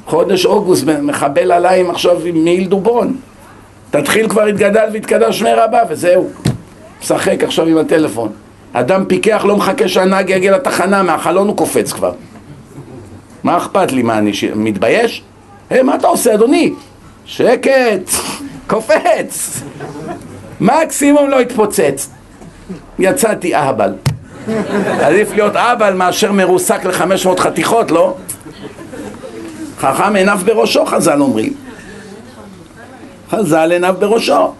חודש 0.07 0.47
אוגוסט 0.47 0.85
מחבל 1.03 1.53
עליי 1.53 1.81
עם 1.81 1.91
עכשיו 1.91 2.25
עם 2.25 2.45
מעיל 2.45 2.69
דובון. 2.69 3.17
תתחיל 3.91 4.29
כבר 4.29 4.43
התגדל 4.43 4.89
והתקדש 4.93 5.39
שמי 5.39 5.53
רבה 5.53 5.79
וזהו. 5.89 6.29
משחק 7.03 7.45
עכשיו 7.45 7.67
עם 7.67 7.79
הטלפון 7.79 8.33
אדם 8.77 9.05
פיקח 9.05 9.45
לא 9.45 9.57
מחכה 9.57 9.89
שהנהג 9.89 10.31
יגיע 10.31 10.53
לתחנה 10.53 11.03
מהחלון 11.03 11.49
הוא 11.49 11.57
קופץ 11.57 11.93
כבר 11.93 12.13
מה 13.45 13.57
אכפת 13.57 13.93
לי? 13.93 14.03
מה, 14.03 14.19
אני 14.19 14.35
ש... 14.35 14.45
מתבייש? 14.45 15.23
היי, 15.71 15.83
מה 15.83 15.95
אתה 15.95 16.07
עושה, 16.07 16.35
אדוני? 16.35 16.73
שקט, 17.25 18.11
קופץ. 18.71 19.63
מקסימום 20.61 21.31
לא 21.31 21.41
התפוצץ. 21.41 22.11
יצאתי 22.99 23.55
אהבל. 23.55 23.95
עדיף 25.01 25.33
להיות 25.33 25.57
אהבל 25.57 25.95
מאשר 25.95 26.33
מרוסק 26.33 26.85
לחמש 26.85 27.27
מאות 27.27 27.41
חתיכות, 27.41 27.91
לא? 27.91 28.17
חכם 29.79 30.17
עיניו 30.17 30.39
בראשו, 30.45 30.87
חז"ל 30.87 31.21
אומרים. 31.21 31.53
חז"ל 33.31 33.73
עיניו 33.73 33.95
בראשו. 33.99 34.53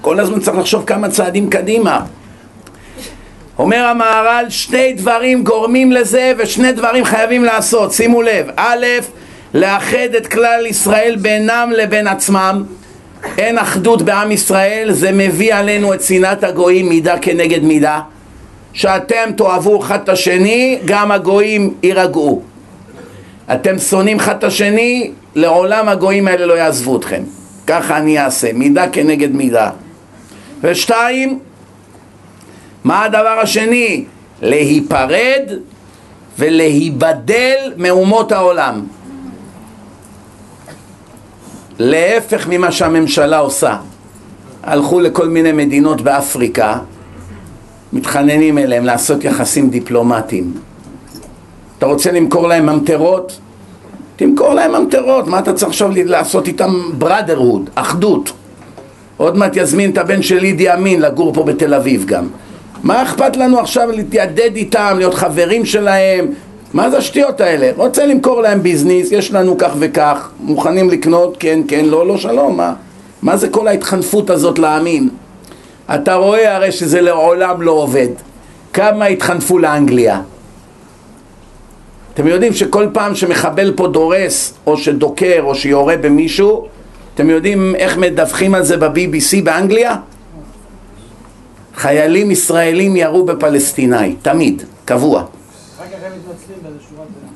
כל 0.00 0.20
הזמן 0.20 0.40
צריך 0.40 0.56
לחשוב 0.56 0.84
כמה 0.84 1.08
צעדים 1.08 1.50
קדימה. 1.50 2.00
אומר 3.58 3.84
המהר"ל, 3.86 4.46
שני 4.48 4.92
דברים 4.92 5.44
גורמים 5.44 5.92
לזה 5.92 6.32
ושני 6.38 6.72
דברים 6.72 7.04
חייבים 7.04 7.44
לעשות, 7.44 7.92
שימו 7.92 8.22
לב, 8.22 8.46
א', 8.56 8.86
לאחד 9.54 10.14
את 10.16 10.26
כלל 10.26 10.66
ישראל 10.66 11.16
בינם 11.20 11.72
לבין 11.76 12.06
עצמם, 12.06 12.64
אין 13.38 13.58
אחדות 13.58 14.02
בעם 14.02 14.32
ישראל, 14.32 14.92
זה 14.92 15.12
מביא 15.12 15.54
עלינו 15.54 15.94
את 15.94 16.02
שנאת 16.02 16.44
הגויים 16.44 16.88
מידה 16.88 17.18
כנגד 17.18 17.62
מידה, 17.62 18.00
שאתם 18.72 19.30
תאהבו 19.36 19.82
אחד 19.82 20.00
את 20.04 20.08
השני, 20.08 20.78
גם 20.84 21.12
הגויים 21.12 21.74
יירגעו. 21.82 22.42
אתם 23.52 23.78
שונאים 23.78 24.16
אחד 24.16 24.36
את 24.36 24.44
השני, 24.44 25.10
לעולם 25.34 25.88
הגויים 25.88 26.28
האלה 26.28 26.46
לא 26.46 26.54
יעזבו 26.54 26.96
אתכם. 26.96 27.22
ככה 27.66 27.96
אני 27.96 28.18
אעשה, 28.18 28.52
מידה 28.52 28.88
כנגד 28.88 29.34
מידה. 29.34 29.70
ושתיים, 30.60 31.38
מה 32.86 33.04
הדבר 33.04 33.38
השני? 33.42 34.04
להיפרד 34.42 35.42
ולהיבדל 36.38 37.72
מאומות 37.76 38.32
העולם. 38.32 38.82
להפך 41.78 42.46
ממה 42.50 42.72
שהממשלה 42.72 43.38
עושה. 43.38 43.76
הלכו 44.62 45.00
לכל 45.00 45.28
מיני 45.28 45.52
מדינות 45.52 46.00
באפריקה, 46.00 46.78
מתחננים 47.92 48.58
אליהם 48.58 48.84
לעשות 48.84 49.24
יחסים 49.24 49.70
דיפלומטיים. 49.70 50.54
אתה 51.78 51.86
רוצה 51.86 52.12
למכור 52.12 52.48
להם 52.48 52.66
ממטרות? 52.66 53.38
תמכור 54.16 54.54
להם 54.54 54.72
ממטרות, 54.72 55.26
מה 55.26 55.38
אתה 55.38 55.52
צריך 55.52 55.68
עכשיו 55.68 55.90
לעשות 55.94 56.48
איתם 56.48 56.90
בראדרהוד, 56.98 57.70
אחדות? 57.74 58.32
עוד 59.16 59.36
מעט 59.36 59.56
יזמין 59.56 59.90
את 59.90 59.98
הבן 59.98 60.22
של 60.22 60.38
לידי 60.38 60.72
אמין 60.74 61.00
לגור 61.00 61.34
פה 61.34 61.42
בתל 61.42 61.74
אביב 61.74 62.04
גם. 62.06 62.26
מה 62.86 63.02
אכפת 63.02 63.36
לנו 63.36 63.58
עכשיו 63.58 63.90
להתיידד 63.90 64.56
איתם, 64.56 64.94
להיות 64.98 65.14
חברים 65.14 65.64
שלהם? 65.64 66.26
מה 66.72 66.90
זה 66.90 66.98
השטויות 66.98 67.40
האלה? 67.40 67.70
רוצה 67.76 68.06
למכור 68.06 68.42
להם 68.42 68.62
ביזנס, 68.62 69.12
יש 69.12 69.32
לנו 69.32 69.58
כך 69.58 69.72
וכך, 69.78 70.30
מוכנים 70.40 70.90
לקנות, 70.90 71.36
כן, 71.40 71.60
כן, 71.68 71.84
לא, 71.84 72.06
לא, 72.06 72.16
שלום, 72.16 72.56
מה? 72.56 72.74
מה 73.22 73.36
זה 73.36 73.48
כל 73.48 73.68
ההתחנפות 73.68 74.30
הזאת 74.30 74.58
להאמין? 74.58 75.08
אתה 75.94 76.14
רואה 76.14 76.56
הרי 76.56 76.72
שזה 76.72 77.00
לעולם 77.00 77.62
לא 77.62 77.70
עובד. 77.70 78.08
כמה 78.72 79.06
התחנפו 79.06 79.58
לאנגליה? 79.58 80.20
אתם 82.14 82.26
יודעים 82.26 82.52
שכל 82.52 82.86
פעם 82.92 83.14
שמחבל 83.14 83.72
פה 83.76 83.88
דורס, 83.88 84.54
או 84.66 84.76
שדוקר, 84.76 85.40
או 85.42 85.54
שיורה 85.54 85.96
במישהו, 85.96 86.66
אתם 87.14 87.30
יודעים 87.30 87.74
איך 87.74 87.96
מדווחים 87.96 88.54
על 88.54 88.62
זה 88.62 88.76
ב-BBC 88.76 89.44
באנגליה? 89.44 89.96
חיילים 91.76 92.30
ישראלים 92.30 92.96
ירו 92.96 93.24
בפלסטיני, 93.24 94.14
תמיד, 94.22 94.62
קבוע. 94.84 95.24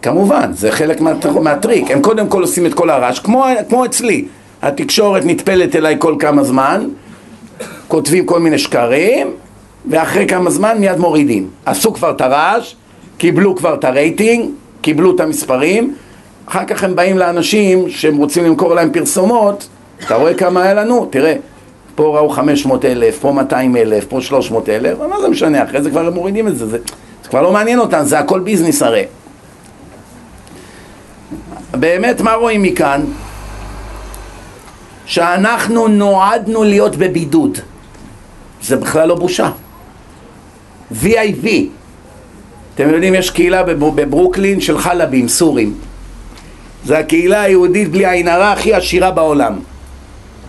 כמובן, 0.03 0.53
זה 0.53 0.72
חלק 0.72 1.01
מה, 1.01 1.12
מהטריק. 1.41 1.91
הם 1.91 2.03
קודם 2.03 2.28
כל 2.28 2.43
עושים 2.43 2.66
את 2.66 2.74
כל 2.74 2.91
הרעש, 2.91 3.18
כמו, 3.18 3.45
כמו 3.68 3.84
אצלי. 3.84 4.24
התקשורת 4.62 5.22
נטפלת 5.26 5.76
אליי 5.76 5.97
כל 5.99 6.14
כמה 6.18 6.45
זמן, 6.45 6.88
כותבים 7.88 8.26
כל 8.26 8.41
מיני 8.41 8.59
שקרים, 8.59 9.30
ואחרי 9.91 10.26
כמה 10.28 10.51
זמן 10.51 10.78
מיד 10.78 10.99
מורידים. 10.99 11.51
עשו 11.66 11.93
כבר 11.95 12.11
את 12.11 12.20
הרעש, 12.20 12.74
קיבלו 13.18 13.57
כבר 13.57 13.74
את 13.74 13.84
הרייטינג, 13.84 14.51
קיבלו 14.80 15.14
את 15.14 15.20
המספרים, 15.20 15.95
אחר 16.47 16.64
כך 16.64 16.84
הם 16.84 16.97
באים 16.97 17.18
לאנשים 17.18 17.91
שהם 17.91 18.16
רוצים 18.16 18.45
למכור 18.45 18.74
להם 18.74 18.91
פרסומות, 18.93 19.68
אתה 20.05 20.14
רואה 20.14 20.34
כמה 20.34 20.62
היה 20.62 20.74
לנו? 20.74 21.07
תראה, 21.11 21.34
פה 22.01 22.18
ראו 22.18 22.30
500 22.30 22.84
אלף, 22.84 23.18
פה 23.18 23.32
200 23.32 23.76
אלף, 23.76 24.05
פה 24.05 24.20
300 24.20 24.68
אלף, 24.68 24.98
מה 24.98 25.20
זה 25.20 25.28
משנה, 25.28 25.64
אחרי 25.64 25.82
זה 25.82 25.90
כבר 25.90 26.07
הם 26.07 26.14
מורידים 26.14 26.48
את 26.48 26.57
זה, 26.57 26.66
זה, 26.66 26.78
זה 27.22 27.28
כבר 27.28 27.42
לא 27.42 27.53
מעניין 27.53 27.78
אותם, 27.78 28.01
זה 28.05 28.18
הכל 28.18 28.40
ביזנס 28.40 28.82
הרי. 28.82 29.05
באמת, 31.70 32.20
מה 32.20 32.32
רואים 32.32 32.62
מכאן? 32.62 33.05
שאנחנו 35.07 35.88
נועדנו 35.88 36.64
להיות 36.64 36.96
בבידוד. 36.96 37.59
זה 38.62 38.76
בכלל 38.76 39.09
לא 39.09 39.14
בושה. 39.14 39.51
VIP. 41.03 41.48
אתם 42.74 42.88
יודעים, 42.88 43.14
יש 43.14 43.30
קהילה 43.30 43.62
בברוקלין 43.62 44.61
של 44.61 44.78
חלבים, 44.78 45.28
סורים. 45.28 45.74
זה 46.84 46.98
הקהילה 46.98 47.42
היהודית 47.42 47.90
בלי 47.90 48.07
עין 48.07 48.28
הרע 48.28 48.53
הכי 48.53 48.74
עשירה 48.74 49.11
בעולם. 49.11 49.59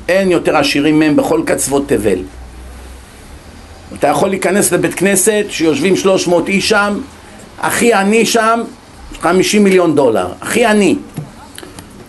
אין 0.08 0.32
יותר 0.32 0.58
עשירים 0.58 0.99
מהם 0.99 1.16
בכל 1.16 1.41
קצוות 1.45 1.84
תבל. 1.88 2.20
אתה 3.99 4.08
יכול 4.08 4.30
להיכנס 4.30 4.72
לבית 4.72 4.93
כנסת 4.93 5.45
שיושבים 5.49 5.95
300 5.95 6.47
איש 6.47 6.70
שם, 6.70 6.97
הכי 7.60 7.93
עני 7.93 8.26
שם 8.26 8.62
50 9.22 9.64
מיליון 9.64 9.95
דולר, 9.95 10.28
הכי 10.41 10.66
עני. 10.66 10.95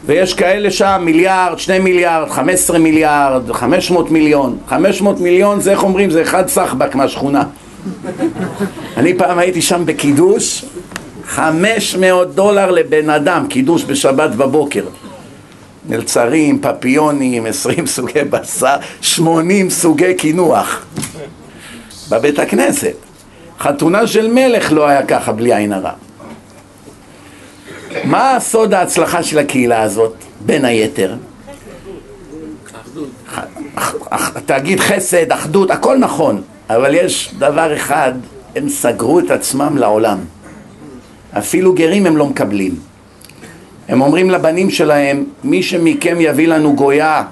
ויש 0.07 0.35
כאלה 0.35 0.71
שם 0.71 1.03
מיליארד, 1.05 1.59
שני 1.59 1.79
מיליארד, 1.79 2.31
חמש 2.31 2.55
עשרה 2.55 2.79
מיליארד, 2.79 3.53
חמש 3.53 3.91
מאות 3.91 4.11
מיליון. 4.11 4.59
חמש 4.69 5.03
מאות 5.03 5.21
מיליון 5.21 5.61
זה 5.61 5.71
איך 5.71 5.83
אומרים? 5.83 6.11
זה 6.11 6.23
אחד 6.23 6.49
סחבק 6.49 6.95
מהשכונה. 6.95 7.43
אני 8.97 9.15
פעם 9.15 9.39
הייתי 9.39 9.63
שם 9.63 9.87
בקידוש, 9.87 10.65
חמש 11.27 11.97
מאות 11.97 12.35
דולר 12.35 12.71
לבן 12.71 13.11
אדם, 13.11 13.47
קידוש 13.49 13.85
בשבת 13.85 14.31
בבוקר. 14.31 14.85
מלצרים, 15.89 16.61
פפיונים, 16.63 17.47
עשרים 17.47 17.87
סוגי 17.87 18.25
בשר, 18.31 18.77
שמונים 19.01 19.71
סוגי 19.71 20.15
קינוח. 20.15 20.85
בבית 22.09 22.39
הכנסת. 22.39 22.95
חתונה 23.61 24.07
של 24.07 24.33
מלך 24.33 24.73
לא 24.73 24.87
היה 24.87 25.07
ככה 25.07 25.33
בלי 25.33 25.55
עין 25.55 25.73
הרע. 25.73 25.93
מה 28.05 28.37
סוד 28.41 28.75
ההצלחה 28.75 29.23
של 29.23 29.39
הקהילה 29.39 29.83
הזאת, 29.83 30.15
בין 30.41 30.65
היתר? 30.65 31.15
תגיד 34.47 34.81
חסד, 34.81 35.33
אחדות, 35.33 35.71
הכל 35.71 35.99
נכון, 35.99 36.43
אבל 36.71 36.95
יש 36.95 37.35
דבר 37.39 37.77
אחד, 37.77 38.13
הם 38.57 38.69
סגרו 38.69 39.21
את 39.21 39.31
עצמם 39.31 39.79
לעולם. 39.79 40.19
אפילו 41.39 41.75
גרים 41.75 42.07
הם 42.07 42.17
לא 42.17 42.27
מקבלים. 42.27 42.92
הם 43.89 44.01
אומרים 44.01 44.31
לבנים 44.31 44.71
שלהם, 44.71 45.25
מי 45.45 45.63
שמכם 45.63 46.17
יביא 46.21 46.49
לנו 46.49 46.77
גויה 46.77 47.25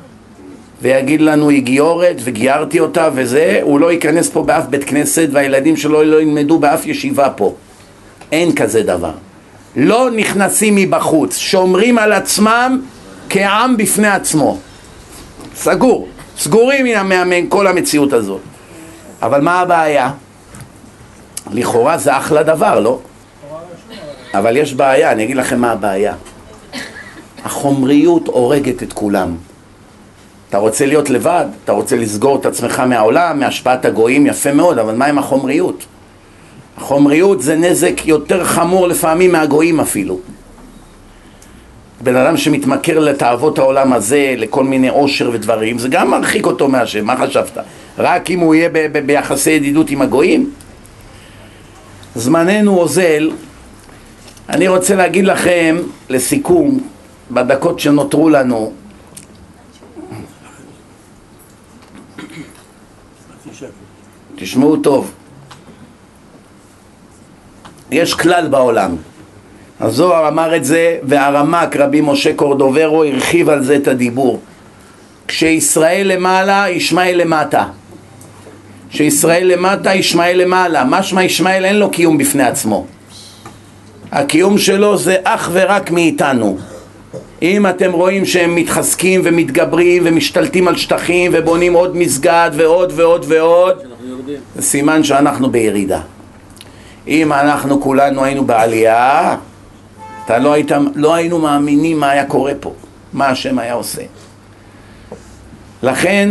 ויגיד 0.82 1.20
לנו 1.20 1.48
היא 1.48 1.62
גיורת 1.62 2.16
וגיירתי 2.24 2.80
אותה 2.80 3.08
וזה, 3.14 3.60
הוא 3.62 3.80
לא 3.80 3.92
ייכנס 3.92 4.28
פה 4.28 4.42
באף 4.42 4.64
בית 4.66 4.84
כנסת 4.84 5.28
והילדים 5.32 5.76
שלו 5.76 6.02
לא 6.02 6.22
ילמדו 6.22 6.58
באף 6.58 6.86
ישיבה 6.86 7.30
פה. 7.30 7.54
אין 8.32 8.54
כזה 8.54 8.82
דבר. 8.82 9.12
לא 9.76 10.10
נכנסים 10.10 10.74
מבחוץ, 10.74 11.36
שומרים 11.36 11.98
על 11.98 12.12
עצמם 12.12 12.80
כעם 13.30 13.76
בפני 13.76 14.08
עצמו. 14.08 14.58
סגור, 15.56 16.08
סגורים 16.38 16.86
מכל 17.26 17.66
המציאות 17.66 18.12
הזאת. 18.12 18.40
אבל 19.22 19.40
מה 19.40 19.60
הבעיה? 19.60 20.10
לכאורה 21.52 21.98
זה 21.98 22.16
אחלה 22.16 22.42
דבר, 22.42 22.80
לא? 22.80 22.98
אבל 24.34 24.56
יש 24.56 24.74
בעיה, 24.74 25.12
אני 25.12 25.24
אגיד 25.24 25.36
לכם 25.36 25.60
מה 25.60 25.72
הבעיה. 25.72 26.14
החומריות 27.44 28.26
הורגת 28.26 28.82
את 28.82 28.92
כולם. 28.92 29.36
אתה 30.48 30.58
רוצה 30.58 30.86
להיות 30.86 31.10
לבד, 31.10 31.46
אתה 31.64 31.72
רוצה 31.72 31.96
לסגור 31.96 32.36
את 32.36 32.46
עצמך 32.46 32.80
מהעולם, 32.80 33.40
מהשפעת 33.40 33.84
הגויים, 33.84 34.26
יפה 34.26 34.52
מאוד, 34.52 34.78
אבל 34.78 34.94
מה 34.94 35.06
עם 35.06 35.18
החומריות? 35.18 35.84
החומריות 36.78 37.42
זה 37.42 37.56
נזק 37.56 38.06
יותר 38.06 38.44
חמור 38.44 38.88
לפעמים 38.88 39.32
מהגויים 39.32 39.80
אפילו. 39.80 40.18
בן 42.02 42.16
אדם 42.16 42.36
שמתמכר 42.36 42.98
לתאוות 42.98 43.58
העולם 43.58 43.92
הזה, 43.92 44.34
לכל 44.36 44.64
מיני 44.64 44.88
עושר 44.88 45.30
ודברים, 45.32 45.78
זה 45.78 45.88
גם 45.88 46.10
מרחיק 46.10 46.46
אותו 46.46 46.68
מהשם, 46.68 47.04
מה 47.04 47.16
חשבת? 47.16 47.58
רק 47.98 48.30
אם 48.30 48.40
הוא 48.40 48.54
יהיה 48.54 48.68
ב- 48.68 48.86
ב- 48.92 49.06
ביחסי 49.06 49.50
ידידות 49.50 49.90
עם 49.90 50.02
הגויים? 50.02 50.50
זמננו 52.14 52.78
אוזל, 52.78 53.30
אני 54.48 54.68
רוצה 54.68 54.94
להגיד 54.96 55.24
לכם 55.24 55.76
לסיכום, 56.08 56.80
בדקות 57.30 57.80
שנותרו 57.80 58.30
לנו, 58.30 58.72
תשמעו 64.36 64.76
טוב, 64.76 65.12
יש 67.90 68.14
כלל 68.14 68.48
בעולם. 68.48 68.96
הזוהר 69.80 70.28
אמר 70.28 70.56
את 70.56 70.64
זה, 70.64 70.98
והרמ"ק 71.02 71.76
רבי 71.76 72.00
משה 72.00 72.34
קורדוברו 72.34 73.04
הרחיב 73.04 73.48
על 73.48 73.62
זה 73.62 73.76
את 73.76 73.88
הדיבור. 73.88 74.40
כשישראל 75.28 76.06
למעלה, 76.06 76.70
ישמעאל 76.70 77.20
למטה. 77.20 77.64
כשישראל 78.90 79.46
למטה, 79.46 79.94
ישמעאל 79.94 80.42
למעלה. 80.42 80.84
משמע 80.84 81.24
ישמעאל 81.24 81.64
אין 81.64 81.76
לו 81.76 81.90
קיום 81.90 82.18
בפני 82.18 82.42
עצמו. 82.42 82.86
הקיום 84.12 84.58
שלו 84.58 84.96
זה 84.96 85.16
אך 85.24 85.50
ורק 85.52 85.90
מאיתנו. 85.90 86.58
אם 87.42 87.66
אתם 87.66 87.92
רואים 87.92 88.24
שהם 88.24 88.54
מתחזקים 88.54 89.20
ומתגברים 89.24 90.02
ומשתלטים 90.06 90.68
על 90.68 90.76
שטחים 90.76 91.30
ובונים 91.34 91.72
עוד 91.72 91.96
מסגד 91.96 92.50
ועוד 92.54 92.92
ועוד 92.96 93.24
ועוד, 93.28 93.78
זה 94.56 94.62
סימן 94.62 95.04
שאנחנו 95.04 95.50
בירידה. 95.50 96.00
אם 97.08 97.32
אנחנו 97.32 97.80
כולנו 97.80 98.24
היינו 98.24 98.44
בעלייה, 98.44 99.36
אתה 100.24 100.38
לא, 100.38 100.52
היית, 100.52 100.72
לא 100.94 101.14
היינו 101.14 101.38
מאמינים 101.38 102.00
מה 102.00 102.10
היה 102.10 102.24
קורה 102.24 102.52
פה, 102.60 102.72
מה 103.12 103.26
השם 103.26 103.58
היה 103.58 103.74
עושה. 103.74 104.02
לכן 105.82 106.30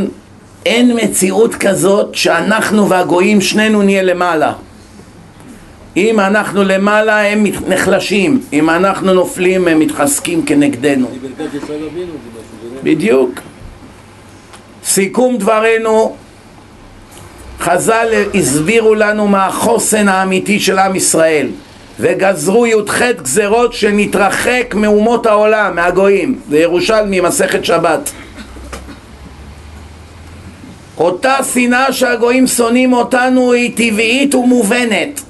אין 0.66 0.98
מציאות 1.04 1.56
כזאת 1.56 2.16
שאנחנו 2.16 2.90
והגויים 2.90 3.42
שנינו 3.42 3.82
נהיה 3.82 4.04
למעלה. 4.04 4.54
אם 6.00 6.20
אנחנו 6.20 6.64
למעלה 6.64 7.32
הם 7.32 7.46
נחלשים, 7.68 8.42
אם 8.54 8.70
אנחנו 8.70 9.14
נופלים 9.14 9.68
הם 9.68 9.80
מתחזקים 9.80 10.46
כנגדנו. 10.46 11.08
בדיוק. 12.84 13.40
סיכום 14.84 15.38
דברנו, 15.38 16.16
חז"ל 17.60 18.08
הסבירו 18.36 18.96
לנו 18.96 19.28
מה 19.28 19.46
החוסן 19.46 20.08
האמיתי 20.08 20.60
של 20.60 20.80
עם 20.80 20.96
ישראל 20.96 21.48
וגזרו 22.00 22.68
י"ח 22.68 23.02
גזרות 23.02 23.74
שנתרחק 23.74 24.76
מאומות 24.78 25.26
העולם, 25.26 25.76
מהגויים. 25.76 26.40
זה 26.50 26.60
ירושלמי, 26.60 27.22
מסכת 27.22 27.66
שבת. 27.66 28.12
אותה 30.98 31.36
שנאה 31.54 31.94
שהגויים 31.94 32.48
שונאים 32.48 32.94
אותנו 32.94 33.54
היא 33.54 33.72
טבעית 33.76 34.36
ומובנת 34.36 35.22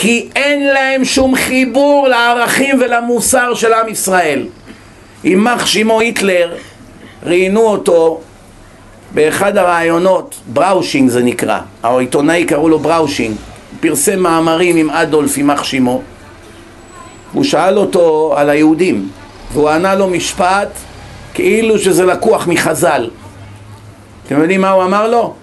כי 0.00 0.28
אין 0.36 0.66
להם 0.66 1.04
שום 1.04 1.34
חיבור 1.34 2.08
לערכים 2.08 2.80
ולמוסר 2.80 3.54
של 3.54 3.72
עם 3.72 3.88
ישראל. 3.88 4.46
יימח 5.24 5.66
שמו 5.66 6.00
היטלר, 6.00 6.54
ראיינו 7.22 7.60
אותו 7.60 8.20
באחד 9.14 9.56
הראיונות, 9.56 10.34
בראושינג 10.52 11.10
זה 11.10 11.22
נקרא, 11.22 11.58
העיתונאי 11.82 12.44
קראו 12.44 12.68
לו 12.68 12.78
בראושינג, 12.78 13.36
פרסם 13.80 14.18
מאמרים 14.18 14.76
עם 14.76 14.90
אדולף 14.90 15.36
יימח 15.38 15.64
שמו, 15.64 16.02
הוא 17.32 17.44
שאל 17.44 17.78
אותו 17.78 18.34
על 18.36 18.50
היהודים, 18.50 19.08
והוא 19.52 19.68
ענה 19.68 19.94
לו 19.94 20.08
משפט 20.08 20.68
כאילו 21.34 21.78
שזה 21.78 22.04
לקוח 22.04 22.46
מחז"ל. 22.46 23.10
אתם 24.26 24.40
יודעים 24.40 24.60
מה 24.60 24.70
הוא 24.70 24.84
אמר 24.84 25.08
לו? 25.08 25.34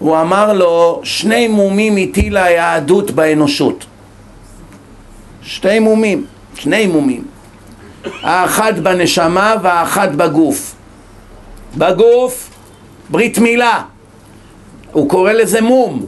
הוא 0.00 0.20
אמר 0.20 0.52
לו, 0.52 1.00
שני 1.04 1.48
מומים 1.48 1.96
הטילה 1.96 2.44
היהדות 2.44 3.10
באנושות. 3.10 3.86
שתי 5.42 5.78
מומים, 5.78 6.26
שני 6.54 6.86
מומים. 6.86 7.24
האחד 8.22 8.80
בנשמה 8.80 9.54
והאחד 9.62 10.16
בגוף. 10.16 10.74
בגוף, 11.76 12.50
ברית 13.10 13.38
מילה. 13.38 13.82
הוא 14.92 15.08
קורא 15.08 15.32
לזה 15.32 15.60
מום. 15.60 16.06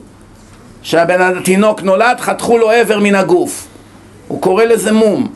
שהבן 0.83 1.21
התינוק 1.21 1.83
נולד, 1.83 2.21
חתכו 2.21 2.59
לו 2.59 2.71
איבר 2.71 2.99
מן 2.99 3.15
הגוף. 3.15 3.67
הוא 4.29 4.43
קורא 4.43 4.65
לזה 4.65 4.93
מום. 4.93 5.29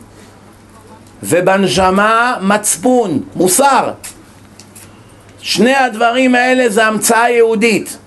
ובנשמה 1.23 2.35
מצפון, 2.41 3.21
מוסר. 3.35 3.91
שני 5.39 5.75
הדברים 5.75 6.35
האלה 6.35 6.69
זה 6.69 6.85
המצאה 6.85 7.29
יהודית. 7.29 7.97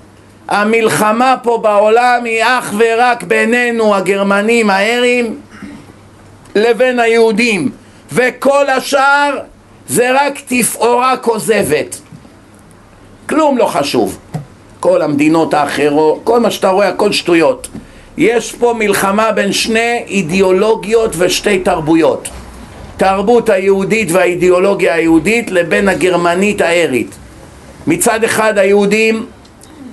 המלחמה 0.51 1.35
פה 1.43 1.59
בעולם 1.63 2.25
היא 2.25 2.43
אך 2.45 2.75
ורק 2.79 3.23
בינינו 3.23 3.95
הגרמנים 3.95 4.71
הארים 4.71 5.39
לבין 6.55 6.99
היהודים. 6.99 7.71
וכל 8.13 8.71
השאר 8.71 9.39
זה 9.89 10.11
רק 10.15 10.41
תפאורה 10.47 11.17
כוזבת. 11.17 12.01
כלום 13.29 13.59
לא 13.59 13.67
חשוב. 13.67 14.19
כל 14.81 15.03
המדינות 15.03 15.55
האחרות, 15.55 16.21
כל 16.25 16.41
מה 16.41 16.51
שאתה 16.51 16.69
רואה, 16.69 16.89
הכל 16.89 17.13
שטויות. 17.13 17.69
יש 18.17 18.53
פה 18.53 18.75
מלחמה 18.79 19.33
בין 19.33 19.53
שני 19.53 20.05
אידיאולוגיות 20.09 21.15
ושתי 21.19 21.59
תרבויות. 21.59 22.29
תרבות 22.97 23.49
היהודית 23.49 24.13
והאידיאולוגיה 24.13 24.95
היהודית 24.95 25.51
לבין 25.51 25.89
הגרמנית 25.89 26.61
הארית. 26.61 27.15
מצד 27.87 28.25
אחד 28.25 28.59
היהודים 28.59 29.27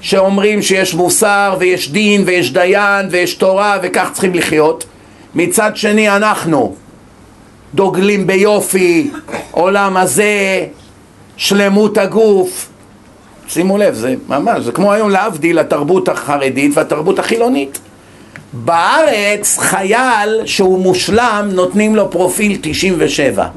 שאומרים 0.01 0.61
שיש 0.61 0.93
מוסר 0.93 1.55
ויש 1.59 1.91
דין 1.91 2.23
ויש 2.25 2.53
דיין 2.53 3.07
ויש 3.11 3.33
תורה 3.33 3.77
וכך 3.83 4.09
צריכים 4.13 4.33
לחיות. 4.33 4.85
מצד 5.35 5.77
שני 5.77 6.09
אנחנו 6.09 6.75
דוגלים 7.73 8.27
ביופי, 8.27 9.09
עולם 9.51 9.97
הזה, 9.97 10.65
שלמות 11.37 11.97
הגוף. 11.97 12.69
שימו 13.47 13.77
לב, 13.77 13.93
זה 13.93 14.15
ממש, 14.27 14.63
זה 14.63 14.71
כמו 14.71 14.93
היום 14.93 15.09
להבדיל 15.09 15.59
התרבות 15.59 16.09
החרדית 16.09 16.71
והתרבות 16.77 17.19
החילונית. 17.19 17.79
בארץ 18.53 19.57
חייל 19.57 20.41
שהוא 20.45 20.79
מושלם 20.79 21.49
נותנים 21.53 21.95
לו 21.95 22.11
פרופיל 22.11 22.57
97 22.61 23.47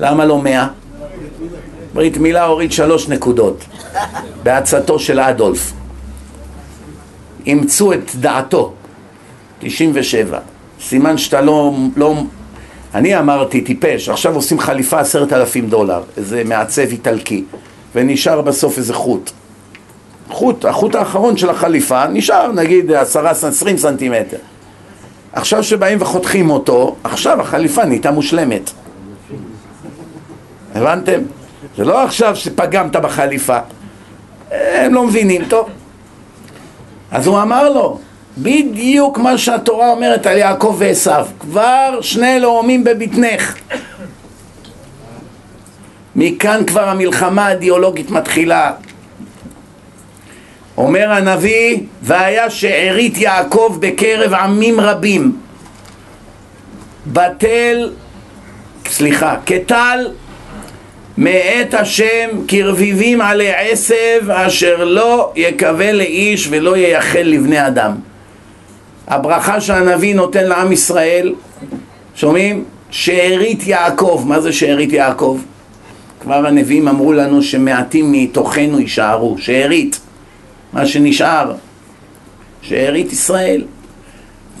למה 0.00 0.24
לא 0.24 0.38
100? 0.38 0.66
ברית 1.94 2.16
מילה 2.16 2.44
הוריד 2.44 2.72
שלוש 2.72 3.08
נקודות. 3.08 3.64
בעצתו 4.42 4.98
של 4.98 5.20
אדולף 5.20 5.72
אימצו 7.46 7.92
את 7.92 8.14
דעתו. 8.14 8.72
97 9.58 10.38
סימן 10.80 11.18
שאתה 11.18 11.40
לא, 11.40 11.74
לא 11.96 12.14
אני 12.94 13.18
אמרתי 13.18 13.60
טיפש 13.60 14.08
עכשיו 14.08 14.34
עושים 14.34 14.60
חליפה 14.60 15.00
עשרת 15.00 15.32
אלפים 15.32 15.68
דולר. 15.68 16.02
איזה 16.16 16.42
מעצב 16.44 16.82
איטלקי. 16.82 17.44
ונשאר 17.94 18.40
בסוף 18.40 18.78
איזה 18.78 18.94
חוט. 18.94 19.30
חוט, 20.28 20.64
החוט 20.64 20.94
האחרון 20.94 21.36
של 21.36 21.50
החליפה 21.50 22.06
נשאר 22.06 22.52
נגיד 22.52 22.92
עשרה, 22.92 23.30
עשרים 23.30 23.78
סנטימטר. 23.78 24.36
עכשיו 25.32 25.64
שבאים 25.64 26.02
וחותכים 26.02 26.50
אותו 26.50 26.96
עכשיו 27.04 27.40
החליפה 27.40 27.84
נהייתה 27.84 28.10
מושלמת. 28.10 28.70
הבנתם? 30.74 31.20
זה 31.76 31.84
לא 31.84 32.04
עכשיו 32.04 32.36
שפגמת 32.36 32.96
בחליפה. 32.96 33.58
הם 34.50 34.94
לא 34.94 35.06
מבינים, 35.06 35.44
טוב 35.44 35.68
אז 37.14 37.26
הוא 37.26 37.42
אמר 37.42 37.68
לו, 37.68 37.98
בדיוק 38.38 39.18
מה 39.18 39.38
שהתורה 39.38 39.90
אומרת 39.90 40.26
על 40.26 40.36
יעקב 40.36 40.76
ועשו, 40.78 41.10
כבר 41.40 41.98
שני 42.00 42.40
לאומים 42.40 42.84
בבטנך. 42.84 43.56
מכאן 46.16 46.64
כבר 46.66 46.88
המלחמה 46.88 47.46
האידיאולוגית 47.46 48.10
מתחילה. 48.10 48.72
אומר 50.76 51.12
הנביא, 51.12 51.80
והיה 52.02 52.50
שארית 52.50 53.18
יעקב 53.18 53.76
בקרב 53.80 54.34
עמים 54.34 54.80
רבים. 54.80 55.36
בטל, 57.06 57.92
סליחה, 58.88 59.36
כטל 59.46 60.08
מאת 61.18 61.74
השם 61.74 62.28
כרביבים 62.48 63.20
עלי 63.20 63.52
עשב 63.54 64.30
אשר 64.30 64.84
לא 64.84 65.32
יקווה 65.36 65.92
לאיש 65.92 66.48
ולא 66.50 66.76
ייחל 66.76 67.22
לבני 67.22 67.66
אדם 67.66 67.92
הברכה 69.08 69.60
שהנביא 69.60 70.14
נותן 70.14 70.44
לעם 70.46 70.72
ישראל 70.72 71.34
שומעים? 72.14 72.64
שארית 72.90 73.66
יעקב, 73.66 74.24
מה 74.26 74.40
זה 74.40 74.52
שארית 74.52 74.92
יעקב? 74.92 75.40
כבר 76.20 76.46
הנביאים 76.46 76.88
אמרו 76.88 77.12
לנו 77.12 77.42
שמעטים 77.42 78.12
מתוכנו 78.12 78.80
יישארו, 78.80 79.36
שארית, 79.38 80.00
מה 80.72 80.86
שנשאר, 80.86 81.52
שארית 82.62 83.12
ישראל 83.12 83.62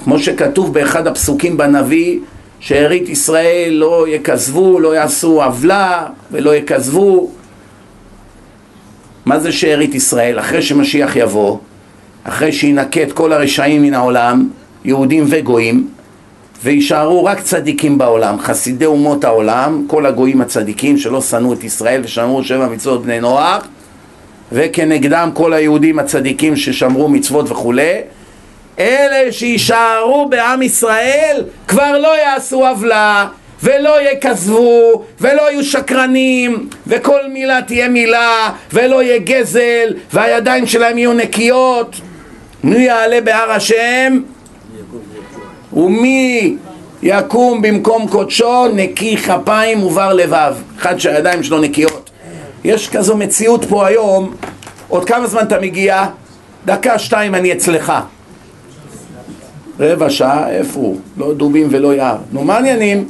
כמו 0.04 0.18
שכתוב 0.18 0.74
באחד 0.74 1.06
הפסוקים 1.06 1.56
בנביא 1.56 2.18
שארית 2.64 3.08
ישראל 3.08 3.72
לא 3.72 4.08
יכזבו, 4.08 4.80
לא 4.80 4.96
יעשו 4.96 5.42
עוולה 5.42 6.06
ולא 6.32 6.56
יכזבו. 6.56 7.30
מה 9.26 9.40
זה 9.40 9.52
שארית 9.52 9.94
ישראל? 9.94 10.38
אחרי 10.38 10.62
שמשיח 10.62 11.16
יבוא, 11.16 11.58
אחרי 12.24 12.52
שינקה 12.52 13.02
את 13.02 13.12
כל 13.12 13.32
הרשעים 13.32 13.82
מן 13.82 13.94
העולם, 13.94 14.48
יהודים 14.84 15.24
וגויים, 15.28 15.88
ויישארו 16.62 17.24
רק 17.24 17.40
צדיקים 17.40 17.98
בעולם, 17.98 18.38
חסידי 18.38 18.86
אומות 18.86 19.24
העולם, 19.24 19.84
כל 19.86 20.06
הגויים 20.06 20.40
הצדיקים 20.40 20.98
שלא 20.98 21.20
שנאו 21.20 21.52
את 21.52 21.64
ישראל 21.64 22.00
ושמרו 22.04 22.44
שבע 22.44 22.68
מצוות 22.68 23.02
בני 23.02 23.20
נוח, 23.20 23.66
וכנגדם 24.52 25.30
כל 25.34 25.52
היהודים 25.52 25.98
הצדיקים 25.98 26.56
ששמרו 26.56 27.08
מצוות 27.08 27.50
וכולי, 27.50 28.00
אלה 28.78 29.32
שיישארו 29.32 30.28
בעם 30.28 30.62
ישראל 30.62 31.42
כבר 31.68 31.98
לא 31.98 32.18
יעשו 32.18 32.66
עוולה 32.66 33.26
ולא 33.62 33.96
יכזבו 34.02 35.02
ולא 35.20 35.50
יהיו 35.50 35.64
שקרנים 35.64 36.68
וכל 36.86 37.28
מילה 37.28 37.62
תהיה 37.62 37.88
מילה 37.88 38.50
ולא 38.72 39.02
יהיה 39.02 39.18
גזל 39.18 39.94
והידיים 40.12 40.66
שלהם 40.66 40.98
יהיו 40.98 41.12
נקיות. 41.12 41.96
מי 42.64 42.78
יעלה 42.78 43.20
בהר 43.20 43.50
השם? 43.50 44.20
ומי 45.72 46.56
יקום 47.02 47.62
במקום 47.62 48.08
קודשו? 48.08 48.68
נקי 48.68 49.16
כפיים 49.16 49.82
ובר 49.82 50.12
לבב. 50.12 50.54
אחד 50.78 50.98
שהידיים 50.98 51.42
שלו 51.42 51.58
נקיות. 51.58 52.10
יש 52.64 52.88
כזו 52.88 53.16
מציאות 53.16 53.64
פה 53.64 53.86
היום. 53.86 54.34
עוד 54.88 55.04
כמה 55.04 55.26
זמן 55.26 55.42
אתה 55.42 55.60
מגיע? 55.60 56.04
דקה 56.64 56.98
שתיים 56.98 57.34
אני 57.34 57.52
אצלך 57.52 57.92
רבע 59.80 60.10
שעה, 60.10 60.50
איפה 60.50 60.80
הוא? 60.80 61.00
לא 61.16 61.34
דובים 61.34 61.68
ולא 61.70 61.94
יער. 61.94 62.16
נו, 62.32 62.44
מה 62.44 62.54
העניינים? 62.54 63.08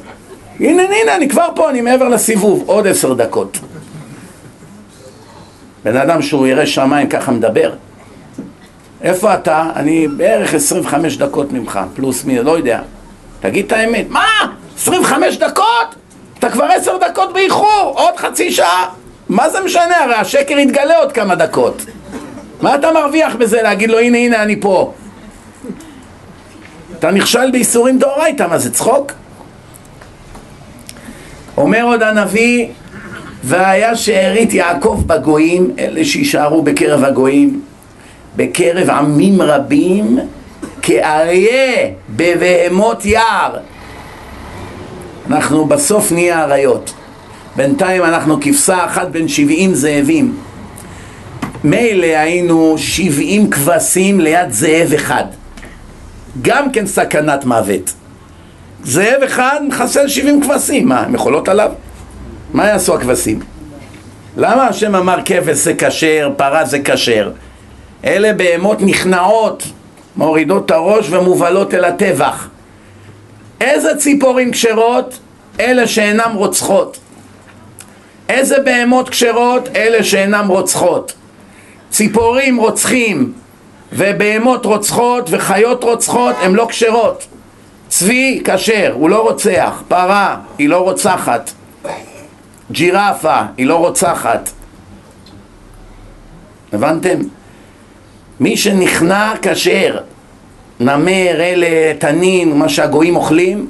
הנה, 0.60 0.82
הנה, 0.82 1.16
אני 1.16 1.28
כבר 1.28 1.48
פה, 1.54 1.70
אני 1.70 1.80
מעבר 1.80 2.08
לסיבוב. 2.08 2.62
עוד 2.66 2.86
עשר 2.86 3.14
דקות. 3.14 3.58
בן 5.84 5.96
אדם 5.96 6.22
שהוא 6.22 6.46
ירא 6.46 6.64
שמיים 6.64 7.08
ככה 7.08 7.32
מדבר. 7.32 7.72
איפה 9.02 9.34
אתה? 9.34 9.70
אני 9.76 10.08
בערך 10.08 10.54
25 10.54 11.16
דקות 11.16 11.52
ממך, 11.52 11.80
פלוס 11.94 12.24
מי, 12.24 12.42
לא 12.42 12.56
יודע. 12.56 12.80
תגיד 13.40 13.66
את 13.66 13.72
האמת. 13.72 14.06
מה? 14.08 14.26
25 14.76 15.36
דקות? 15.36 15.94
אתה 16.38 16.50
כבר 16.50 16.64
עשר 16.64 16.96
דקות 16.96 17.32
באיחור, 17.32 17.94
עוד 17.96 18.16
חצי 18.16 18.50
שעה. 18.52 18.88
מה 19.28 19.50
זה 19.50 19.60
משנה? 19.60 20.04
הרי 20.04 20.14
השקר 20.14 20.58
יתגלה 20.58 20.98
עוד 20.98 21.12
כמה 21.12 21.34
דקות. 21.34 21.86
מה 22.62 22.74
אתה 22.74 22.92
מרוויח 22.92 23.34
בזה 23.36 23.62
להגיד 23.62 23.90
לו 23.90 23.98
הנה 23.98 24.18
הנה 24.18 24.42
אני 24.42 24.60
פה? 24.60 24.92
אתה 26.98 27.10
נכשל 27.10 27.50
באיסורים 27.52 27.98
דאורייתא, 27.98 28.46
מה 28.50 28.58
זה 28.58 28.72
צחוק? 28.72 29.12
אומר 31.56 31.82
עוד 31.84 32.02
הנביא 32.02 32.66
והיה 33.44 33.96
שארית 33.96 34.54
יעקב 34.54 35.02
בגויים, 35.06 35.70
אלה 35.78 36.04
שיישארו 36.04 36.62
בקרב 36.62 37.04
הגויים, 37.04 37.60
בקרב 38.36 38.90
עמים 38.90 39.42
רבים, 39.42 40.18
כאריה 40.82 41.88
בבהמות 42.16 43.04
יער. 43.04 43.56
אנחנו 45.30 45.66
בסוף 45.66 46.12
נהיה 46.12 46.44
אריות. 46.44 46.94
בינתיים 47.56 48.04
אנחנו 48.04 48.40
כבשה 48.40 48.84
אחת 48.84 49.08
בין 49.08 49.28
שבעים 49.28 49.74
זאבים. 49.74 50.36
מילא 51.64 52.06
היינו 52.06 52.74
שבעים 52.78 53.50
כבשים 53.50 54.20
ליד 54.20 54.50
זאב 54.50 54.92
אחד. 54.94 55.24
גם 56.42 56.72
כן 56.72 56.86
סכנת 56.86 57.44
מוות. 57.44 57.92
זאב 58.84 59.22
אחד 59.24 59.60
מחסל 59.68 60.08
שבעים 60.08 60.42
כבשים, 60.42 60.88
מה, 60.88 61.00
הם 61.00 61.14
יכולות 61.14 61.48
עליו? 61.48 61.70
מה 62.52 62.66
יעשו 62.66 62.94
הכבשים? 62.94 63.40
למה 64.36 64.66
השם 64.66 64.94
אמר 64.94 65.18
כבש 65.24 65.56
זה 65.56 65.74
כשר, 65.78 66.30
פרה 66.36 66.64
זה 66.64 66.78
כשר? 66.84 67.30
אלה 68.04 68.32
בהמות 68.32 68.80
נכנעות, 68.80 69.62
מורידות 70.16 70.66
את 70.66 70.70
הראש 70.70 71.06
ומובלות 71.10 71.74
אל 71.74 71.84
הטבח. 71.84 72.48
איזה 73.60 73.96
ציפורים 73.96 74.52
כשרות? 74.52 75.18
אלה 75.60 75.86
שאינם 75.86 76.32
רוצחות. 76.34 76.98
איזה 78.28 78.56
בהמות 78.64 79.08
כשרות? 79.08 79.68
אלה 79.76 80.04
שאינם 80.04 80.48
רוצחות. 80.48 81.12
ציפורים 81.90 82.56
רוצחים 82.56 83.32
ובהמות 83.92 84.66
רוצחות 84.66 85.28
וחיות 85.30 85.84
רוצחות 85.84 86.36
הן 86.42 86.54
לא 86.54 86.66
כשרות. 86.70 87.26
צבי 87.88 88.42
כשר, 88.44 88.92
הוא 88.94 89.10
לא 89.10 89.22
רוצח. 89.22 89.82
פרה, 89.88 90.36
היא 90.58 90.68
לא 90.68 90.78
רוצחת. 90.78 91.50
ג'ירפה, 92.72 93.40
היא 93.56 93.66
לא 93.66 93.76
רוצחת. 93.76 94.50
הבנתם? 96.72 97.18
מי 98.40 98.56
שנכנע 98.56 99.32
כשר, 99.42 99.98
נמר, 100.80 101.40
אלה 101.40 101.94
תנין, 101.98 102.58
מה 102.58 102.68
שהגויים 102.68 103.16
אוכלים, 103.16 103.68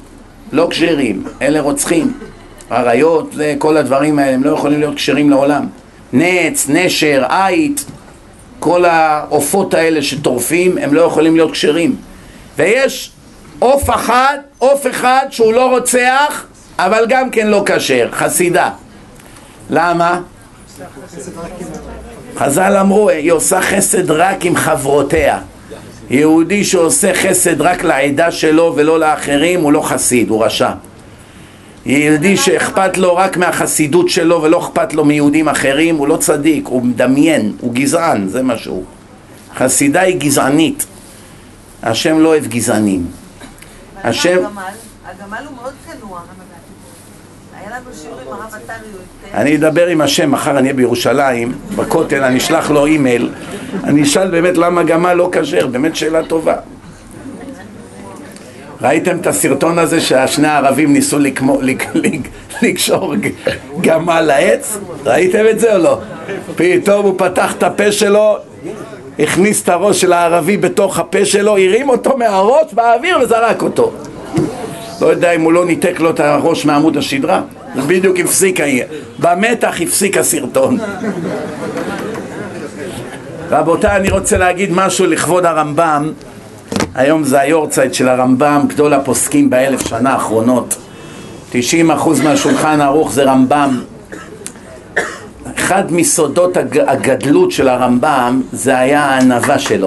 לא 0.53 0.67
כשרים, 0.71 1.25
אלה 1.43 1.61
רוצחים. 1.61 2.13
אריות, 2.73 3.35
כל 3.59 3.77
הדברים 3.77 4.19
האלה, 4.19 4.35
הם 4.35 4.45
לא 4.45 4.51
יכולים 4.51 4.81
להיות 4.81 4.95
כשרים 4.95 5.31
לעולם. 5.31 5.67
נץ, 6.13 6.67
נשר, 6.69 7.25
עית, 7.29 7.85
כל 8.65 8.85
העופות 8.85 9.75
האלה 9.75 10.03
שטורפים, 10.03 10.79
הם 10.79 10.95
לא 10.95 11.01
יכולים 11.01 11.37
להיות 11.37 11.53
כשרים. 11.53 11.97
ויש 12.59 13.11
עוף 13.59 13.91
אחד, 13.91 14.39
עוף 14.59 14.87
אחד 14.87 15.27
שהוא 15.31 15.53
לא 15.53 15.71
רוצח, 15.71 16.45
אבל 16.79 17.05
גם 17.09 17.31
כן 17.31 17.47
לא 17.47 17.63
כשר, 17.67 18.09
חסידה. 18.13 18.71
למה? 19.71 20.21
חז"ל 22.37 22.77
אמרו, 22.77 23.11
היא 23.11 23.33
עושה 23.33 23.61
חסד 23.61 24.11
רק 24.11 24.45
עם 24.45 24.57
חברותיה. 24.57 25.39
יהודי 26.11 26.65
שעושה 26.65 27.15
חסד 27.15 27.61
רק 27.61 27.85
לעדה 27.85 28.31
שלו 28.31 28.73
ולא 28.77 29.01
לאחרים 29.01 29.61
הוא 29.61 29.73
לא 29.73 29.81
חסיד, 29.81 30.29
הוא 30.29 30.45
רשע. 30.45 30.71
יהודי 31.87 32.37
שאכפת 32.37 32.99
לו 32.99 33.17
רק 33.17 33.37
מהחסידות 33.37 34.09
שלו 34.09 34.43
ולא 34.43 34.59
אכפת 34.59 34.95
לו 34.95 35.05
מיהודים 35.05 35.49
אחרים 35.49 35.97
הוא 35.97 36.09
לא 36.09 36.17
צדיק, 36.17 36.67
הוא 36.67 36.83
מדמיין, 36.83 37.53
הוא 37.61 37.75
גזען, 37.75 38.29
זה 38.29 38.43
מה 38.43 38.59
שהוא. 38.59 38.85
חסידה 39.57 40.01
היא 40.01 40.17
גזענית. 40.17 40.87
השם 41.83 42.19
לא 42.19 42.29
אוהב 42.29 42.47
גזענים. 42.47 43.07
השם... 44.05 44.39
הגמל, 44.39 44.63
הגמל 45.05 45.47
הוא 45.47 45.57
מאוד 45.57 45.73
התקיים. 48.55 49.35
אני 49.35 49.57
אדבר 49.57 49.87
עם 49.87 50.01
השם, 50.01 50.31
מחר 50.31 50.51
אני 50.51 50.61
אהיה 50.61 50.75
בירושלים, 50.75 51.53
בכותל, 51.77 52.25
אני 52.25 52.39
אשלח 52.39 52.71
לו 52.71 52.87
אימייל, 52.87 53.31
אני 53.85 54.03
אשאל 54.03 54.31
באמת 54.31 54.57
למה 54.57 54.83
גמל 54.83 55.13
לא 55.13 55.31
כשר, 55.33 55.67
באמת 55.67 55.97
שאלה 55.97 56.25
טובה. 56.25 56.57
ראיתם 58.85 59.17
את 59.17 59.27
הסרטון 59.27 59.79
הזה 59.79 60.01
שהשני 60.01 60.49
הערבים 60.49 60.93
ניסו 60.93 61.19
לקשור 62.63 63.15
גמל 63.81 64.21
לעץ? 64.21 64.79
ראיתם 65.05 65.45
את 65.51 65.61
זה 65.61 65.77
או 65.77 65.79
לא? 65.79 65.99
פתאום 66.57 67.07
הוא 67.07 67.15
פתח 67.19 67.55
את 67.59 67.63
הפה 67.63 67.93
שלו, 67.93 68.37
הכניס 69.19 69.63
את 69.63 69.69
הראש 69.69 70.01
של 70.01 70.13
הערבי 70.13 70.57
בתוך 70.57 70.99
הפה 70.99 71.25
שלו, 71.25 71.53
הרים 71.53 71.89
אותו 71.89 72.17
מהראש 72.17 72.75
באוויר 72.75 73.19
וזרק 73.23 73.63
אותו. 73.63 73.93
לא 75.01 75.07
יודע 75.07 75.33
אם 75.33 75.41
הוא 75.41 75.53
לא 75.53 75.65
ניתק 75.65 76.01
לו 76.01 76.11
את 76.11 76.21
הראש 76.21 76.65
מעמוד 76.65 76.97
השדרה. 76.97 77.43
זה 77.75 77.83
בדיוק 77.83 78.21
הפסיק, 78.21 78.61
במתח 79.19 79.81
הפסיק 79.81 80.17
הסרטון. 80.17 80.79
רבותיי, 83.51 83.97
אני 83.97 84.11
רוצה 84.11 84.39
להגיד 84.39 84.71
משהו 84.73 85.07
לכבוד 85.07 85.45
הרמב"ם. 85.45 86.13
היום 86.95 87.25
זה 87.25 87.41
היורצייט 87.41 87.95
של 87.95 88.09
הרמב"ם, 88.09 88.65
גדול 88.69 88.93
הפוסקים 88.93 89.51
באלף 89.51 89.87
שנה 89.89 90.13
האחרונות. 90.13 90.77
90% 91.53 91.55
מהשולחן 92.25 92.81
ערוך 92.81 93.13
זה 93.13 93.23
רמב"ם. 93.25 93.81
אחד 95.59 95.85
מסודות 95.93 96.57
הג- 96.57 96.79
הגדלות 96.87 97.51
של 97.53 97.69
הרמב"ם 97.69 98.43
זה 98.53 98.79
היה 98.79 99.01
הענווה 99.05 99.59
שלו. 99.59 99.87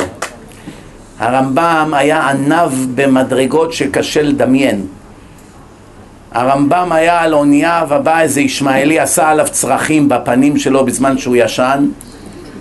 הרמב"ם 1.20 1.91
היה 1.93 2.30
ענב 2.30 2.72
במדרגות 2.95 3.74
שקשה 3.74 4.22
לדמיין. 4.22 4.86
הרמב"ם 6.32 6.91
היה 6.91 7.22
על 7.22 7.34
אונייה 7.34 7.84
ובא 7.89 8.20
איזה 8.22 8.41
ישמעאלי 8.41 8.99
עשה 8.99 9.30
עליו 9.30 9.45
צרכים 9.51 10.10
בפנים 10.10 10.58
שלו 10.58 10.86
בזמן 10.86 11.18
שהוא 11.18 11.36
ישן 11.36 11.86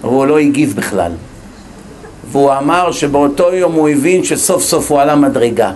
והוא 0.01 0.27
לא 0.27 0.39
הגיב 0.39 0.75
בכלל. 0.77 1.13
והוא 2.33 2.53
אמר 2.53 2.93
שבאותו 2.93 3.55
יום 3.55 3.73
הוא 3.73 3.89
הבין 3.89 4.25
שסוף 4.25 4.63
סוף 4.63 4.91
הוא 4.91 5.01
עלה 5.01 5.17
מדרגה. 5.17 5.73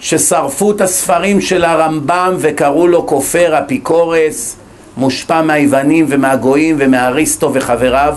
ששרפו 0.00 0.70
את 0.70 0.80
הספרים 0.80 1.40
של 1.40 1.64
הרמב"ם 1.64 2.34
וקראו 2.38 2.86
לו 2.86 3.06
כופר 3.06 3.58
אפיקורס, 3.58 4.56
מושפע 4.96 5.42
מהיוונים 5.42 6.06
ומהגויים 6.08 6.76
ומאריסטו 6.78 7.54
וחבריו. 7.54 8.16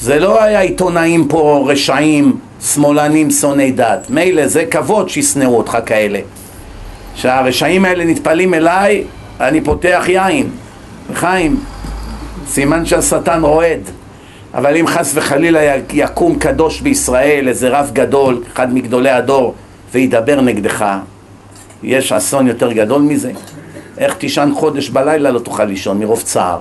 זה 0.00 0.18
לא 0.18 0.42
היה 0.42 0.60
עיתונאים 0.60 1.28
פה 1.28 1.66
רשעים, 1.68 2.36
שמאלנים, 2.64 3.30
שונאי 3.30 3.72
דת. 3.72 4.06
מילא, 4.10 4.46
זה 4.46 4.64
כבוד 4.70 5.08
שישנאו 5.08 5.56
אותך 5.56 5.78
כאלה. 5.86 6.18
שהרשעים 7.14 7.84
האלה 7.84 8.04
נטפלים 8.04 8.54
אליי, 8.54 9.04
אני 9.40 9.60
פותח 9.60 10.04
יין. 10.08 10.50
חיים, 11.14 11.60
סימן 12.48 12.86
שהשטן 12.86 13.42
רועד. 13.42 13.99
אבל 14.54 14.76
אם 14.76 14.86
חס 14.86 15.12
וחלילה 15.14 15.76
יקום 15.92 16.38
קדוש 16.38 16.80
בישראל, 16.80 17.48
איזה 17.48 17.68
רב 17.68 17.90
גדול, 17.92 18.42
אחד 18.52 18.74
מגדולי 18.74 19.10
הדור, 19.10 19.54
וידבר 19.92 20.40
נגדך, 20.40 20.84
יש 21.82 22.12
אסון 22.12 22.46
יותר 22.46 22.72
גדול 22.72 23.02
מזה? 23.02 23.32
איך 23.98 24.14
תישן 24.14 24.50
חודש 24.54 24.88
בלילה 24.88 25.30
לא 25.30 25.38
תוכל 25.38 25.64
לישון 25.64 25.98
מרוב 25.98 26.22
צער? 26.22 26.60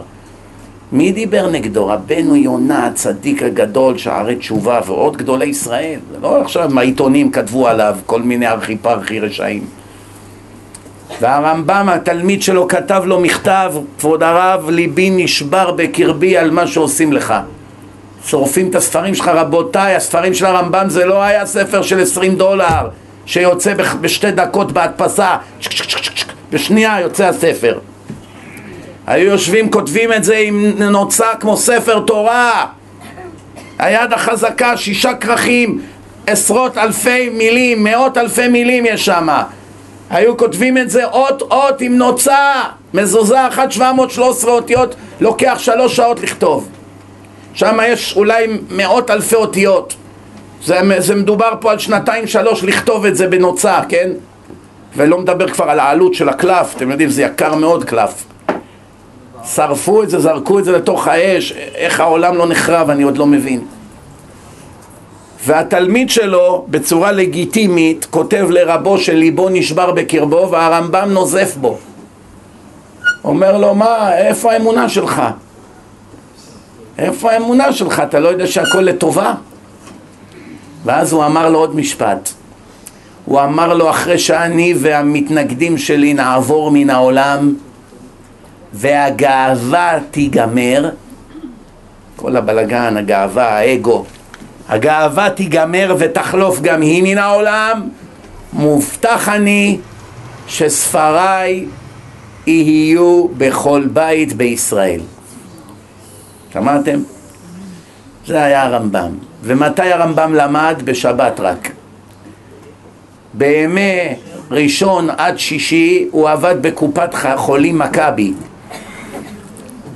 מי 0.91 1.11
דיבר 1.11 1.49
נגדו? 1.49 1.87
רבנו 1.87 2.35
יונה, 2.35 2.87
הצדיק 2.87 3.43
הגדול, 3.43 3.97
שערי 3.97 4.35
תשובה, 4.35 4.79
ועוד 4.85 5.17
גדולי 5.17 5.45
ישראל. 5.45 5.99
זה 6.11 6.17
לא 6.21 6.41
עכשיו 6.41 6.69
מהעיתונים 6.69 7.31
כתבו 7.31 7.67
עליו 7.67 7.95
כל 8.05 8.21
מיני 8.21 8.47
ארכי 8.47 8.77
פרחי 8.77 9.19
רשעים. 9.19 9.63
והרמב"ם, 11.21 11.89
התלמיד 11.89 12.41
שלו, 12.41 12.67
כתב 12.67 13.03
לו 13.05 13.19
מכתב, 13.19 13.73
כבוד 13.99 14.23
הרב, 14.23 14.69
ליבי 14.69 15.09
נשבר 15.09 15.71
בקרבי 15.71 16.37
על 16.37 16.51
מה 16.51 16.67
שעושים 16.67 17.13
לך. 17.13 17.33
שורפים 18.25 18.69
את 18.69 18.75
הספרים 18.75 19.15
שלך, 19.15 19.27
רבותיי, 19.27 19.95
הספרים 19.95 20.33
של 20.33 20.45
הרמב"ם 20.45 20.89
זה 20.89 21.05
לא 21.05 21.23
היה 21.23 21.45
ספר 21.45 21.81
של 21.81 22.01
20 22.01 22.35
דולר 22.35 22.89
שיוצא 23.25 23.73
בשתי 24.01 24.31
דקות 24.31 24.71
בהדפסה, 24.71 25.35
בשנייה 26.51 26.99
יוצא 27.01 27.25
הספר. 27.25 27.79
היו 29.07 29.27
יושבים, 29.27 29.71
כותבים 29.71 30.13
את 30.13 30.23
זה 30.23 30.37
עם 30.37 30.65
נוצה 30.79 31.27
כמו 31.39 31.57
ספר 31.57 31.99
תורה. 31.99 32.65
היד 33.79 34.13
החזקה, 34.13 34.77
שישה 34.77 35.13
כרכים, 35.13 35.81
עשרות 36.27 36.77
אלפי 36.77 37.29
מילים, 37.29 37.83
מאות 37.83 38.17
אלפי 38.17 38.47
מילים 38.47 38.85
יש 38.85 39.05
שם. 39.05 39.27
היו 40.09 40.37
כותבים 40.37 40.77
את 40.77 40.89
זה 40.89 41.05
אות 41.05 41.41
אות 41.41 41.81
עם 41.81 41.97
נוצה, 41.97 42.63
מזוזה 42.93 43.47
אחת 43.47 43.71
713 43.71 44.51
אותיות, 44.51 44.95
לוקח 45.21 45.55
שלוש 45.59 45.95
שעות 45.95 46.19
לכתוב. 46.19 46.69
שם 47.53 47.77
יש 47.87 48.13
אולי 48.15 48.47
מאות 48.69 49.11
אלפי 49.11 49.35
אותיות. 49.35 49.95
זה, 50.63 50.79
זה 50.97 51.15
מדובר 51.15 51.53
פה 51.59 51.71
על 51.71 51.79
שנתיים 51.79 52.27
שלוש 52.27 52.63
לכתוב 52.63 53.05
את 53.05 53.15
זה 53.15 53.27
בנוצה, 53.27 53.79
כן? 53.89 54.09
ולא 54.95 55.17
מדבר 55.17 55.49
כבר 55.49 55.69
על 55.69 55.79
העלות 55.79 56.13
של 56.13 56.29
הקלף, 56.29 56.73
אתם 56.75 56.91
יודעים, 56.91 57.09
זה 57.09 57.21
יקר 57.21 57.55
מאוד 57.55 57.83
קלף. 57.83 58.25
שרפו 59.45 60.03
את 60.03 60.09
זה, 60.09 60.19
זרקו 60.19 60.59
את 60.59 60.65
זה 60.65 60.71
לתוך 60.71 61.07
האש, 61.07 61.53
איך 61.75 61.99
העולם 61.99 62.35
לא 62.35 62.47
נחרב 62.47 62.89
אני 62.89 63.03
עוד 63.03 63.17
לא 63.17 63.25
מבין. 63.25 63.61
והתלמיד 65.45 66.09
שלו 66.09 66.65
בצורה 66.67 67.11
לגיטימית 67.11 68.07
כותב 68.09 68.47
לרבו 68.49 68.97
שליבו 68.97 69.49
נשבר 69.49 69.91
בקרבו 69.91 70.47
והרמב"ם 70.51 71.09
נוזף 71.11 71.55
בו. 71.55 71.77
אומר 73.23 73.57
לו, 73.57 73.75
מה, 73.75 74.17
איפה 74.17 74.51
האמונה 74.51 74.89
שלך? 74.89 75.21
איפה 76.99 77.31
האמונה 77.31 77.73
שלך? 77.73 77.99
אתה 77.99 78.19
לא 78.19 78.27
יודע 78.27 78.47
שהכל 78.47 78.79
לטובה? 78.79 79.33
ואז 80.85 81.13
הוא 81.13 81.25
אמר 81.25 81.49
לו 81.49 81.59
עוד 81.59 81.75
משפט. 81.75 82.29
הוא 83.25 83.41
אמר 83.41 83.73
לו, 83.73 83.89
אחרי 83.89 84.17
שאני 84.19 84.73
והמתנגדים 84.77 85.77
שלי 85.77 86.13
נעבור 86.13 86.71
מן 86.71 86.89
העולם 86.89 87.55
והגאווה 88.73 89.99
תיגמר, 90.11 90.89
כל 92.15 92.35
הבלגן, 92.35 92.97
הגאווה, 92.97 93.57
האגו, 93.57 94.05
הגאווה 94.69 95.29
תיגמר 95.29 95.95
ותחלוף 95.99 96.61
גם 96.61 96.81
היא 96.81 97.03
מן 97.03 97.17
העולם, 97.17 97.89
מובטח 98.53 99.29
אני 99.29 99.77
שספריי 100.47 101.65
יהיו 102.47 103.27
בכל 103.37 103.87
בית 103.93 104.33
בישראל. 104.33 105.01
שמעתם? 106.53 106.99
זה 108.27 108.43
היה 108.43 108.63
הרמב"ם. 108.63 109.11
ומתי 109.43 109.91
הרמב"ם 109.93 110.33
למד? 110.33 110.81
בשבת 110.83 111.39
רק. 111.39 111.71
בימי 113.33 113.99
ראשון 114.51 115.09
עד 115.17 115.39
שישי 115.39 116.07
הוא 116.11 116.29
עבד 116.29 116.55
בקופת 116.61 117.09
חולים 117.35 117.77
מכבי 117.77 118.33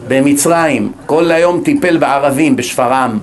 במצרים, 0.07 0.91
כל 1.05 1.31
היום 1.31 1.61
טיפל 1.63 1.97
בערבים 1.97 2.55
בשפרעם 2.55 3.19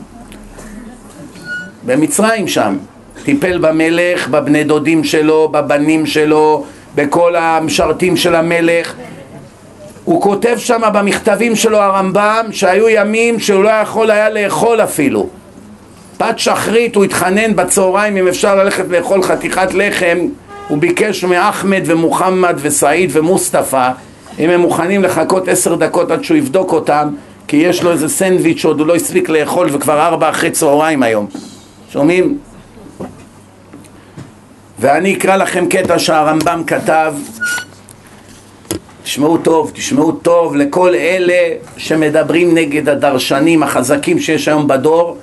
במצרים 1.86 2.48
שם, 2.48 2.76
טיפל 3.24 3.58
במלך, 3.58 4.28
בבני 4.28 4.64
דודים 4.64 5.04
שלו, 5.04 5.48
בבנים 5.48 6.06
שלו, 6.06 6.64
בכל 6.94 7.36
המשרתים 7.36 8.16
של 8.16 8.34
המלך 8.34 8.94
הוא 10.04 10.22
כותב 10.22 10.56
שם 10.58 10.82
במכתבים 10.92 11.56
שלו 11.56 11.78
הרמב"ם 11.78 12.46
שהיו 12.50 12.88
ימים 12.88 13.40
שהוא 13.40 13.64
לא 13.64 13.70
יכול 13.70 14.10
היה 14.10 14.30
לאכול 14.30 14.82
אפילו. 14.82 15.28
פת 16.18 16.38
שחרית 16.38 16.96
הוא 16.96 17.04
התחנן 17.04 17.56
בצהריים 17.56 18.16
אם 18.16 18.28
אפשר 18.28 18.56
ללכת 18.56 18.84
לאכול 18.88 19.22
חתיכת 19.22 19.74
לחם 19.74 20.18
הוא 20.68 20.78
ביקש 20.78 21.24
מאחמד 21.24 21.82
ומוחמד 21.84 22.56
וסעיד 22.58 23.10
ומוסטפא 23.12 23.90
אם 24.38 24.50
הם 24.50 24.60
מוכנים 24.60 25.02
לחכות 25.02 25.48
עשר 25.48 25.74
דקות 25.74 26.10
עד 26.10 26.24
שהוא 26.24 26.36
יבדוק 26.36 26.72
אותם 26.72 27.08
כי 27.48 27.56
יש 27.56 27.82
לו 27.82 27.90
איזה 27.90 28.08
סנדוויץ' 28.08 28.58
שעוד 28.58 28.80
הוא 28.80 28.86
לא 28.86 28.94
הספיק 28.94 29.28
לאכול 29.28 29.68
וכבר 29.72 30.00
ארבע 30.00 30.30
אחרי 30.30 30.50
צהריים 30.50 31.02
היום. 31.02 31.26
שומעים? 31.92 32.38
ואני 34.78 35.14
אקרא 35.14 35.36
לכם 35.36 35.66
קטע 35.66 35.98
שהרמב"ם 35.98 36.62
כתב 36.66 37.14
תשמעו 39.10 39.38
טוב, 39.38 39.70
תשמעו 39.74 40.12
טוב 40.12 40.56
לכל 40.56 40.94
אלה 40.94 41.56
שמדברים 41.76 42.54
נגד 42.54 42.88
הדרשנים 42.88 43.62
החזקים 43.62 44.18
שיש 44.18 44.48
היום 44.48 44.68
בדור. 44.68 45.18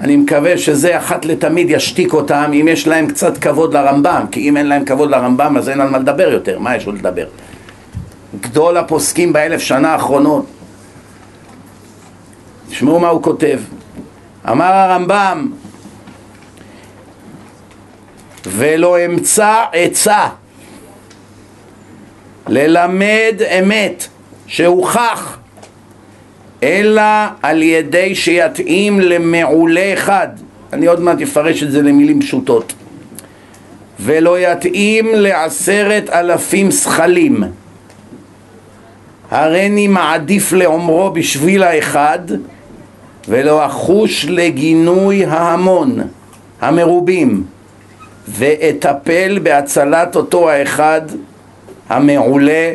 אני 0.00 0.16
מקווה 0.16 0.58
שזה 0.58 0.98
אחת 0.98 1.24
לתמיד 1.24 1.70
ישתיק 1.70 2.12
אותם 2.12 2.50
אם 2.60 2.68
יש 2.68 2.88
להם 2.88 3.06
קצת 3.06 3.38
כבוד 3.38 3.74
לרמב"ם 3.74 4.24
כי 4.30 4.48
אם 4.48 4.56
אין 4.56 4.66
להם 4.66 4.84
כבוד 4.84 5.10
לרמב"ם 5.10 5.56
אז 5.56 5.68
אין 5.68 5.80
על 5.80 5.88
מה 5.90 5.98
לדבר 5.98 6.32
יותר, 6.32 6.58
מה 6.58 6.76
יש 6.76 6.86
עוד 6.86 6.94
לדבר? 6.94 7.26
גדול 8.40 8.76
הפוסקים 8.76 9.32
באלף 9.32 9.60
שנה 9.60 9.92
האחרונות. 9.92 10.46
תשמעו 12.68 13.00
מה 13.00 13.08
הוא 13.08 13.22
כותב. 13.22 13.58
אמר 14.50 14.72
הרמב"ם 14.72 15.50
ולא 18.46 19.04
אמצא 19.06 19.64
עצה 19.72 20.28
ללמד 22.50 23.34
אמת 23.58 24.06
שהוכח 24.46 25.38
אלא 26.62 27.02
על 27.42 27.62
ידי 27.62 28.14
שיתאים 28.14 29.00
למעולה 29.00 29.92
אחד. 29.94 30.28
אני 30.72 30.86
עוד 30.86 31.00
מעט 31.00 31.22
אפרש 31.22 31.62
את 31.62 31.72
זה 31.72 31.82
למילים 31.82 32.20
פשוטות. 32.20 32.72
ולא 34.00 34.38
יתאים 34.38 35.08
לעשרת 35.14 36.10
אלפים 36.10 36.70
שכלים. 36.70 37.44
הריני 39.30 39.88
מעדיף 39.88 40.52
לעומרו 40.52 41.10
בשביל 41.10 41.62
האחד 41.62 42.18
ולא 43.28 43.66
אחוש 43.66 44.26
לגינוי 44.28 45.24
ההמון 45.24 45.98
המרובים 46.60 47.44
ואטפל 48.28 49.38
בהצלת 49.42 50.16
אותו 50.16 50.50
האחד 50.50 51.00
המעולה 51.90 52.72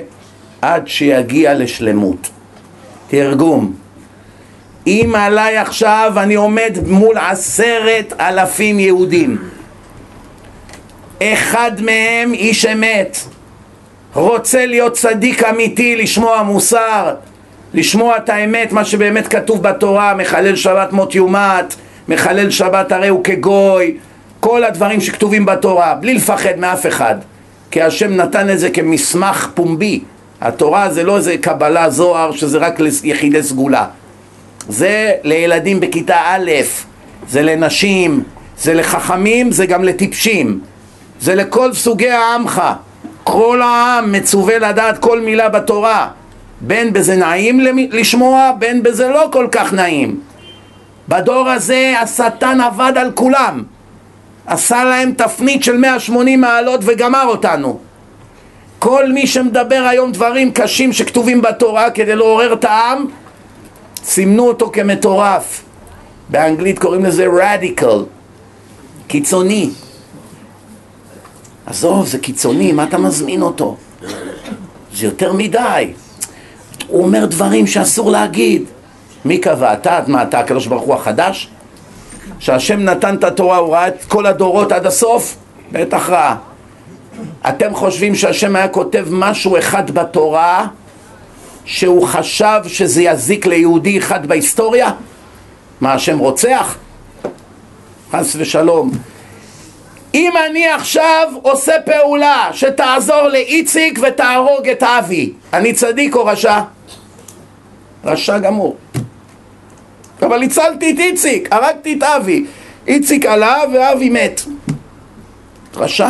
עד 0.61 0.87
שיגיע 0.87 1.53
לשלמות. 1.53 2.29
תרגום 3.07 3.73
אם 4.87 5.13
עליי 5.17 5.57
עכשיו 5.57 6.13
אני 6.17 6.35
עומד 6.35 6.77
מול 6.87 7.17
עשרת 7.17 8.13
אלפים 8.19 8.79
יהודים 8.79 9.37
אחד 11.23 11.71
מהם 11.81 12.33
איש 12.33 12.65
אמת 12.65 13.17
רוצה 14.13 14.65
להיות 14.65 14.93
צדיק 14.93 15.43
אמיתי, 15.43 15.95
לשמוע 15.95 16.43
מוסר, 16.43 17.15
לשמוע 17.73 18.17
את 18.17 18.29
האמת, 18.29 18.71
מה 18.71 18.85
שבאמת 18.85 19.27
כתוב 19.27 19.63
בתורה, 19.63 20.13
מחלל 20.13 20.55
שבת 20.55 20.93
מות 20.93 21.15
יומת, 21.15 21.75
מחלל 22.07 22.49
שבת 22.49 22.91
הרי 22.91 23.07
הוא 23.07 23.23
כגוי, 23.23 23.97
כל 24.39 24.63
הדברים 24.63 25.01
שכתובים 25.01 25.45
בתורה, 25.45 25.93
בלי 25.93 26.13
לפחד 26.13 26.57
מאף 26.57 26.85
אחד. 26.85 27.15
כי 27.71 27.81
השם 27.81 28.13
נתן 28.13 28.49
את 28.49 28.59
זה 28.59 28.69
כמסמך 28.69 29.49
פומבי. 29.53 29.99
התורה 30.41 30.89
זה 30.89 31.03
לא 31.03 31.17
איזה 31.17 31.37
קבלה 31.37 31.89
זוהר 31.89 32.31
שזה 32.31 32.57
רק 32.57 32.79
ליחידי 32.79 33.43
סגולה. 33.43 33.85
זה 34.69 35.11
לילדים 35.23 35.79
בכיתה 35.79 36.15
א', 36.25 36.51
זה 37.29 37.41
לנשים, 37.41 38.23
זה 38.57 38.73
לחכמים, 38.73 39.51
זה 39.51 39.65
גם 39.65 39.83
לטיפשים. 39.83 40.59
זה 41.21 41.35
לכל 41.35 41.73
סוגי 41.73 42.09
העמך. 42.09 42.61
כל 43.23 43.61
העם 43.61 44.11
מצווה 44.11 44.59
לדעת 44.59 44.97
כל 44.97 45.21
מילה 45.21 45.49
בתורה. 45.49 46.07
בין 46.61 46.93
בזה 46.93 47.15
נעים 47.15 47.59
לשמוע, 47.91 48.51
בין 48.59 48.83
בזה 48.83 49.07
לא 49.07 49.29
כל 49.31 49.47
כך 49.51 49.73
נעים. 49.73 50.19
בדור 51.09 51.49
הזה 51.49 51.93
השטן 52.01 52.61
עבד 52.61 52.93
על 52.95 53.11
כולם. 53.11 53.63
עשה 54.45 54.83
להם 54.83 55.13
תפנית 55.17 55.63
של 55.63 55.77
180 55.77 56.41
מעלות 56.41 56.79
וגמר 56.83 57.25
אותנו. 57.27 57.79
כל 58.79 59.11
מי 59.11 59.27
שמדבר 59.27 59.85
היום 59.89 60.11
דברים 60.11 60.51
קשים 60.51 60.93
שכתובים 60.93 61.41
בתורה 61.41 61.91
כדי 61.91 62.15
לעורר 62.15 62.53
את 62.53 62.63
העם, 62.63 63.05
סימנו 64.03 64.47
אותו 64.47 64.69
כמטורף. 64.73 65.63
באנגלית 66.29 66.79
קוראים 66.79 67.05
לזה 67.05 67.25
רדיקל, 67.33 68.03
קיצוני. 69.07 69.69
עזוב, 71.65 72.07
זה 72.07 72.19
קיצוני, 72.19 72.71
מה 72.71 72.83
אתה 72.83 72.97
מזמין 72.97 73.41
אותו? 73.41 73.77
זה 74.93 75.05
יותר 75.05 75.33
מדי. 75.33 75.93
הוא 76.87 77.03
אומר 77.03 77.25
דברים 77.25 77.67
שאסור 77.67 78.11
להגיד. 78.11 78.63
מי 79.25 79.37
קבע? 79.37 79.73
אתה? 79.73 79.99
מה, 80.07 80.23
אתה 80.23 80.39
הקדוש 80.39 80.67
ברוך 80.67 80.83
הוא 80.83 80.95
החדש? 80.95 81.49
שהשם 82.39 82.79
נתן 82.79 83.15
את 83.15 83.23
התורה, 83.23 83.57
הוא 83.57 83.73
ראה 83.73 83.87
את 83.87 84.03
כל 84.07 84.25
הדורות 84.25 84.71
עד 84.71 84.85
הסוף? 84.85 85.35
בטח 85.71 86.09
ראה. 86.09 86.35
אתם 87.49 87.75
חושבים 87.75 88.15
שהשם 88.15 88.55
היה 88.55 88.67
כותב 88.67 89.05
משהו 89.09 89.57
אחד 89.57 89.91
בתורה 89.91 90.67
שהוא 91.65 92.07
חשב 92.07 92.61
שזה 92.67 93.03
יזיק 93.03 93.45
ליהודי 93.45 93.97
אחד 93.97 94.25
בהיסטוריה? 94.25 94.91
מה, 95.81 95.93
השם 95.93 96.19
רוצח? 96.19 96.77
חס 98.11 98.35
ושלום. 98.39 98.91
אם 100.13 100.33
אני 100.49 100.67
עכשיו 100.67 101.27
עושה 101.41 101.73
פעולה 101.85 102.49
שתעזור 102.53 103.21
לאיציק 103.21 103.99
ותהרוג 104.07 104.69
את 104.69 104.83
אבי, 104.83 105.33
אני 105.53 105.73
צדיק 105.73 106.15
או 106.15 106.25
רשע? 106.25 106.59
רשע 108.05 108.37
גמור. 108.37 108.75
אבל 110.21 110.43
הצלתי 110.43 110.91
את 110.91 110.99
איציק, 110.99 111.47
הרגתי 111.51 111.95
את 111.97 112.03
אבי. 112.03 112.45
איציק 112.87 113.25
עלה 113.25 113.57
ואבי 113.73 114.09
מת. 114.09 114.41
רשע. 115.75 116.09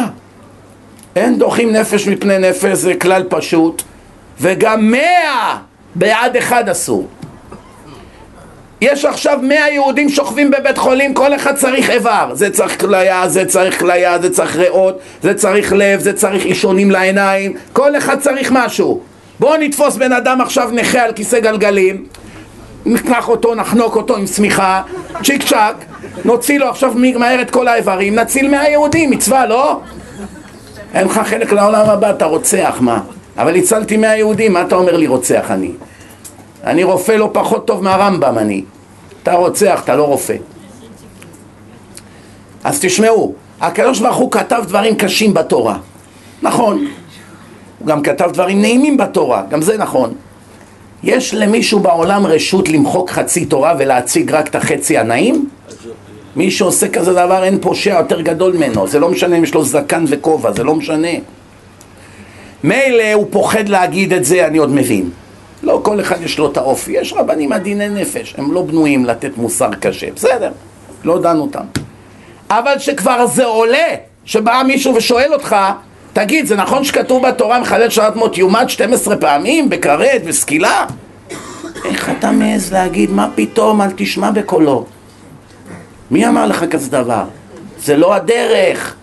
אין 1.15 1.37
דוחים 1.37 1.71
נפש 1.71 2.07
מפני 2.07 2.39
נפש, 2.39 2.77
זה 2.77 2.95
כלל 2.95 3.23
פשוט. 3.29 3.81
וגם 4.41 4.91
מאה 4.91 5.57
בעד 5.95 6.37
אחד 6.37 6.69
אסור. 6.69 7.07
יש 8.81 9.05
עכשיו 9.05 9.39
מאה 9.41 9.69
יהודים 9.69 10.09
שוכבים 10.09 10.51
בבית 10.51 10.77
חולים, 10.77 11.13
כל 11.13 11.35
אחד 11.35 11.55
צריך 11.55 11.89
איבר. 11.89 12.29
זה 12.33 12.49
צריך 12.49 12.81
כליה, 12.81 13.29
זה 13.29 13.45
צריך 13.45 13.79
כליה, 13.79 14.19
זה 14.19 14.33
צריך 14.33 14.55
ריאות, 14.55 14.99
זה 15.21 15.33
צריך 15.33 15.73
לב, 15.73 15.99
זה 15.99 16.13
צריך 16.13 16.45
אישונים 16.45 16.91
לעיניים, 16.91 17.53
כל 17.73 17.97
אחד 17.97 18.19
צריך 18.19 18.51
משהו. 18.51 19.01
בואו 19.39 19.57
נתפוס 19.57 19.95
בן 19.95 20.13
אדם 20.13 20.41
עכשיו 20.41 20.69
נכה 20.73 21.01
על 21.01 21.13
כיסא 21.13 21.39
גלגלים, 21.39 22.05
נקח 22.86 23.29
אותו, 23.29 23.55
נחנוק 23.55 23.95
אותו 23.95 24.17
עם 24.17 24.27
שמיכה, 24.27 24.81
צ'יק 25.23 25.43
צ'אק, 25.43 25.75
נוציא 26.25 26.59
לו 26.59 26.69
עכשיו 26.69 26.93
מהר 26.95 27.41
את 27.41 27.51
כל 27.51 27.67
האיברים, 27.67 28.15
נציל 28.15 28.51
מהיהודים, 28.51 29.11
מצווה, 29.11 29.45
לא? 29.45 29.79
אין 30.93 31.07
לך 31.07 31.21
חלק 31.25 31.51
לעולם 31.51 31.89
הבא, 31.89 32.09
אתה 32.09 32.25
רוצח, 32.25 32.77
מה? 32.79 33.01
אבל 33.38 33.55
הצלתי 33.55 33.97
מהיהודים, 33.97 34.53
מה 34.53 34.61
אתה 34.61 34.75
אומר 34.75 34.97
לי 34.97 35.07
רוצח 35.07 35.45
אני? 35.51 35.71
אני 36.63 36.83
רופא 36.83 37.11
לא 37.11 37.29
פחות 37.33 37.67
טוב 37.67 37.83
מהרמב"ם 37.83 38.38
אני. 38.38 38.63
אתה 39.23 39.33
רוצח, 39.33 39.81
אתה 39.83 39.95
לא 39.95 40.03
רופא. 40.03 40.36
אז 42.63 42.79
תשמעו, 42.81 43.33
הקדוש 43.61 43.99
ברוך 43.99 44.17
הוא 44.17 44.31
כתב 44.31 44.63
דברים 44.67 44.95
קשים 44.95 45.33
בתורה. 45.33 45.77
נכון. 46.41 46.88
הוא 47.79 47.88
גם 47.88 48.01
כתב 48.01 48.29
דברים 48.33 48.61
נעימים 48.61 48.97
בתורה, 48.97 49.43
גם 49.49 49.61
זה 49.61 49.77
נכון. 49.77 50.13
יש 51.05 51.33
למישהו 51.33 51.79
בעולם 51.79 52.25
רשות 52.25 52.69
למחוק 52.69 53.09
חצי 53.09 53.45
תורה 53.45 53.73
ולהציג 53.79 54.31
רק 54.31 54.47
את 54.47 54.55
החצי 54.55 54.97
הנעים? 54.97 55.49
מי 56.35 56.51
שעושה 56.51 56.89
כזה 56.89 57.13
דבר 57.13 57.43
אין 57.43 57.59
פושע 57.61 57.97
יותר 57.99 58.21
גדול 58.21 58.53
ממנו, 58.53 58.87
זה 58.87 58.99
לא 58.99 59.09
משנה 59.09 59.37
אם 59.37 59.43
יש 59.43 59.53
לו 59.53 59.65
זקן 59.65 60.05
וכובע, 60.07 60.51
זה 60.51 60.63
לא 60.63 60.75
משנה. 60.75 61.07
מילא 62.63 63.13
הוא 63.13 63.27
פוחד 63.29 63.69
להגיד 63.69 64.13
את 64.13 64.25
זה, 64.25 64.47
אני 64.47 64.57
עוד 64.57 64.71
מבין. 64.71 65.09
לא 65.63 65.79
כל 65.83 65.99
אחד 66.01 66.21
יש 66.21 66.37
לו 66.37 66.51
את 66.51 66.57
האופי, 66.57 66.91
יש 66.91 67.13
רבנים 67.13 67.51
עדיני 67.51 67.89
נפש, 67.89 68.35
הם 68.37 68.51
לא 68.51 68.61
בנויים 68.61 69.05
לתת 69.05 69.37
מוסר 69.37 69.69
קשה, 69.79 70.07
בסדר, 70.15 70.51
לא 71.03 71.21
דן 71.21 71.37
אותם. 71.37 71.63
אבל 72.49 72.79
שכבר 72.79 73.25
זה 73.27 73.45
עולה, 73.45 73.87
שבא 74.25 74.61
מישהו 74.67 74.95
ושואל 74.95 75.33
אותך, 75.33 75.55
תגיד, 76.16 76.45
זה 76.45 76.55
נכון 76.55 76.84
שכתוב 76.84 77.28
בתורה 77.28 77.59
מחלל 77.59 77.89
שעת 77.89 78.16
מות 78.16 78.38
יומת 78.38 78.70
12 78.70 79.18
פעמים, 79.18 79.70
בכרת 79.70 80.22
וסקילה? 80.26 80.86
איך 81.86 82.09
אתה 82.09 82.32
מעז 82.32 82.74
להגיד, 82.74 83.11
מה 83.11 83.30
פתאום, 83.36 83.82
אל 83.82 83.88
תשמע 83.95 84.32
בקולו? 84.32 84.86
מי 86.11 86.28
אמר 86.28 86.47
לך 86.47 86.66
כזה 86.72 86.91
דבר? 86.91 87.24
זה 87.80 87.97
לא 87.97 88.13
הדרך, 88.13 88.95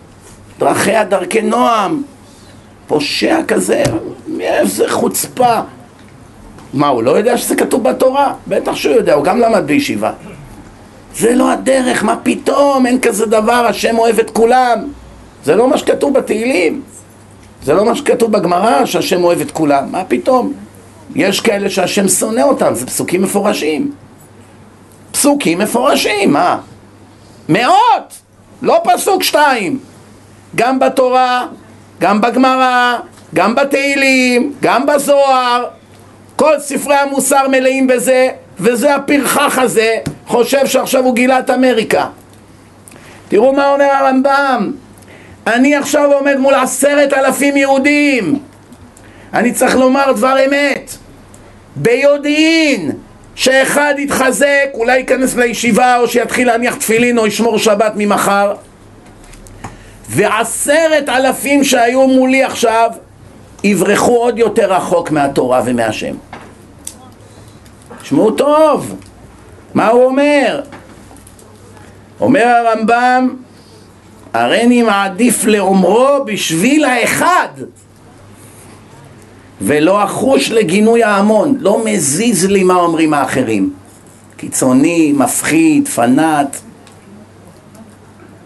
דרכיה 0.59 1.03
דרכי 1.03 1.41
נועם. 1.41 2.03
פושע 2.87 3.39
כזה, 3.47 3.83
איזה 4.39 4.85
חוצפה. 4.89 5.59
מה, 6.73 6.87
הוא 6.87 7.03
לא 7.03 7.11
יודע 7.11 7.37
שזה 7.37 7.55
כתוב 7.55 7.83
בתורה? 7.83 8.33
בטח 8.47 8.75
שהוא 8.75 8.95
יודע, 8.95 9.13
הוא 9.13 9.23
גם 9.23 9.39
למד 9.39 9.67
בישיבה. 9.67 10.11
זה 11.15 11.35
לא 11.35 11.51
הדרך, 11.51 12.03
מה 12.03 12.15
פתאום, 12.23 12.85
אין 12.85 12.99
כזה 12.99 13.25
דבר, 13.25 13.65
השם 13.69 13.97
אוהב 13.97 14.19
את 14.19 14.29
כולם. 14.29 14.79
זה 15.45 15.55
לא 15.55 15.69
מה 15.69 15.77
שכתוב 15.77 16.13
בתהילים. 16.13 16.81
זה 17.63 17.73
לא 17.73 17.85
מה 17.85 17.95
שכתוב 17.95 18.31
בגמרא, 18.31 18.85
שהשם 18.85 19.23
אוהב 19.23 19.41
את 19.41 19.51
כולם. 19.51 19.91
מה 19.91 20.03
פתאום? 20.03 20.53
יש 21.15 21.39
כאלה 21.39 21.69
שהשם 21.69 22.07
שונא 22.07 22.41
אותם, 22.41 22.75
זה 22.75 22.85
פסוקים 22.85 23.21
מפורשים. 23.21 23.91
פסוקים 25.11 25.59
מפורשים, 25.59 26.33
מה? 26.33 26.59
מאות! 27.49 28.13
לא 28.61 28.81
פסוק 28.83 29.23
שתיים. 29.23 29.79
גם 30.55 30.79
בתורה, 30.79 31.47
גם 31.99 32.21
בגמרא, 32.21 32.97
גם 33.33 33.55
בתהילים, 33.55 34.53
גם 34.61 34.85
בזוהר. 34.85 35.65
כל 36.35 36.59
ספרי 36.59 36.95
המוסר 36.95 37.47
מלאים 37.47 37.87
בזה, 37.87 38.29
וזה 38.59 38.95
הפרחח 38.95 39.59
הזה, 39.59 39.95
חושב 40.27 40.67
שעכשיו 40.67 41.03
הוא 41.03 41.15
גילה 41.15 41.39
את 41.39 41.49
אמריקה. 41.49 42.07
תראו 43.27 43.53
מה 43.53 43.73
אומר 43.73 43.85
הרמב"ם, 43.85 44.71
אני 45.47 45.75
עכשיו 45.75 46.13
עומד 46.13 46.37
מול 46.37 46.53
עשרת 46.53 47.13
אלפים 47.13 47.57
יהודים, 47.57 48.39
אני 49.33 49.51
צריך 49.51 49.75
לומר 49.75 50.11
דבר 50.11 50.35
אמת, 50.45 50.91
ביודעין 51.75 52.91
שאחד 53.35 53.93
יתחזק, 53.97 54.69
אולי 54.73 54.97
ייכנס 54.97 55.35
לישיבה 55.35 55.97
או 55.97 56.07
שיתחיל 56.07 56.47
להניח 56.47 56.75
תפילין 56.75 57.17
או 57.17 57.27
ישמור 57.27 57.57
שבת 57.57 57.93
ממחר 57.95 58.53
ועשרת 60.09 61.09
אלפים 61.09 61.63
שהיו 61.63 62.07
מולי 62.07 62.43
עכשיו 62.43 62.89
יברחו 63.63 64.17
עוד 64.17 64.39
יותר 64.39 64.73
רחוק 64.73 65.11
מהתורה 65.11 65.61
ומהשם. 65.65 66.15
תשמעו 68.01 68.31
טוב, 68.31 68.95
מה 69.73 69.87
הוא 69.87 70.05
אומר? 70.05 70.61
אומר 72.21 72.45
הרמב"ם, 72.45 73.35
הריני 74.33 74.83
מעדיף 74.83 75.45
לאומרו 75.45 76.25
בשביל 76.25 76.85
האחד 76.85 77.47
ולא 79.61 80.03
אחוש 80.03 80.51
לגינוי 80.51 81.03
ההמון, 81.03 81.55
לא 81.59 81.81
מזיז 81.85 82.45
לי 82.45 82.63
מה 82.63 82.75
אומרים 82.75 83.13
האחרים. 83.13 83.73
קיצוני, 84.37 85.13
מפחיד, 85.17 85.87
פנאט, 85.87 86.57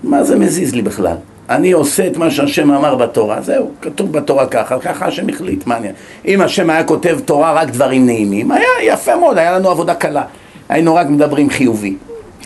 מה 0.04 0.24
זה 0.24 0.36
מזיז 0.36 0.76
לי 0.76 0.82
בכלל? 0.82 1.16
אני 1.50 1.72
עושה 1.72 2.08
את 2.08 2.18
מה 2.18 2.32
שהשם 2.32 2.72
אמר 2.72 2.96
בתורה, 2.96 3.42
זהו, 3.42 3.72
כתוב 3.82 4.12
בתורה 4.12 4.46
ככה, 4.46 4.80
ככה 4.80 5.06
השם 5.06 5.30
החליט, 5.30 5.68
מעניין. 5.68 5.94
אם 6.26 6.42
השם 6.42 6.70
היה 6.70 6.84
כותב 6.84 7.20
תורה 7.26 7.54
רק 7.54 7.70
דברים 7.70 8.06
נעימים, 8.06 8.52
היה 8.52 8.68
יפה 8.84 9.16
מאוד, 9.16 9.38
היה 9.38 9.52
לנו 9.52 9.70
עבודה 9.70 9.94
קלה. 9.96 10.24
היינו 10.70 10.96
רק 10.96 11.08
מדברים 11.08 11.50
חיובי. 11.50 11.96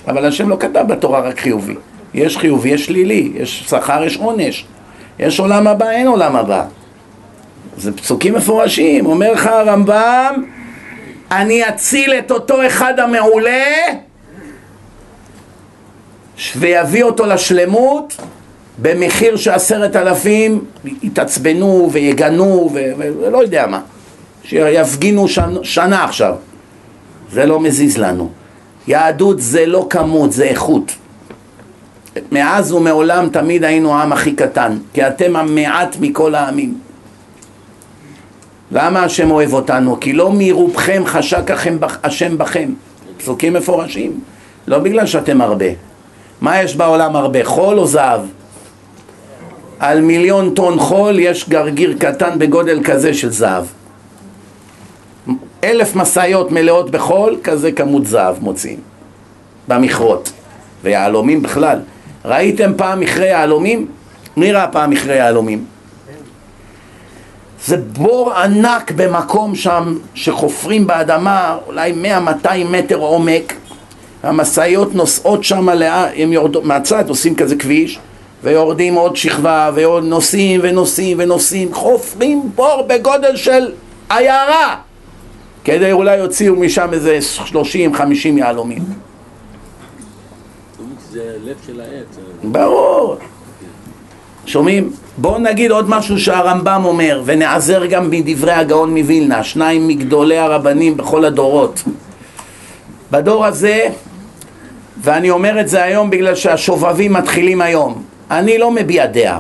אבל 0.08 0.26
השם 0.26 0.50
לא 0.50 0.58
כתב 0.60 0.84
בתורה 0.88 1.20
רק 1.20 1.40
חיובי. 1.40 1.76
יש 2.14 2.38
חיובי, 2.38 2.70
יש 2.70 2.86
שלילי, 2.86 3.32
יש 3.36 3.64
שכר, 3.70 4.04
יש 4.04 4.18
עונש. 4.18 4.66
יש 5.20 5.40
עולם 5.40 5.68
הבא, 5.68 5.90
אין 5.90 6.08
עולם 6.08 6.36
הבא. 6.36 6.64
זה 7.78 7.98
פסוקים 7.98 8.34
מפורשים, 8.34 9.06
אומר 9.06 9.32
לך 9.32 9.46
הרמב"ם, 9.46 10.44
אני 11.32 11.70
אציל 11.70 12.14
את 12.14 12.32
אותו 12.32 12.68
אחד 12.68 13.00
המעולה 13.00 13.66
ויביא 16.56 17.04
אותו 17.04 17.26
לשלמות 17.26 18.18
במחיר 18.82 19.36
שעשרת 19.36 19.96
אלפים 19.96 20.66
יתעצבנו 21.04 21.90
ויגנו 21.92 22.70
ולא 22.98 23.38
יודע 23.38 23.68
מה, 23.68 23.82
שיפגינו 24.44 25.28
שנ, 25.28 25.64
שנה 25.64 26.04
עכשיו. 26.04 26.36
זה 27.32 27.46
לא 27.46 27.60
מזיז 27.60 27.98
לנו. 27.98 28.30
יהדות 28.88 29.42
זה 29.42 29.66
לא 29.66 29.88
כמות, 29.90 30.32
זה 30.32 30.44
איכות. 30.44 30.92
מאז 32.32 32.72
ומעולם 32.72 33.30
תמיד 33.30 33.64
היינו 33.64 33.94
העם 33.96 34.14
הכי 34.14 34.34
קטן, 34.34 34.78
כי 34.94 35.08
אתם 35.08 35.36
המעט 35.36 35.96
מכל 36.00 36.36
העמים. 36.36 36.78
למה 38.72 39.04
השם 39.04 39.32
אוהב 39.32 39.54
אותנו? 39.54 40.00
כי 40.00 40.14
לא 40.14 40.32
מרובכם 40.34 41.04
חשק 41.06 41.52
השם 42.04 42.38
בכם. 42.38 42.70
פסוקים 43.18 43.54
מפורשים. 43.54 44.20
לא 44.68 44.80
בגלל 44.80 45.06
שאתם 45.06 45.42
הרבה. 45.42 45.66
מה 46.42 46.62
יש 46.62 46.76
בעולם 46.76 47.16
הרבה? 47.16 47.44
חול 47.44 47.80
או 47.80 47.88
זהב? 47.88 48.22
על 49.80 50.02
מיליון 50.02 50.54
טון 50.54 50.80
חול 50.80 51.20
יש 51.20 51.50
גרגיר 51.50 51.96
קטן 52.00 52.40
בגודל 52.40 52.84
כזה 52.84 53.14
של 53.14 53.30
זהב. 53.30 53.66
אלף 55.64 55.96
משאיות 55.96 56.52
מלאות 56.52 56.92
בחול, 56.92 57.38
כזה 57.44 57.72
כמות 57.72 58.08
זהב 58.08 58.36
מוציאים 58.40 58.80
במכרות. 59.68 60.32
ויהלומים 60.84 61.42
בכלל. 61.42 61.80
ראיתם 62.26 62.72
פעם 62.78 63.00
מכרה 63.00 63.26
יהלומים? 63.26 63.88
מי 64.38 64.52
ראה 64.52 64.68
פעם 64.68 64.90
מכרה 64.90 65.16
יהלומים? 65.16 65.66
זה 67.66 67.78
בור 67.78 68.34
ענק 68.34 68.92
במקום 68.92 69.56
שם 69.56 69.98
שחופרים 70.14 70.88
באדמה 70.88 71.58
אולי 71.68 71.94
100-200 72.44 72.48
מטר 72.70 72.98
עומק 72.98 73.54
המשאיות 74.24 74.96
נוסעות 74.96 75.44
שם 75.44 75.70
הם 76.16 76.34
יורדות 76.34 76.66
מהצד, 76.66 77.10
עושים 77.10 77.36
כזה 77.36 77.56
כביש 77.56 78.00
ויורדים 78.44 78.94
עוד 78.94 79.16
שכבה 79.16 79.72
ועוד 79.76 80.04
נוסעים 80.04 80.60
ונוסעים 80.64 81.18
ונוסעים 81.20 81.74
חופרים 81.74 82.50
בור 82.56 82.86
בגודל 82.88 83.36
של 83.36 83.72
עיירה 84.10 84.76
כדי 85.64 85.92
אולי 85.92 86.18
יוציאו 86.18 86.56
משם 86.56 86.90
איזה 86.94 87.20
30-50 87.52 87.54
יהלומים 88.38 88.84
העץ. 91.80 92.18
ברור 92.44 93.18
שומעים? 94.46 94.92
בואו 95.18 95.40
נגיד 95.40 95.72
עוד 95.72 95.90
משהו 95.90 96.20
שהרמב"ם 96.20 96.82
אומר, 96.86 97.22
ונעזר 97.26 97.86
גם 97.86 98.10
מדברי 98.10 98.52
הגאון 98.52 98.98
מווילנה, 98.98 99.44
שניים 99.44 99.88
מגדולי 99.88 100.38
הרבנים 100.38 100.98
בכל 100.98 101.26
הדורות. 101.26 101.84
בדור 103.12 103.46
הזה, 103.46 103.88
ואני 105.02 105.30
אומר 105.30 105.62
את 105.62 105.68
זה 105.68 105.84
היום 105.84 106.10
בגלל 106.10 106.36
שהשובבים 106.36 107.14
מתחילים 107.14 107.62
היום, 107.62 108.04
אני 108.32 108.58
לא 108.58 108.72
מביע 108.72 109.06
דעה. 109.06 109.40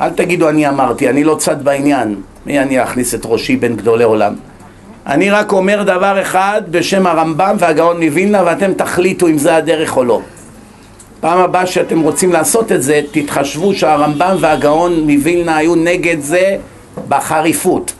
אל 0.00 0.10
תגידו 0.10 0.48
אני 0.48 0.68
אמרתי, 0.68 1.08
אני 1.08 1.24
לא 1.24 1.34
צד 1.34 1.64
בעניין. 1.64 2.20
מי 2.46 2.60
אני 2.60 2.82
אכניס 2.82 3.14
את 3.14 3.20
ראשי 3.24 3.56
בין 3.56 3.76
גדולי 3.76 4.04
עולם? 4.04 4.34
אני 5.06 5.30
רק 5.30 5.52
אומר 5.52 5.82
דבר 5.82 6.22
אחד 6.22 6.62
בשם 6.70 7.06
הרמב"ם 7.06 7.56
והגאון 7.58 8.02
מווילנה 8.02 8.42
ואתם 8.46 8.72
תחליטו 8.72 9.28
אם 9.28 9.38
זה 9.38 9.56
הדרך 9.56 9.96
או 9.96 10.04
לא. 10.04 10.20
פעם 11.22 11.38
הבאה 11.38 11.66
שאתם 11.66 12.00
רוצים 12.00 12.32
לעשות 12.32 12.72
את 12.72 12.82
זה, 12.82 13.00
תתחשבו 13.10 13.74
שהרמב"ם 13.74 14.36
והגאון 14.40 15.00
מווילנה 15.00 15.56
היו 15.56 15.74
נגד 15.74 16.16
זה 16.20 16.56
בחריפות. 17.08 17.92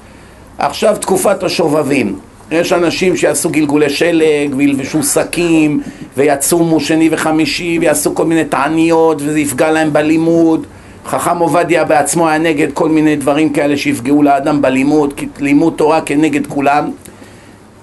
עכשיו 0.58 0.96
תקופת 1.00 1.42
השובבים. 1.42 2.18
יש 2.50 2.72
אנשים 2.72 3.16
שיעשו 3.16 3.50
גלגולי 3.50 3.90
שלג 3.90 4.54
וילבשו 4.56 5.02
שקים 5.02 5.82
ויצומו 6.16 6.80
שני 6.80 7.08
וחמישי 7.12 7.78
ויעשו 7.80 8.14
כל 8.14 8.24
מיני 8.24 8.44
תעניות 8.44 9.22
וזה 9.22 9.40
יפגע 9.40 9.70
להם 9.70 9.92
בלימוד. 9.92 10.66
חכם 11.06 11.38
עובדיה 11.38 11.84
בעצמו 11.84 12.28
היה 12.28 12.38
נגד 12.38 12.72
כל 12.74 12.88
מיני 12.88 13.16
דברים 13.16 13.52
כאלה 13.52 13.76
שיפגעו 13.76 14.22
לאדם 14.22 14.62
בלימוד, 14.62 15.12
כי 15.12 15.26
לימוד 15.40 15.72
תורה 15.76 16.00
כנגד 16.00 16.46
כולם. 16.46 16.90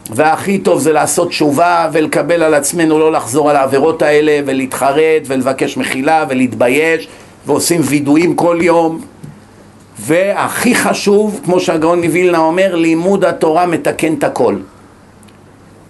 והכי 0.10 0.58
טוב 0.58 0.80
זה 0.80 0.94
לעשות 0.94 1.30
תשובה 1.30 1.90
ולקבל 1.94 2.44
על 2.44 2.54
עצמנו 2.54 3.00
לא 3.00 3.12
לחזור 3.12 3.50
על 3.50 3.56
העבירות 3.56 4.02
האלה 4.02 4.40
ולהתחרט 4.46 5.22
ולבקש 5.26 5.78
מחילה 5.78 6.26
ולהתבייש 6.30 7.08
ועושים 7.46 7.82
וידויים 7.84 8.36
כל 8.36 8.60
יום 8.62 9.02
והכי 10.00 10.76
חשוב, 10.76 11.42
כמו 11.46 11.60
שהגאון 11.60 12.04
מווילנה 12.04 12.38
אומר, 12.38 12.76
לימוד 12.76 13.26
התורה 13.26 13.66
מתקן 13.66 14.14
את 14.14 14.24
הכל. 14.24 14.56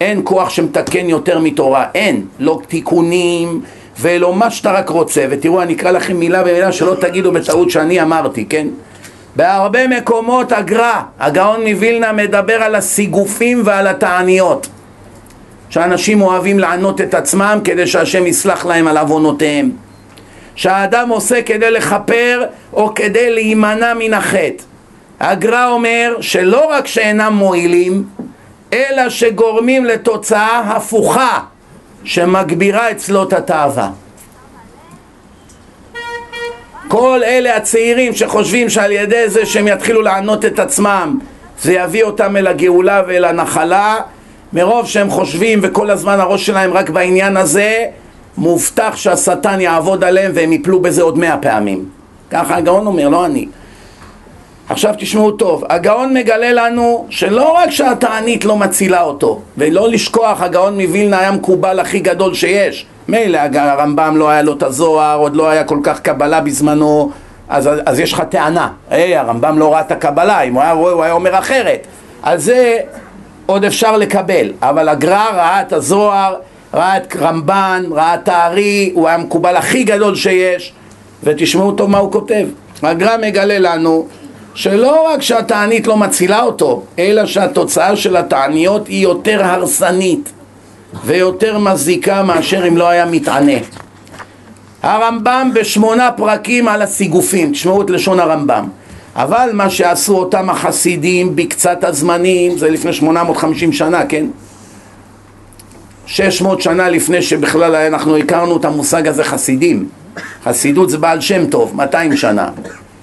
אין 0.02 0.22
כוח 0.24 0.50
שמתקן 0.50 1.10
יותר 1.10 1.40
מתורה, 1.40 1.86
אין. 1.96 2.26
לא 2.40 2.62
תיקונים 2.68 3.62
ולא 4.00 4.34
מה 4.34 4.52
שאתה 4.52 4.72
רק 4.72 4.90
רוצה. 4.90 5.26
ותראו, 5.30 5.62
אני 5.62 5.74
אקרא 5.74 5.92
לכם 5.92 6.18
מילה 6.18 6.44
במילה 6.44 6.72
שלא 6.72 6.96
תגידו 7.02 7.32
בטעות 7.32 7.70
שאני 7.70 8.02
אמרתי, 8.02 8.46
כן? 8.46 8.68
בהרבה 9.40 9.88
מקומות 9.88 10.52
הגר"א, 10.52 11.02
הגאון 11.20 11.68
מווילנה 11.68 12.12
מדבר 12.12 12.64
על 12.64 12.76
הסיגופים 12.76 13.62
ועל 13.66 13.88
התעניות. 13.88 14.68
שאנשים 15.70 16.22
אוהבים 16.22 16.60
לענות 16.60 17.02
את 17.02 17.14
עצמם 17.14 17.60
כדי 17.64 17.88
שהשם 17.88 18.28
יסלח 18.28 18.66
להם 18.66 18.88
על 18.88 18.98
עוונותיהם. 18.98 19.72
שהאדם 20.56 21.10
עושה 21.10 21.42
כדי 21.42 21.72
לכפר 21.72 22.44
או 22.74 22.94
כדי 22.94 23.34
להימנע 23.34 23.94
מן 24.00 24.14
החטא. 24.14 24.64
הגר"א 25.20 25.68
אומר 25.68 26.16
שלא 26.22 26.66
רק 26.70 26.88
שאינם 26.88 27.34
מועילים, 27.34 28.04
אלא 28.74 29.10
שגורמים 29.10 29.86
לתוצאה 29.86 30.60
הפוכה 30.60 31.40
שמגבירה 32.04 32.92
אצלו 32.92 33.24
את 33.24 33.34
התאווה. 33.34 33.90
כל 36.90 37.22
אלה 37.26 37.56
הצעירים 37.56 38.14
שחושבים 38.14 38.70
שעל 38.70 38.92
ידי 38.92 39.30
זה 39.30 39.46
שהם 39.46 39.68
יתחילו 39.68 40.02
לענות 40.02 40.46
את 40.46 40.60
עצמם 40.60 41.20
זה 41.62 41.74
יביא 41.74 42.04
אותם 42.04 42.38
אל 42.38 42.48
הגאולה 42.48 43.02
ואל 43.08 43.26
הנחלה 43.26 43.98
מרוב 44.54 44.88
שהם 44.88 45.10
חושבים 45.10 45.60
וכל 45.64 45.90
הזמן 45.90 46.20
הראש 46.20 46.46
שלהם 46.46 46.74
רק 46.74 46.90
בעניין 46.90 47.38
הזה 47.38 47.86
מובטח 48.38 48.96
שהשטן 48.96 49.62
יעבוד 49.62 50.04
עליהם 50.04 50.32
והם 50.36 50.54
יפלו 50.54 50.80
בזה 50.80 51.02
עוד 51.02 51.18
מאה 51.18 51.38
פעמים. 51.38 51.86
ככה 52.32 52.56
הגאון 52.56 52.88
אומר, 52.88 53.10
לא 53.10 53.26
אני. 53.26 53.48
עכשיו 54.70 54.94
תשמעו 54.98 55.32
טוב, 55.32 55.64
הגאון 55.70 56.14
מגלה 56.14 56.52
לנו 56.52 57.08
שלא 57.10 57.52
רק 57.52 57.70
שהתענית 57.70 58.46
לא 58.46 58.58
מצילה 58.58 59.02
אותו, 59.02 59.42
ולא 59.58 59.90
לשכוח, 59.90 60.42
הגאון 60.42 60.82
מווילנה 60.82 61.20
היה 61.20 61.32
מקובל 61.32 61.80
הכי 61.80 62.00
גדול 62.00 62.34
שיש. 62.34 62.86
מילא 63.10 63.40
הרמב"ם 63.54 64.18
לא 64.18 64.30
היה 64.30 64.42
לו 64.42 64.54
את 64.54 64.64
הזוהר, 64.64 65.18
עוד 65.18 65.36
לא 65.36 65.50
היה 65.50 65.64
כל 65.64 65.80
כך 65.84 66.00
קבלה 66.00 66.42
בזמנו, 66.42 67.12
אז, 67.50 67.70
אז 67.86 68.00
יש 68.00 68.14
לך 68.14 68.24
טענה. 68.30 68.70
היי, 68.90 69.18
הרמב"ם 69.18 69.60
לא 69.60 69.74
ראה 69.74 69.82
את 69.82 69.92
הקבלה, 69.92 70.42
אם 70.42 70.54
הוא 70.54 70.62
היה 70.62 70.72
רואה 70.72 70.92
הוא 70.92 71.04
היה 71.04 71.14
אומר 71.14 71.40
אחרת. 71.40 71.88
על 72.24 72.38
זה 72.38 72.78
עוד 73.46 73.66
אפשר 73.66 73.98
לקבל, 73.98 74.52
אבל 74.62 74.90
הגר"א 74.90 75.30
ראה 75.34 75.62
את 75.62 75.74
הזוהר, 75.74 76.36
ראה 76.74 76.98
את 76.98 77.16
רמב"ן, 77.20 77.84
ראה 77.92 78.14
את 78.14 78.28
הארי, 78.28 78.92
הוא 78.94 79.08
היה 79.08 79.16
המקובל 79.16 79.56
הכי 79.56 79.84
גדול 79.84 80.16
שיש, 80.16 80.74
ותשמעו 81.24 81.72
טוב 81.72 81.90
מה 81.90 81.98
הוא 81.98 82.12
כותב. 82.12 82.48
הגר"א 82.84 83.18
מגלה 83.22 83.60
לנו 83.60 84.08
שלא 84.54 85.08
רק 85.08 85.22
שהתענית 85.22 85.88
לא 85.88 85.98
מצילה 85.98 86.42
אותו, 86.42 86.84
אלא 87.00 87.26
שהתוצאה 87.26 87.96
של 87.96 88.18
התעניות 88.18 88.88
היא 88.88 89.04
יותר 89.04 89.46
הרסנית 89.46 90.32
ויותר 91.06 91.58
מזיקה 91.58 92.24
מאשר 92.24 92.68
אם 92.68 92.78
לא 92.78 92.90
היה 92.90 93.06
מתענה. 93.06 93.58
הרמב"ם 94.84 95.52
בשמונה 95.56 96.12
פרקים 96.12 96.68
על 96.68 96.82
הסיגופים, 96.82 97.52
תשמעו 97.52 97.82
את 97.82 97.90
לשון 97.90 98.20
הרמב"ם. 98.20 98.68
אבל 99.16 99.50
מה 99.54 99.70
שעשו 99.70 100.18
אותם 100.18 100.50
החסידים 100.50 101.36
בקצת 101.36 101.84
הזמנים, 101.84 102.58
זה 102.58 102.70
לפני 102.70 102.94
850 102.94 103.74
שנה, 103.74 104.06
כן? 104.06 104.26
600 106.06 106.62
שנה 106.62 106.90
לפני 106.90 107.22
שבכלל 107.22 107.76
אנחנו 107.76 108.18
הכרנו 108.18 108.58
את 108.58 108.66
המושג 108.66 109.08
הזה 109.08 109.24
חסידים. 109.24 109.88
חסידות 110.44 110.90
זה 110.90 110.98
בעל 110.98 111.22
שם 111.22 111.46
טוב, 111.46 111.76
200 111.76 112.18
שנה. 112.18 112.50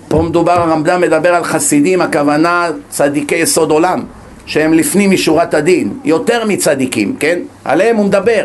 פה 0.09 0.23
מדובר, 0.23 0.53
הרמב"ם 0.53 1.01
מדבר 1.01 1.35
על 1.35 1.45
חסידים, 1.45 2.01
הכוונה 2.01 2.69
צדיקי 2.89 3.35
יסוד 3.35 3.71
עולם, 3.71 4.05
שהם 4.47 4.73
לפנים 4.73 5.11
משורת 5.11 5.55
הדין, 5.55 5.93
יותר 6.05 6.45
מצדיקים, 6.45 7.17
כן? 7.21 7.39
עליהם 7.65 7.97
הוא 7.97 8.07
מדבר. 8.07 8.45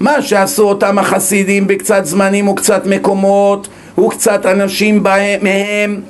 מה 0.00 0.22
שעשו 0.22 0.68
אותם 0.68 0.98
החסידים 0.98 1.66
בקצת 1.66 2.04
זמנים 2.04 2.48
וקצת 2.48 2.86
מקומות 2.86 3.68
וקצת 3.98 4.46
אנשים 4.46 5.02
בהם, 5.02 5.40
מהם 5.42 6.00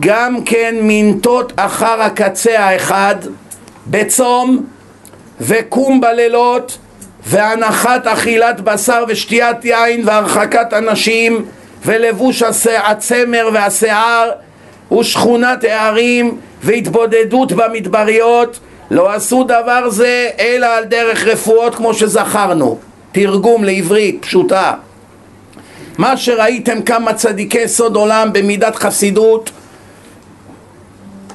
גם 0.00 0.44
כן 0.44 0.74
מינטות 0.82 1.52
אחר 1.56 2.02
הקצה 2.02 2.60
האחד 2.60 3.14
בצום 3.86 4.64
וקום 5.40 6.00
בלילות 6.00 6.78
והנחת 7.26 8.06
אכילת 8.06 8.60
בשר 8.60 9.04
ושתיית 9.08 9.64
יין 9.64 10.02
והרחקת 10.04 10.72
אנשים 10.72 11.44
ולבוש 11.84 12.42
הצמר 12.82 13.48
והשיער 13.52 14.30
ושכונת 14.98 15.64
הערים 15.64 16.36
והתבודדות 16.62 17.52
במדבריות 17.52 18.58
לא 18.90 19.12
עשו 19.12 19.44
דבר 19.44 19.90
זה 19.90 20.30
אלא 20.38 20.66
על 20.66 20.84
דרך 20.84 21.24
רפואות 21.24 21.74
כמו 21.74 21.94
שזכרנו. 21.94 22.78
תרגום 23.12 23.64
לעברית 23.64 24.18
פשוטה. 24.24 24.74
מה 25.98 26.16
שראיתם 26.16 26.82
כמה 26.82 27.14
צדיקי 27.14 27.68
סוד 27.68 27.96
עולם 27.96 28.32
במידת 28.32 28.76
חסידות 28.76 29.50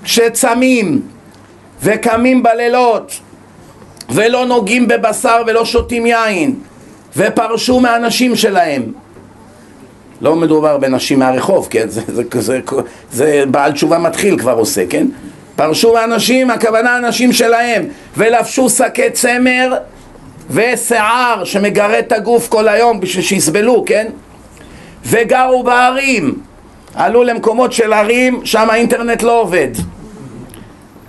שצמים 0.05 1.01
וקמים 1.83 2.43
בלילות 2.43 3.19
ולא 4.09 4.45
נוגעים 4.45 4.87
בבשר 4.87 5.41
ולא 5.47 5.65
שותים 5.65 6.05
יין 6.05 6.55
ופרשו 7.17 7.79
מהנשים 7.79 8.35
שלהם 8.35 8.81
לא 10.21 10.35
מדובר 10.35 10.77
בנשים 10.77 11.19
מהרחוב, 11.19 11.67
כן? 11.69 11.89
זה, 11.89 12.01
זה, 12.07 12.23
זה, 12.31 12.41
זה, 12.41 12.59
זה 13.11 13.43
בעל 13.47 13.71
תשובה 13.71 13.97
מתחיל 13.97 14.37
כבר 14.37 14.53
עושה, 14.53 14.85
כן? 14.89 15.07
פרשו 15.55 15.93
מהנשים, 15.93 16.49
הכוונה 16.49 16.95
הנשים 16.95 17.33
שלהם, 17.33 17.85
ולבשו 18.17 18.69
שקי 18.69 19.09
צמר 19.09 19.77
ושיער 20.49 21.43
שמגרד 21.43 21.93
את 22.07 22.11
הגוף 22.11 22.47
כל 22.47 22.67
היום 22.67 22.99
בשביל 22.99 23.23
שיסבלו, 23.23 23.83
כן? 23.85 24.07
וגרו 25.05 25.63
בערים, 25.63 26.39
עלו 26.95 27.23
למקומות 27.23 27.73
של 27.73 27.93
ערים, 27.93 28.41
שם 28.43 28.69
האינטרנט 28.69 29.23
לא 29.23 29.41
עובד. 29.41 29.69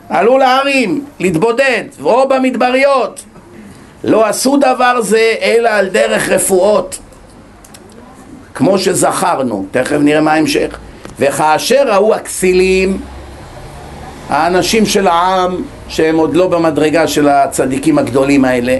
עלו 0.08 0.38
לערים, 0.38 1.04
להתבודד, 1.20 1.84
או 2.02 2.28
במדבריות. 2.28 3.24
לא 4.04 4.26
עשו 4.26 4.56
דבר 4.56 5.00
זה 5.00 5.34
אלא 5.42 5.68
על 5.68 5.88
דרך 5.88 6.28
רפואות. 6.28 6.98
כמו 8.54 8.78
שזכרנו, 8.78 9.66
תכף 9.70 9.96
נראה 10.00 10.20
מה 10.20 10.32
ההמשך. 10.32 10.78
וכאשר 11.18 11.84
ראו 11.86 12.14
הכסילים, 12.14 13.00
האנשים 14.28 14.86
של 14.86 15.06
העם, 15.06 15.62
שהם 15.88 16.16
עוד 16.16 16.36
לא 16.36 16.46
במדרגה 16.46 17.08
של 17.08 17.28
הצדיקים 17.28 17.98
הגדולים 17.98 18.44
האלה, 18.44 18.76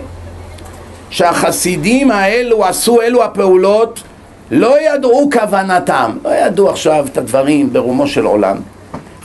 שהחסידים 1.10 2.10
האלו 2.10 2.64
עשו 2.64 3.02
אלו 3.02 3.24
הפעולות, 3.24 4.02
לא 4.50 4.80
ידעו 4.80 5.30
כוונתם, 5.32 6.16
לא 6.24 6.30
ידעו 6.30 6.70
עכשיו 6.70 7.06
את 7.12 7.18
הדברים 7.18 7.72
ברומו 7.72 8.06
של 8.06 8.24
עולם. 8.24 8.56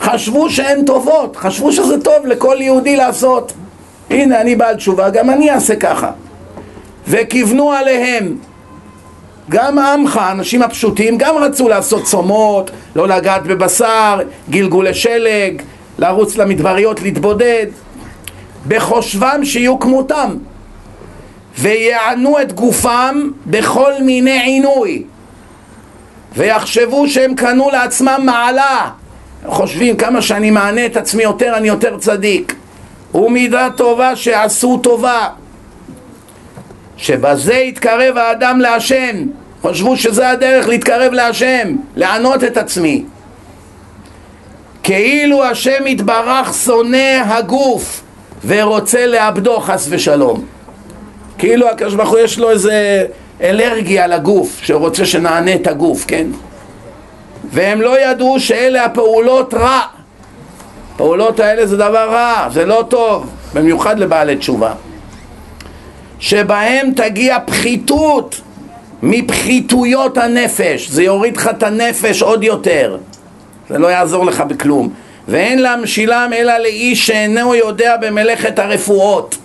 חשבו 0.00 0.50
שהן 0.50 0.84
טובות, 0.84 1.36
חשבו 1.36 1.72
שזה 1.72 2.00
טוב 2.00 2.26
לכל 2.26 2.56
יהודי 2.60 2.96
לעשות. 2.96 3.52
הנה, 4.10 4.40
אני 4.40 4.56
בעל 4.56 4.76
תשובה, 4.76 5.10
גם 5.10 5.30
אני 5.30 5.50
אעשה 5.50 5.76
ככה. 5.76 6.10
וכיוונו 7.08 7.72
עליהם 7.72 8.36
גם 9.48 9.78
עמך, 9.78 10.16
האנשים 10.16 10.62
הפשוטים, 10.62 11.18
גם 11.18 11.36
רצו 11.36 11.68
לעשות 11.68 12.04
צומות, 12.04 12.70
לא 12.96 13.08
לגעת 13.08 13.42
בבשר, 13.42 14.20
גלגולי 14.50 14.94
שלג, 14.94 15.62
לרוץ 15.98 16.36
למדבריות 16.36 17.02
להתבודד, 17.02 17.66
בחושבם 18.68 19.40
שיהיו 19.44 19.78
כמותם, 19.78 20.34
ויענו 21.58 22.40
את 22.40 22.52
גופם 22.52 23.30
בכל 23.46 23.92
מיני 24.02 24.40
עינוי, 24.40 25.02
ויחשבו 26.36 27.08
שהם 27.08 27.34
קנו 27.34 27.70
לעצמם 27.70 28.20
מעלה, 28.24 28.90
חושבים 29.46 29.96
כמה 29.96 30.22
שאני 30.22 30.50
מענה 30.50 30.86
את 30.86 30.96
עצמי 30.96 31.22
יותר, 31.22 31.56
אני 31.56 31.68
יותר 31.68 31.98
צדיק, 31.98 32.54
ומידה 33.14 33.68
טובה 33.76 34.16
שעשו 34.16 34.78
טובה. 34.82 35.28
שבזה 36.96 37.54
יתקרב 37.54 38.16
האדם 38.16 38.60
להשם 38.60 39.16
חשבו 39.62 39.96
שזה 39.96 40.30
הדרך 40.30 40.68
להתקרב 40.68 41.12
להשם, 41.12 41.76
לענות 41.96 42.44
את 42.44 42.56
עצמי 42.56 43.04
כאילו 44.88 45.44
השם 45.44 45.86
יתברך 45.86 46.54
שונא 46.54 47.22
הגוף 47.24 48.02
ורוצה 48.46 49.06
לאבדו 49.06 49.60
חס 49.60 49.86
ושלום. 49.90 50.44
כאילו 51.38 51.68
הקדוש 51.68 51.94
ברוך 51.94 52.10
הוא 52.10 52.18
יש 52.18 52.38
לו 52.38 52.50
איזה 52.50 53.06
אלרגיה 53.42 54.06
לגוף, 54.06 54.60
שרוצה 54.62 55.06
שנענה 55.06 55.54
את 55.54 55.66
הגוף, 55.66 56.04
כן? 56.08 56.26
והם 57.50 57.80
לא 57.80 58.00
ידעו 58.00 58.40
שאלה 58.40 58.84
הפעולות 58.84 59.54
רע. 59.54 59.80
הפעולות 60.94 61.40
האלה 61.40 61.66
זה 61.66 61.76
דבר 61.76 62.10
רע, 62.10 62.48
זה 62.52 62.66
לא 62.66 62.84
טוב, 62.88 63.30
במיוחד 63.54 63.98
לבעלי 63.98 64.36
תשובה. 64.36 64.72
שבהם 66.18 66.90
תגיע 66.96 67.38
פחיתות 67.46 68.40
מפחיתויות 69.02 70.18
הנפש, 70.18 70.88
זה 70.88 71.02
יוריד 71.02 71.36
לך 71.36 71.48
את 71.48 71.62
הנפש 71.62 72.22
עוד 72.22 72.44
יותר, 72.44 72.96
זה 73.68 73.78
לא 73.78 73.86
יעזור 73.86 74.26
לך 74.26 74.40
בכלום. 74.40 74.90
ואין 75.28 75.62
להמשילם 75.62 76.30
אלא 76.36 76.58
לאיש 76.58 77.06
שאינו 77.06 77.54
יודע 77.54 77.96
במלאכת 77.96 78.58
הרפואות. 78.58 79.38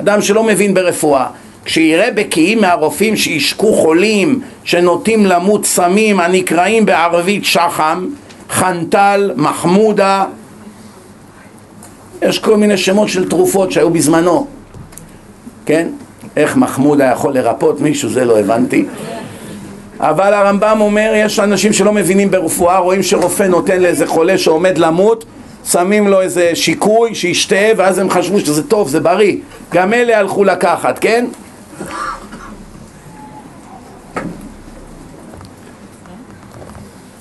אדם 0.00 0.22
שלא 0.22 0.42
מבין 0.42 0.74
ברפואה. 0.74 1.26
כשיראה 1.64 2.10
בקיאים 2.10 2.60
מהרופאים 2.60 3.16
שישקו 3.16 3.72
חולים, 3.72 4.40
שנוטים 4.64 5.26
למות 5.26 5.66
סמים, 5.66 6.20
הנקראים 6.20 6.86
בערבית 6.86 7.44
שחם, 7.44 8.06
חנטל, 8.50 9.32
מחמודה, 9.36 10.24
יש 12.22 12.38
כל 12.38 12.56
מיני 12.56 12.76
שמות 12.76 13.08
של 13.08 13.28
תרופות 13.28 13.72
שהיו 13.72 13.90
בזמנו, 13.90 14.46
כן? 15.66 15.88
איך 16.36 16.56
מחמודה 16.56 17.04
יכול 17.04 17.34
לרפות 17.34 17.80
מישהו, 17.80 18.08
זה 18.08 18.24
לא 18.24 18.38
הבנתי. 18.38 18.84
אבל 20.00 20.34
הרמב"ם 20.34 20.80
אומר, 20.80 21.12
יש 21.14 21.38
אנשים 21.38 21.72
שלא 21.72 21.92
מבינים 21.92 22.30
ברפואה, 22.30 22.78
רואים 22.78 23.02
שרופא 23.02 23.42
נותן 23.42 23.80
לאיזה 23.80 24.06
חולה 24.06 24.38
שעומד 24.38 24.78
למות, 24.78 25.24
שמים 25.70 26.08
לו 26.08 26.20
איזה 26.20 26.50
שיקוי 26.54 27.14
שישתה, 27.14 27.66
ואז 27.76 27.98
הם 27.98 28.10
חשבו 28.10 28.40
שזה 28.40 28.62
טוב, 28.62 28.88
זה 28.88 29.00
בריא. 29.00 29.36
גם 29.72 29.94
אלה 29.94 30.18
הלכו 30.18 30.44
לקחת, 30.44 30.98
כן? 30.98 31.26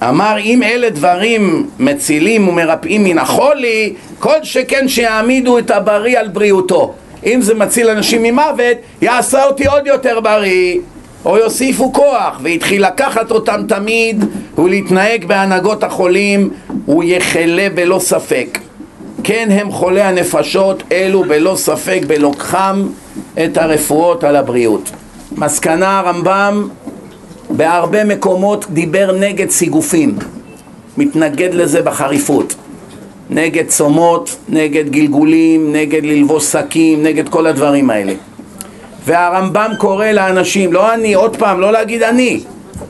אמר 0.09 0.35
אם 0.39 0.63
אלה 0.63 0.89
דברים 0.89 1.69
מצילים 1.79 2.47
ומרפאים 2.47 3.03
מן 3.03 3.17
החולי, 3.17 3.93
כל 4.19 4.43
שכן 4.43 4.87
שיעמידו 4.87 5.57
את 5.57 5.71
הבריא 5.71 6.19
על 6.19 6.27
בריאותו. 6.27 6.93
אם 7.25 7.41
זה 7.41 7.53
מציל 7.53 7.89
אנשים 7.89 8.23
ממוות, 8.23 8.77
יעשה 9.01 9.43
אותי 9.43 9.67
עוד 9.67 9.87
יותר 9.87 10.19
בריא, 10.19 10.79
או 11.25 11.37
יוסיפו 11.37 11.93
כוח, 11.93 12.39
והתחיל 12.43 12.85
לקחת 12.85 13.31
אותם 13.31 13.61
תמיד 13.67 14.25
ולהתנהג 14.57 15.25
בהנהגות 15.25 15.83
החולים, 15.83 16.49
הוא 16.85 17.03
יחלה 17.03 17.67
בלא 17.75 17.99
ספק. 17.99 18.59
כן 19.23 19.47
הם 19.51 19.71
חולי 19.71 20.01
הנפשות, 20.01 20.83
אלו 20.91 21.23
בלא 21.23 21.55
ספק 21.55 22.01
בלוקחם 22.07 22.87
את 23.45 23.57
הרפואות 23.57 24.23
על 24.23 24.35
הבריאות. 24.35 24.89
מסקנה 25.31 25.99
הרמב"ם 25.99 26.67
בהרבה 27.49 28.03
מקומות 28.03 28.65
דיבר 28.69 29.11
נגד 29.19 29.49
סיגופים, 29.49 30.15
מתנגד 30.97 31.53
לזה 31.53 31.81
בחריפות. 31.81 32.55
נגד 33.29 33.67
צומות, 33.67 34.35
נגד 34.49 34.89
גלגולים, 34.89 35.73
נגד 35.73 36.05
ללבוש 36.05 36.45
שקים, 36.45 37.03
נגד 37.03 37.29
כל 37.29 37.47
הדברים 37.47 37.89
האלה. 37.89 38.13
והרמב"ם 39.05 39.71
קורא 39.77 40.05
לאנשים, 40.05 40.73
לא 40.73 40.93
אני, 40.93 41.13
עוד 41.13 41.37
פעם, 41.37 41.59
לא 41.59 41.71
להגיד 41.71 42.03
אני, 42.03 42.39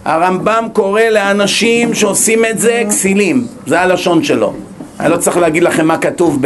הרמב"ם 0.05 0.67
קורא 0.73 1.01
לאנשים 1.01 1.93
שעושים 1.93 2.45
את 2.45 2.59
זה 2.59 2.83
כסילים, 2.89 3.47
זה 3.67 3.81
הלשון 3.81 4.23
שלו. 4.23 4.53
אני 4.99 5.11
לא 5.11 5.17
צריך 5.17 5.37
להגיד 5.37 5.63
לכם 5.63 5.87
מה 5.87 5.97
כתוב 5.97 6.39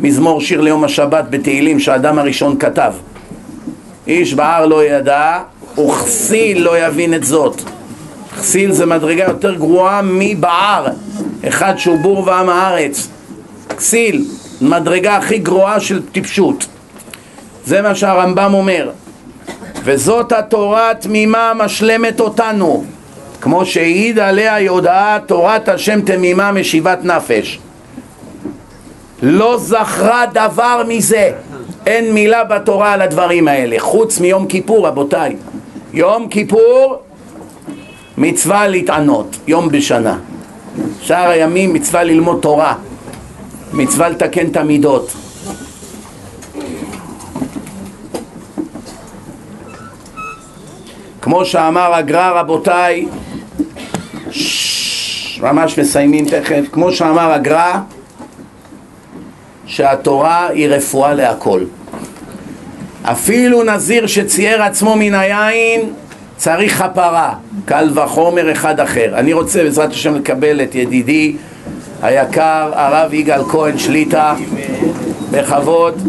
במזמור 0.00 0.40
שיר 0.40 0.60
ליום 0.60 0.84
השבת 0.84 1.24
בתהילים 1.30 1.80
שהאדם 1.80 2.18
הראשון 2.18 2.58
כתב. 2.58 2.92
איש 4.06 4.34
בהר 4.34 4.66
לא 4.66 4.84
ידע, 4.84 5.38
וכסיל 5.78 6.62
לא 6.62 6.86
יבין 6.86 7.14
את 7.14 7.24
זאת. 7.24 7.62
כסיל 8.40 8.72
זה 8.72 8.86
מדרגה 8.86 9.24
יותר 9.24 9.54
גרועה 9.54 10.00
מבער, 10.04 10.86
אחד 11.48 11.74
שהוא 11.76 11.98
בור 11.98 12.26
ועם 12.26 12.48
הארץ. 12.48 13.08
כסיל, 13.76 14.24
מדרגה 14.60 15.16
הכי 15.16 15.38
גרועה 15.38 15.80
של 15.80 16.02
טיפשות. 16.12 16.66
זה 17.64 17.82
מה 17.82 17.94
שהרמב"ם 17.94 18.54
אומר. 18.54 18.90
וזאת 19.84 20.32
התורה 20.32 20.90
התמימה 20.90 21.52
משלמת 21.56 22.20
אותנו, 22.20 22.84
כמו 23.40 23.66
שהעיד 23.66 24.18
עליה 24.18 24.60
יודעה 24.60 25.18
תורת 25.26 25.68
השם 25.68 26.00
תמימה 26.00 26.52
משיבת 26.52 26.98
נפש. 27.04 27.58
לא 29.22 29.58
זכרה 29.58 30.24
דבר 30.32 30.82
מזה, 30.88 31.30
אין 31.86 32.14
מילה 32.14 32.44
בתורה 32.44 32.92
על 32.92 33.02
הדברים 33.02 33.48
האלה, 33.48 33.76
חוץ 33.78 34.20
מיום 34.20 34.46
כיפור 34.46 34.86
רבותיי. 34.86 35.36
יום 35.92 36.28
כיפור 36.28 36.98
מצווה 38.18 38.68
להתענות, 38.68 39.36
יום 39.46 39.68
בשנה. 39.68 40.18
שאר 41.00 41.28
הימים 41.28 41.72
מצווה 41.72 42.04
ללמוד 42.04 42.38
תורה, 42.42 42.74
מצווה 43.72 44.08
לתקן 44.08 44.46
את 44.46 44.56
המידות. 44.56 45.12
כמו 51.22 51.44
שאמר 51.44 51.94
הגר"א 51.94 52.30
רבותיי, 52.34 53.06
ממש 55.40 55.78
מסיימים 55.78 56.24
תכף, 56.24 56.64
כמו 56.72 56.92
שאמר 56.92 57.32
הגר"א 57.32 57.78
שהתורה 59.66 60.48
היא 60.48 60.68
רפואה 60.68 61.14
להכל. 61.14 61.64
אפילו 63.02 63.62
נזיר 63.62 64.06
שצייר 64.06 64.62
עצמו 64.62 64.96
מן 64.96 65.14
היין 65.14 65.92
צריך 66.36 66.82
כפרה, 66.82 67.34
קל 67.64 67.90
וחומר 67.94 68.52
אחד 68.52 68.80
אחר. 68.80 69.10
אני 69.14 69.32
רוצה 69.32 69.62
בעזרת 69.62 69.90
השם 69.90 70.14
לקבל 70.14 70.62
את 70.62 70.74
ידידי 70.74 71.36
היקר 72.02 72.70
הרב 72.74 73.14
יגאל 73.14 73.44
כהן 73.44 73.78
שליטה 73.78 74.34
בכבוד 75.30 76.08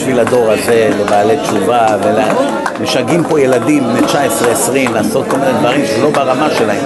בשביל 0.00 0.20
הדור 0.20 0.50
הזה, 0.50 0.90
לבעלי 1.00 1.36
תשובה, 1.42 1.86
ומשגעים 2.80 3.24
פה 3.24 3.40
ילדים 3.40 3.82
בני 3.84 4.00
19-20 4.88 4.92
לעשות 4.94 5.26
כל 5.28 5.36
מיני 5.36 5.52
דברים 5.52 5.86
שזה 5.86 6.02
לא 6.02 6.10
ברמה 6.10 6.50
שלהם. 6.50 6.84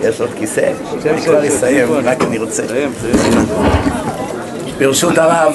יש 0.00 0.20
עוד 0.20 0.30
כיסא? 0.38 0.72
אני 1.06 1.22
כבר 1.22 1.48
אסיים, 1.48 1.88
רק 2.04 2.22
אני 2.22 2.38
רוצה. 2.38 2.62
ברשות 4.78 5.18
הרב, 5.18 5.52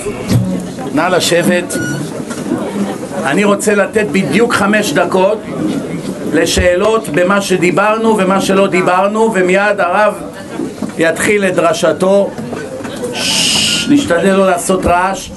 נא 0.94 1.02
לשבת. 1.02 1.74
אני 3.26 3.44
רוצה 3.44 3.76
לתת 3.76 4.06
בדיוק 4.12 4.54
חמש 4.54 4.94
דקות 4.94 5.38
לשאלות 6.34 7.10
במה 7.10 7.42
שדיברנו 7.42 8.18
ומה 8.18 8.42
שלא 8.42 8.68
דיברנו, 8.68 9.32
ומיד 9.34 9.80
הרב 9.80 10.14
יתחיל 10.98 11.46
את 11.46 11.56
דרשתו. 11.56 12.30
ששש, 13.14 13.90
נשתדל 13.90 14.34
לא 14.36 14.48
לעשות 14.48 14.86
רעש. 14.86 15.32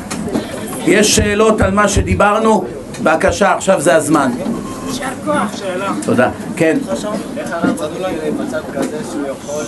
יש 0.87 1.17
שאלות 1.17 1.61
על 1.61 1.71
מה 1.71 1.89
שדיברנו? 1.89 2.65
בבקשה, 3.03 3.55
עכשיו 3.55 3.81
זה 3.81 3.97
הזמן. 3.97 4.31
יישר 4.87 5.05
כוח, 5.25 5.57
שאלה. 5.57 5.93
תודה. 6.05 6.31
כן. 6.57 6.79
איך 7.37 7.53
הרב 7.53 7.77
צדוק 7.77 7.91
במצב 8.39 8.61
כזה 8.73 8.97
שהוא 9.11 9.23
יכול... 9.29 9.65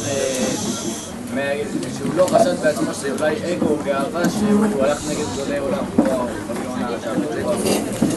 אה, 1.36 1.56
שהוא 1.98 2.14
לא 2.16 2.26
חשד 2.26 2.62
בעצמו 2.62 2.90
שאולי 2.94 3.34
אגו 3.34 3.66
או 3.66 3.76
גאווה 3.84 4.22
שהוא 4.28 4.84
הלך 4.84 4.98
נגד 5.10 5.24
גדולי 5.34 5.58
עולם. 5.58 5.84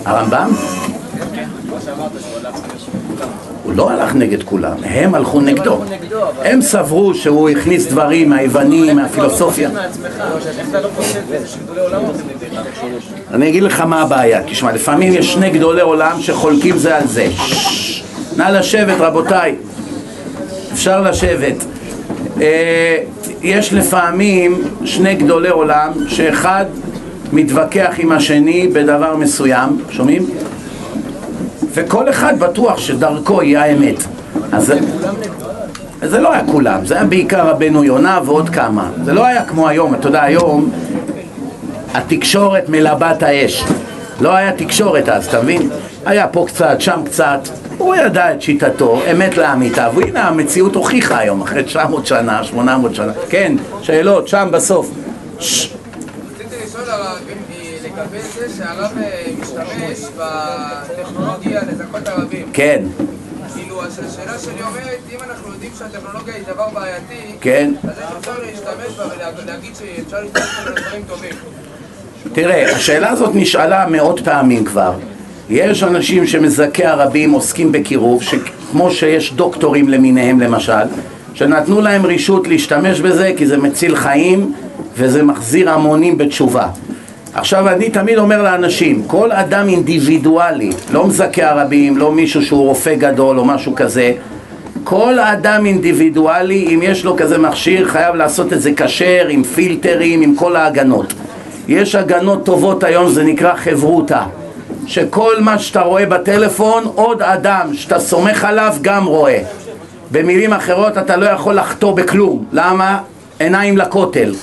הרמב"ם? 0.05 0.51
כן, 1.35 1.47
כמו 1.67 1.75
שאמרת 1.85 2.11
שהוא 2.21 2.37
הלך 2.37 2.55
נגד. 2.55 2.88
הוא 3.69 3.77
לא 3.77 3.89
הלך 3.89 4.15
נגד 4.15 4.43
כולם, 4.43 4.77
הם 4.83 5.15
הלכו 5.15 5.41
נגדו. 5.41 5.81
הם 6.43 6.61
סברו 6.61 7.13
שהוא 7.13 7.49
הכניס 7.49 7.87
דברים 7.87 8.29
מהיוונים, 8.29 8.95
מהפילוסופיה. 8.95 9.69
לא 9.69 9.79
הולכים 11.97 12.27
נגדך? 12.29 12.79
אני 13.33 13.49
אגיד 13.49 13.63
לך 13.63 13.81
מה 13.81 14.01
הבעיה, 14.01 14.43
תשמע, 14.43 14.71
לפעמים 14.71 15.13
יש 15.13 15.33
שני 15.33 15.49
גדולי 15.49 15.81
עולם 15.81 16.21
שחולקים 16.21 16.77
זה 16.77 16.95
על 16.95 17.07
זה. 17.07 17.27
נא 18.37 18.43
לשבת 18.43 18.95
רבותיי, 18.99 19.55
אפשר 20.73 21.01
לשבת. 21.01 21.55
אה, 22.41 22.97
יש 23.41 23.73
לפעמים 23.73 24.61
שני 24.85 25.15
גדולי 25.15 25.49
עולם, 25.49 25.91
שאחד 26.07 26.65
מתווכח 27.33 27.93
עם 27.97 28.11
השני 28.11 28.67
בדבר 28.67 29.15
מסוים, 29.15 29.69
שומעים? 29.89 30.25
וכל 31.73 32.09
אחד 32.09 32.39
בטוח 32.39 32.77
שדרכו 32.77 33.41
היא 33.41 33.57
האמת. 33.57 33.95
אז 34.51 34.65
זה, 34.65 34.79
זה 36.03 36.19
לא 36.19 36.33
היה 36.33 36.43
כולם, 36.51 36.85
זה 36.85 36.95
היה 36.95 37.03
בעיקר 37.03 37.47
רבנו 37.49 37.83
יונה 37.83 38.19
ועוד 38.25 38.49
כמה. 38.49 38.89
זה 39.05 39.13
לא 39.13 39.25
היה 39.25 39.45
כמו 39.45 39.67
היום, 39.67 39.95
אתה 39.95 40.07
יודע, 40.07 40.23
היום 40.23 40.71
התקשורת 41.93 42.69
מלבה 42.69 43.11
את 43.11 43.23
האש. 43.23 43.63
לא 44.21 44.35
היה 44.35 44.51
תקשורת 44.51 45.09
אז, 45.09 45.27
אתה 45.27 45.41
מבין? 45.41 45.69
היה 46.05 46.27
פה 46.27 46.45
קצת, 46.47 46.75
שם 46.81 46.99
קצת. 47.05 47.39
הוא 47.77 47.95
ידע 47.95 48.33
את 48.33 48.41
שיטתו, 48.41 48.99
אמת 49.11 49.37
לאמיתה, 49.37 49.89
והנה 49.95 50.27
המציאות 50.27 50.75
הוכיחה 50.75 51.17
היום, 51.17 51.41
אחרי 51.41 51.63
900 51.63 52.05
שנה, 52.05 52.43
800 52.43 52.95
שנה. 52.95 53.13
כן, 53.29 53.55
שאלות, 53.81 54.27
שם 54.27 54.47
בסוף. 54.51 54.91
ששש. 55.39 55.73
רציתי 56.35 56.55
לשאול 56.65 56.83
הרב, 56.89 57.17
אם- 57.29 57.79
לגבי 58.01 58.17
זה 58.35 58.47
שהרב 58.57 58.91
אה, 58.97 59.23
משתמש 59.41 60.09
בטכנולוגיה 60.17 61.61
לזכות 61.71 62.07
ערבים. 62.07 62.45
כן, 62.53 62.83
כאילו, 63.55 63.83
הש- 63.83 63.99
השאלה 63.99 64.39
שלי 64.39 64.61
אומרת, 64.61 64.99
אם 65.13 65.17
אנחנו 65.29 65.51
יודעים 65.53 65.71
שהטכנולוגיה 65.79 66.35
היא 66.35 66.43
דבר 66.53 66.67
בעייתי, 66.73 67.35
כן. 67.41 67.71
אז 67.83 67.89
איך 67.99 68.09
אפשר 68.19 68.31
להשתמש 68.41 68.97
בה 68.97 69.03
ולהגיד 69.43 69.71
שאפשר 69.75 70.17
להשתמש 70.21 70.65
בה 70.65 70.71
לדברים 70.71 71.01
טובים? 71.07 71.33
תראה, 72.33 72.75
השאלה 72.75 73.09
הזאת 73.09 73.31
נשאלה 73.35 73.85
מאות 73.89 74.19
פעמים 74.19 74.65
כבר. 74.65 74.93
יש 75.49 75.83
אנשים 75.83 76.27
שמזכי 76.27 76.85
הרבים 76.85 77.31
עוסקים 77.31 77.71
בקירוב, 77.71 78.23
כמו 78.71 78.91
שיש 78.91 79.33
דוקטורים 79.33 79.89
למיניהם 79.89 80.39
למשל, 80.39 80.73
שנתנו 81.33 81.81
להם 81.81 82.05
רשות 82.05 82.47
להשתמש 82.47 82.99
בזה 82.99 83.31
כי 83.37 83.47
זה 83.47 83.57
מציל 83.57 83.95
חיים 83.95 84.53
וזה 84.95 85.23
מחזיר 85.23 85.69
המונים 85.69 86.17
בתשובה. 86.17 86.67
עכשיו 87.33 87.69
אני 87.69 87.89
תמיד 87.89 88.17
אומר 88.17 88.43
לאנשים, 88.43 89.03
כל 89.07 89.31
אדם 89.31 89.67
אינדיבידואלי, 89.69 90.69
לא 90.91 91.07
מזכה 91.07 91.49
הרבים, 91.49 91.97
לא 91.97 92.11
מישהו 92.11 92.41
שהוא 92.41 92.67
רופא 92.67 92.95
גדול 92.95 93.39
או 93.39 93.45
משהו 93.45 93.75
כזה, 93.75 94.13
כל 94.83 95.19
אדם 95.19 95.65
אינדיבידואלי, 95.65 96.67
אם 96.75 96.79
יש 96.83 97.05
לו 97.05 97.17
כזה 97.17 97.37
מכשיר, 97.37 97.87
חייב 97.87 98.15
לעשות 98.15 98.53
את 98.53 98.61
זה 98.61 98.71
כשר, 98.75 99.27
עם 99.29 99.43
פילטרים, 99.43 100.21
עם 100.21 100.35
כל 100.35 100.55
ההגנות. 100.55 101.13
יש 101.67 101.95
הגנות 101.95 102.45
טובות 102.45 102.83
היום, 102.83 103.09
זה 103.09 103.23
נקרא 103.23 103.55
חברותה. 103.55 104.23
שכל 104.87 105.35
מה 105.39 105.59
שאתה 105.59 105.81
רואה 105.81 106.05
בטלפון, 106.05 106.83
עוד 106.95 107.21
אדם 107.21 107.73
שאתה 107.73 107.99
סומך 107.99 108.43
עליו 108.43 108.75
גם 108.81 109.05
רואה. 109.05 109.39
במילים 110.11 110.53
אחרות, 110.53 110.97
אתה 110.97 111.17
לא 111.17 111.25
יכול 111.25 111.55
לחטוא 111.55 111.95
בכלום. 111.95 112.45
למה? 112.51 112.99
עיניים 113.39 113.77
לכותל. 113.77 114.33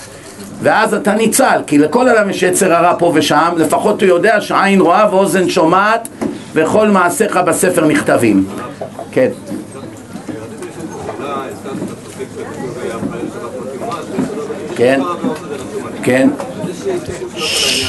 ואז 0.62 0.94
אתה 0.94 1.14
ניצל, 1.14 1.60
כי 1.66 1.78
לכל 1.78 2.08
אדם 2.08 2.30
יש 2.30 2.42
יצר 2.42 2.72
הרע 2.72 2.94
פה 2.98 3.12
ושם, 3.14 3.52
לפחות 3.56 4.02
הוא 4.02 4.08
יודע 4.08 4.40
שעין 4.40 4.80
רואה 4.80 5.14
ואוזן 5.14 5.48
שומעת, 5.48 6.08
וכל 6.54 6.88
מעשיך 6.88 7.36
בספר 7.36 7.86
נכתבים. 7.86 8.46
כן. 9.10 9.30
כן, 14.76 15.00
כן. 16.02 16.28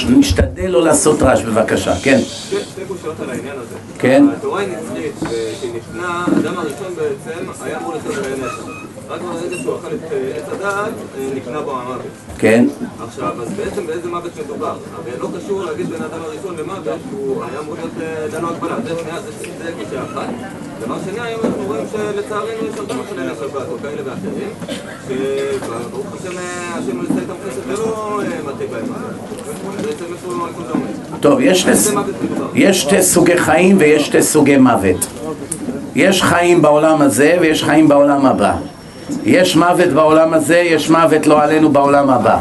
נשתדל 0.09 0.67
לא 0.67 0.83
לעשות 0.83 1.21
רעש 1.21 1.41
בבקשה, 1.41 1.93
כן. 2.03 2.19
שתי 2.19 2.81
קושיות 2.87 3.19
על 3.19 3.29
העניין 3.29 3.55
הזה. 3.55 3.75
כן. 3.99 4.25
התורה 4.37 4.61
היא 4.61 4.67
נצחית, 4.67 5.15
וכשנפנה, 5.21 6.25
האדם 6.27 6.57
הראשון 6.57 6.93
בעצם 6.95 7.63
היה 7.65 7.77
אמור 7.77 7.93
על 7.93 7.99
האמת. 8.23 8.76
רק 9.09 9.21
ברגע 9.21 9.57
שהוא 9.57 9.75
אכל 9.75 9.87
את 9.87 10.11
אה, 10.11 10.31
עץ 10.35 10.43
הדעת, 10.51 10.93
אה, 11.17 11.29
נקנה 11.35 11.61
בו 11.61 11.71
המוות. 11.71 12.01
כן. 12.37 12.65
עכשיו, 13.03 13.41
אז 13.41 13.53
בעצם 13.53 13.87
באיזה 13.87 14.09
מוות 14.09 14.31
מדובר? 14.45 14.77
הרי 14.95 15.11
לא 15.19 15.29
קשור 15.37 15.63
להגיד 15.63 15.89
בין 15.89 16.01
האדם 16.01 16.21
הראשון 16.21 16.55
למוות, 16.57 16.99
הוא 17.11 17.43
היה 17.43 17.59
אמור 17.59 17.75
להיות 17.75 17.91
אה, 18.01 18.27
דנו 18.31 18.49
הגבלה. 18.49 18.75
זה 18.83 18.89
שנייה, 18.99 19.21
זה 19.21 19.31
זה 19.63 19.71
קושיה 19.83 20.03
אחת. 20.03 20.27
דבר 20.81 20.95
שני, 21.05 21.19
היום 21.21 21.41
אנחנו 21.43 21.63
רואים 21.67 21.85
שלצערנו 21.91 22.47
יש 22.47 22.77
הרבה 22.77 22.93
מחללי 22.95 23.31
שבת 23.39 23.67
או 23.71 23.77
כאלה 23.81 24.01
ואחרים, 24.05 24.49
שברוך 25.07 26.07
השם, 26.13 26.37
השם 26.73 26.99
עושה 26.99 27.21
איתם 27.21 27.33
חסד 27.47 27.61
ולא 27.67 28.19
מטה 28.45 28.65
בהם 28.71 28.85
מוות. 28.85 29.81
בעצם 29.81 30.05
איפה 30.13 30.47
איפה 30.47 30.61
זה 30.67 30.71
עומד? 30.71 31.19
טוב, 31.19 31.39
יש 31.41 31.61
שתי, 31.61 31.71
יש 32.53 32.81
שתי 32.81 33.03
סוגי 33.03 33.37
חיים 33.37 33.77
ויש 33.79 34.05
שתי 34.05 34.21
סוגי 34.23 34.57
מוות. 34.57 35.07
יש 35.95 36.23
חיים 36.23 36.61
בעולם 36.61 37.01
הזה 37.01 37.37
ויש 37.41 37.63
חיים 37.63 37.87
בעולם 37.87 38.25
הבא. 38.25 38.55
יש 39.25 39.55
מוות 39.55 39.89
בעולם 39.89 40.33
הזה, 40.33 40.57
יש 40.57 40.89
מוות 40.89 41.27
לא 41.27 41.43
עלינו 41.43 41.69
בעולם 41.69 42.09
הבא. 42.09 42.37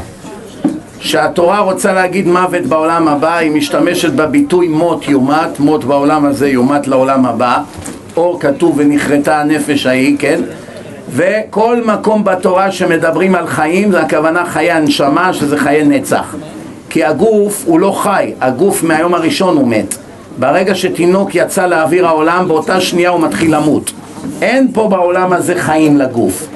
כשהתורה 0.99 1.59
רוצה 1.59 1.93
להגיד 1.93 2.27
מוות 2.27 2.63
בעולם 2.63 3.09
הבא, 3.09 3.37
היא 3.37 3.51
משתמשת 3.51 4.13
בביטוי 4.13 4.69
מות 4.69 5.09
יומת, 5.09 5.61
מות 5.61 5.85
בעולם 5.85 6.25
הזה 6.27 6.49
יומת 6.49 6.87
לעולם 6.87 7.27
הבא, 7.27 7.59
או 8.17 8.39
כתוב 8.41 8.75
ונכרתה 8.77 9.41
הנפש 9.41 9.87
ההיא, 9.87 10.17
כן? 10.19 10.41
וכל 11.11 11.83
מקום 11.85 12.25
בתורה 12.25 12.71
שמדברים 12.73 13.35
על 13.35 13.47
חיים, 13.47 13.93
זה 13.93 14.01
הכוונה 14.01 14.47
חיי 14.47 14.71
הנשמה, 14.71 15.33
שזה 15.33 15.59
חיי 15.59 15.85
נצח. 15.85 16.35
כי 16.91 17.05
הגוף 17.05 17.65
הוא 17.67 17.81
לא 17.81 17.91
חי, 17.91 18.33
הגוף 18.41 18.83
מהיום 18.83 19.15
הראשון 19.15 19.57
הוא 19.57 19.69
מת. 19.69 19.95
ברגע 20.39 20.75
שתינוק 20.75 21.35
יצא 21.35 21.67
לאוויר 21.67 22.07
העולם, 22.07 22.49
באותה 22.49 22.81
שנייה 22.81 23.11
הוא 23.11 23.21
מתחיל 23.21 23.55
למות. 23.55 23.93
אין 24.43 24.69
פה 24.73 24.89
בעולם 24.89 25.33
הזה 25.33 25.55
חיים 25.55 25.97
לגוף. 25.97 26.49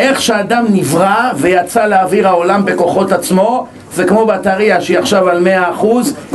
איך 0.00 0.22
שאדם 0.22 0.64
נברא 0.72 1.30
ויצא 1.36 1.86
לאוויר 1.86 2.28
העולם 2.28 2.64
בכוחות 2.64 3.12
עצמו, 3.12 3.66
זה 3.94 4.04
כמו 4.04 4.26
בטריה 4.26 4.80
שהיא 4.80 4.98
עכשיו 4.98 5.28
על 5.28 5.46
100%, 5.80 5.84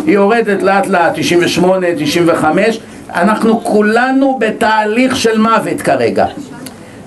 היא 0.06 0.14
יורדת 0.16 0.64
לאט 0.64 0.88
לאט, 0.88 1.12
98, 1.16 1.88
95, 1.98 2.80
אנחנו 3.16 3.64
כולנו 3.64 4.38
בתהליך 4.40 5.16
של 5.16 5.38
מוות 5.38 5.82
כרגע. 5.82 6.26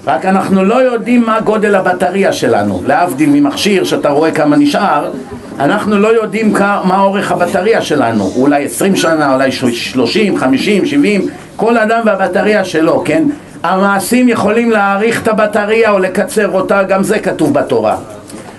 רק 0.07 0.25
אנחנו 0.25 0.65
לא 0.65 0.75
יודעים 0.75 1.23
מה 1.23 1.41
גודל 1.41 1.75
הבטריה 1.75 2.33
שלנו, 2.33 2.83
להבדיל 2.87 3.31
ממכשיר 3.31 3.85
שאתה 3.85 4.09
רואה 4.09 4.31
כמה 4.31 4.57
נשאר, 4.57 5.11
אנחנו 5.59 5.99
לא 5.99 6.09
יודעים 6.09 6.53
מה 6.85 7.01
אורך 7.01 7.33
הבטריה 7.33 7.83
שלנו, 7.83 8.31
אולי 8.37 8.65
20 8.65 8.97
שנה, 8.97 9.35
אולי 9.35 9.53
30, 9.53 10.39
50, 10.39 10.87
70, 10.87 11.27
כל 11.57 11.79
אדם 11.79 12.01
והבטריה 12.05 12.65
שלו, 12.65 13.03
כן? 13.05 13.25
המעשים 13.63 14.29
יכולים 14.29 14.71
להאריך 14.71 15.23
את 15.23 15.29
הבטריה 15.29 15.91
או 15.91 15.99
לקצר 15.99 16.49
אותה, 16.49 16.83
גם 16.83 17.03
זה 17.03 17.19
כתוב 17.19 17.55
בתורה. 17.55 17.97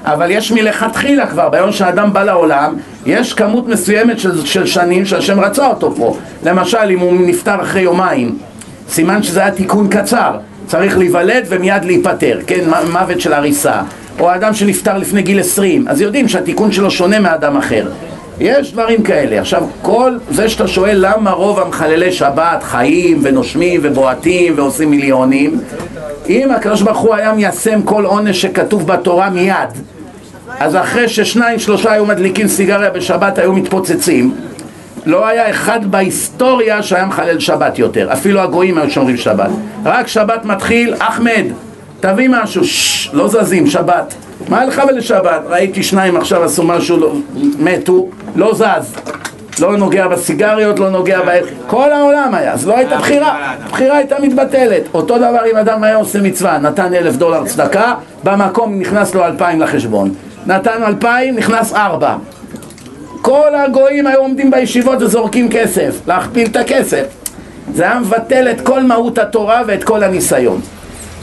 אבל 0.04 0.32
יש 0.32 0.52
מלכתחילה 0.52 1.28
כבר, 1.28 1.50
ביום 1.50 1.72
שהאדם 1.72 2.14
בא 2.14 2.24
לעולם, 2.24 2.76
יש 3.06 3.34
כמות 3.34 3.68
מסוימת 3.68 4.20
של, 4.20 4.46
של 4.46 4.66
שנים 4.66 5.06
שהשם 5.06 5.40
רצה 5.40 5.68
אותו 5.68 5.96
פה. 5.96 6.18
למשל, 6.44 6.90
אם 6.90 7.00
הוא 7.00 7.14
נפטר 7.28 7.62
אחרי 7.62 7.82
יומיים, 7.82 8.38
סימן 8.90 9.24
שזה 9.24 9.40
היה 9.40 9.52
תיקון 9.52 9.88
קצר. 9.88 10.38
צריך 10.68 10.98
להיוולד 10.98 11.46
ומיד 11.50 11.86
להיפטר, 11.86 12.40
כן, 12.48 12.70
מוות 12.92 13.22
של 13.22 13.34
הריסה. 13.34 13.82
או 14.20 14.30
האדם 14.30 14.54
שנפטר 14.54 14.98
לפני 14.98 15.22
גיל 15.22 15.40
20, 15.40 15.88
אז 15.88 16.02
יודעים 16.02 16.28
שהתיקון 16.28 16.72
שלו 16.72 16.92
שונה 16.92 17.20
מאדם 17.20 17.58
אחר. 17.58 17.90
יש 18.40 18.74
דברים 18.74 19.04
כאלה. 19.04 19.40
עכשיו, 19.40 19.64
כל 19.82 20.18
זה 20.30 20.50
שאתה 20.50 20.68
שואל 20.68 20.98
למה 21.00 21.32
רוב 21.32 21.60
המחללי 21.60 22.12
שבת 22.12 22.64
חיים 22.64 23.20
ונושמים 23.24 23.82
ובועטים 23.84 24.54
ועושים 24.56 24.92
מיליונים, 24.92 25.62
אם 26.30 26.52
הקדוש 26.52 26.82
ברוך 26.82 26.98
הוא 26.98 27.16
היה 27.16 27.34
מיישם 27.34 27.82
כל 27.82 28.06
עונש 28.06 28.42
שכתוב 28.42 28.88
בתורה 28.88 29.30
מיד, 29.30 29.70
אז 30.60 30.76
אחרי 30.76 31.10
ששניים 31.10 31.60
שלושה 31.60 31.92
היו 31.92 32.06
מדליקים 32.06 32.48
סיגריה 32.48 32.90
בשבת 32.90 33.38
היו 33.38 33.54
מתפוצצים, 33.54 34.36
לא 35.06 35.28
היה 35.28 35.50
אחד 35.50 35.86
בהיסטוריה 35.92 36.84
שהיה 36.84 37.06
מחלל 37.06 37.40
שבת 37.40 37.80
יותר, 37.80 38.14
אפילו 38.14 38.42
הגויים 38.42 38.78
היו 38.78 38.90
שומרים 38.90 39.18
שבת. 39.18 39.50
רק 39.86 40.08
שבת 40.08 40.46
מתחיל, 40.46 40.94
אחמד, 41.00 41.46
תביא 42.00 42.30
משהו, 42.32 42.64
ששש, 42.64 43.10
לא 43.14 43.28
זזים, 43.28 43.68
שבת. 43.68 44.14
מה 44.48 44.66
לך 44.66 44.82
ולשבת? 44.90 45.42
ראיתי 45.50 45.84
שניים 45.84 46.18
עכשיו 46.18 46.44
עשו 46.44 46.64
משהו, 46.64 46.98
לא, 46.98 47.14
מתו, 47.60 48.10
לא 48.36 48.54
זז. 48.54 48.96
לא 49.60 49.78
נוגע 49.78 50.08
בסיגריות, 50.08 50.80
לא 50.80 50.90
נוגע 50.90 51.20
ב... 51.22 51.40
כל 51.68 51.92
העולם 51.92 52.36
היה, 52.36 52.54
אז 52.54 52.68
לא 52.68 52.78
הייתה 52.78 52.98
בחירה, 52.98 53.56
בחירה 53.72 53.98
הייתה 53.98 54.16
מתבטלת. 54.22 54.84
אותו 54.94 55.18
דבר 55.18 55.40
אם 55.52 55.58
אדם 55.58 55.84
היה 55.84 55.96
עושה 55.96 56.22
מצווה, 56.22 56.58
נתן 56.58 56.94
אלף 56.94 57.16
דולר 57.16 57.46
צדקה, 57.46 57.94
במקום 58.24 58.80
נכנס 58.80 59.16
לו 59.16 59.26
אלפיים 59.26 59.62
לחשבון. 59.62 60.14
נתן 60.46 60.84
אלפיים, 60.88 61.36
נכנס 61.36 61.74
ארבע. 61.74 62.16
כל 63.22 63.56
הגויים 63.56 64.08
היו 64.08 64.20
עומדים 64.20 64.52
בישיבות 64.52 65.02
וזורקים 65.02 65.50
כסף, 65.52 65.96
להכפיל 66.08 66.48
את 66.48 66.56
הכסף. 66.56 67.06
זה 67.74 67.84
היה 67.84 68.00
מבטל 68.00 68.52
את 68.52 68.62
כל 68.62 68.84
מהות 68.84 69.18
התורה 69.18 69.62
ואת 69.68 69.84
כל 69.84 70.04
הניסיון. 70.04 70.62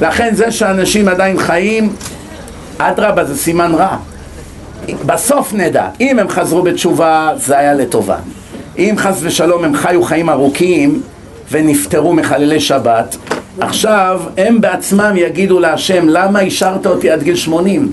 לכן 0.01 0.34
זה 0.34 0.51
שאנשים 0.51 1.09
עדיין 1.09 1.38
חיים, 1.38 1.93
אדרבה 2.78 3.24
זה 3.24 3.36
סימן 3.36 3.74
רע. 3.74 3.97
בסוף 5.07 5.53
נדע, 5.53 5.89
אם 6.01 6.19
הם 6.19 6.28
חזרו 6.28 6.62
בתשובה 6.62 7.31
זה 7.36 7.59
היה 7.59 7.74
לטובה. 7.74 8.16
אם 8.78 8.94
חס 8.97 9.19
ושלום 9.23 9.65
הם 9.65 9.74
חיו 9.74 10.03
חיים 10.03 10.31
ארוכים 10.31 11.03
ונפטרו 11.51 12.15
מחללי 12.15 12.61
שבת, 12.61 13.16
עכשיו 13.61 14.20
הם 14.36 14.61
בעצמם 14.61 15.15
יגידו 15.16 15.61
להשם 15.61 16.09
למה 16.09 16.40
השארת 16.40 16.86
אותי 16.86 17.11
עד 17.11 17.23
גיל 17.23 17.36
80? 17.36 17.93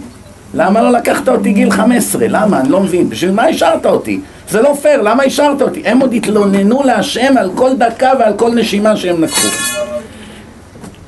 למה 0.53 0.81
לא 0.81 0.91
לקחת 0.91 1.29
אותי 1.29 1.53
גיל 1.53 1.71
15? 1.71 2.25
למה? 2.29 2.59
אני 2.59 2.69
לא 2.69 2.79
מבין. 2.79 3.09
בשביל 3.09 3.31
מה 3.31 3.43
השארת 3.43 3.85
אותי? 3.85 4.19
זה 4.49 4.61
לא 4.61 4.75
פייר, 4.81 5.01
למה 5.01 5.23
השארת 5.23 5.61
אותי? 5.61 5.81
הם 5.85 5.99
עוד 5.99 6.13
התלוננו 6.13 6.83
להשם 6.83 7.37
על 7.37 7.51
כל 7.55 7.69
דקה 7.77 8.11
ועל 8.19 8.33
כל 8.33 8.51
נשימה 8.53 8.97
שהם 8.97 9.23
לקחו. 9.23 9.47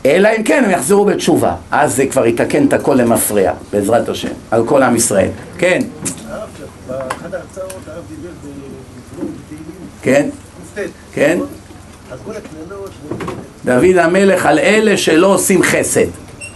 אלא 0.06 0.30
אם 0.38 0.44
כן 0.44 0.64
הם 0.66 0.72
יחזרו 0.72 1.06
בתשובה. 1.06 1.56
אז 1.72 1.96
זה 1.96 2.06
כבר 2.06 2.26
יתקן 2.26 2.68
את 2.68 2.74
הכל 2.74 2.94
למפרע, 2.94 3.52
בעזרת 3.72 4.10
השם, 4.10 4.28
על 4.52 4.66
כל 4.66 4.84
עם 4.84 4.96
ישראל. 4.96 5.30
כן, 5.58 5.80
כן. 10.02 10.30
כן. 11.14 11.40
דוד 13.66 13.98
המלך 13.98 14.46
על 14.46 14.60
אלה 14.60 14.98
שלא 14.98 15.28
עושים 15.28 15.64
חסד. 15.64 16.08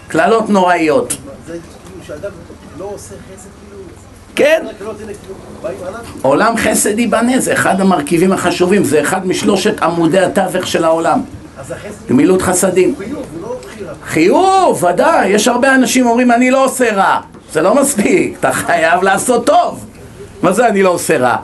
קללות 0.07 0.49
נוראיות. 0.49 1.17
כן, 4.35 4.65
עולם 6.21 6.57
חסד 6.57 6.99
ייבנה, 6.99 7.39
זה 7.39 7.53
אחד 7.53 7.81
המרכיבים 7.81 8.31
החשובים, 8.31 8.83
זה 8.83 9.01
אחד 9.01 9.27
משלושת 9.27 9.83
עמודי 9.83 10.19
התווך 10.19 10.67
של 10.67 10.83
העולם. 10.83 11.21
גמילות 12.09 12.41
חסדים. 12.41 12.95
חיוב, 12.97 13.25
לא. 13.41 13.55
חיוב, 14.05 14.83
ודאי, 14.83 15.27
יש 15.27 15.47
הרבה 15.47 15.75
אנשים 15.75 16.07
אומרים 16.07 16.31
אני 16.31 16.51
לא 16.51 16.65
עושה 16.65 16.93
רע. 16.93 17.19
זה 17.53 17.61
לא 17.61 17.75
מספיק, 17.75 18.37
אתה 18.39 18.51
חייב 18.51 19.03
לעשות 19.03 19.45
טוב. 19.45 19.85
מה 20.41 20.51
זה 20.53 20.67
אני 20.67 20.83
לא 20.83 20.89
עושה 20.89 21.17
רע? 21.17 21.35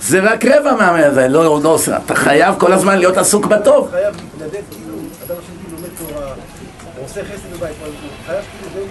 זה 0.00 0.20
רק 0.20 0.44
רבע 0.44 0.72
מהזה, 0.74 1.28
לא, 1.28 1.62
לא 1.62 1.68
עושה. 1.68 1.96
אתה 2.06 2.14
חייב 2.14 2.54
כל 2.58 2.72
הזמן 2.72 2.98
להיות 2.98 3.16
עסוק 3.16 3.46
בטוב. 3.46 3.88
חייב 3.90 4.14
להתנדב, 4.14 4.60
כאילו, 4.70 4.94
אדם 5.26 5.36
שכאילו 5.42 5.76
לומד 5.76 5.88
תורה, 5.98 6.26
הוא 6.26 7.02
כאילו. 7.14 8.86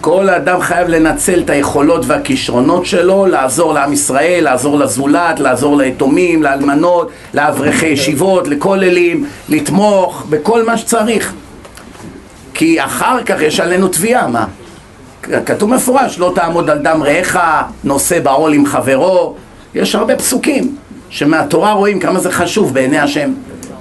כל 0.00 0.30
אדם 0.30 0.60
חייב 0.60 0.88
לנצל 0.88 1.40
את 1.40 1.50
היכולות 1.50 2.04
והכישרונות 2.06 2.86
שלו, 2.86 3.26
לעזור 3.26 3.74
לעם 3.74 3.92
ישראל, 3.92 4.44
לעזור 4.44 4.78
לזולת, 4.78 5.40
לעזור 5.40 5.76
ליתומים, 5.76 6.42
לאלמנות, 6.42 7.10
לאברכי 7.34 7.86
ישיבות, 7.86 8.48
לכוללים, 8.48 9.26
לתמוך 9.48 10.26
בכל 10.30 10.66
מה 10.66 10.78
שצריך. 10.78 11.32
כי 12.54 12.84
אחר 12.84 13.22
כך 13.22 13.40
יש 13.40 13.60
עלינו 13.60 13.88
תביעה, 13.88 14.28
מה? 14.28 14.46
כתוב 15.22 15.74
מפורש, 15.74 16.18
לא 16.18 16.32
תעמוד 16.34 16.70
על 16.70 16.78
דם 16.78 17.02
רעך, 17.02 17.38
נושא 17.84 18.20
בעול 18.20 18.52
עם 18.52 18.66
חברו. 18.66 19.34
יש 19.74 19.94
הרבה 19.94 20.16
פסוקים 20.16 20.76
שמהתורה 21.10 21.72
רואים 21.72 22.00
כמה 22.00 22.20
זה 22.20 22.32
חשוב 22.32 22.74
בעיני 22.74 22.98
השם. 22.98 23.32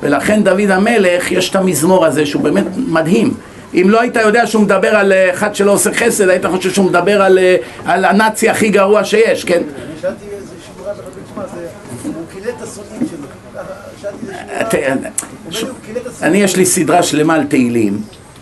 ולכן 0.01 0.43
דוד 0.43 0.69
המלך, 0.69 1.31
יש 1.31 1.49
את 1.49 1.55
המזמור 1.55 2.05
הזה 2.05 2.25
שהוא 2.25 2.41
באמת 2.41 2.65
מדהים. 2.87 3.33
אם 3.75 3.89
לא 3.89 4.01
היית 4.01 4.15
יודע 4.15 4.47
שהוא 4.47 4.63
מדבר 4.63 4.95
על 4.95 5.11
אה, 5.11 5.33
אחד 5.33 5.55
שלא 5.55 5.71
עושה 5.71 5.93
חסד, 5.93 6.29
היית 6.29 6.45
חושב 6.45 6.71
שהוא 6.71 6.85
מדבר 6.85 7.21
על, 7.21 7.39
אה, 7.39 7.55
על 7.85 8.05
הנאצי 8.05 8.49
הכי 8.49 8.69
גרוע 8.69 9.03
שיש, 9.03 9.43
כן? 9.43 9.61
אני 9.61 9.63
שאלתי 10.01 10.25
איזה 10.31 10.53
זה, 11.55 11.67
הוא 12.03 12.13
קילל 12.33 12.49
את 12.57 12.61
השונאים 12.61 13.01
שלו. 13.11 13.27
השונאים. 15.49 15.75
אני 16.21 16.37
יש 16.37 16.55
לי 16.55 16.65
סדרה 16.65 17.03
שלמה 17.03 17.35
על 17.35 17.43
תהילים 17.43 18.01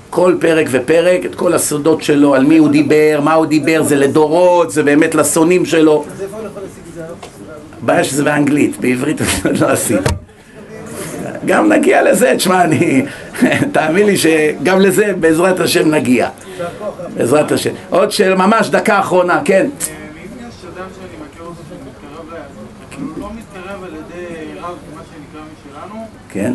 כל 0.10 0.36
פרק 0.40 0.68
ופרק, 0.72 1.26
את 1.26 1.36
כל 1.36 1.54
הסודות 1.54 2.04
שלו, 2.04 2.36
על 2.36 2.44
מי 2.44 2.58
הוא 2.58 2.70
דיבר, 2.70 3.20
מה 3.24 3.34
הוא 3.34 3.46
דיבר, 3.46 3.84
זה 3.84 3.96
לדורות, 3.96 4.72
זה 4.72 4.84
באמת 4.84 5.16
לשונאים 5.16 5.66
שלו 5.66 6.06
אז 6.14 6.22
איפה 6.22 6.38
אני 6.38 6.46
יכול 6.46 6.62
להשיג 6.62 6.84
את 6.90 6.94
זה? 6.96 7.04
הרב? 7.04 7.18
הבעיה 7.84 8.04
שזה 8.04 8.24
באנגלית, 8.24 8.80
בעברית 8.80 9.22
אני 9.22 9.30
עוד 9.46 9.58
לא 9.58 9.68
עשיתי 9.68 10.23
גם 11.46 11.72
נגיע 11.72 12.12
לזה, 12.12 12.34
תשמע, 12.38 12.64
אני... 12.64 13.06
תאמין 13.74 14.06
לי 14.06 14.18
שגם 14.18 14.80
לזה 14.80 15.14
בעזרת 15.20 15.60
השם 15.60 15.92
נגיע. 15.92 16.30
בעזרת 17.14 17.52
השם. 17.52 17.74
עוד 17.90 18.12
של 18.12 18.36
ממש 18.36 18.70
דקה 18.70 19.00
אחרונה, 19.00 19.42
כן. 19.46 19.66
אם 19.66 20.48
יש 20.48 20.66
אדם 20.66 20.86
שאני 20.96 21.26
מכיר 21.26 21.44
אותו 21.44 21.62
שמתקרב 21.70 22.26
אבל 22.30 22.38
הוא 23.00 23.10
לא 23.18 23.30
מתקרב 23.34 23.84
על 23.84 23.90
ידי 23.90 24.60
רב, 24.62 24.78
מה 24.96 25.02
שנקרא 25.10 25.42
משלנו, 25.54 26.08
כן, 26.30 26.54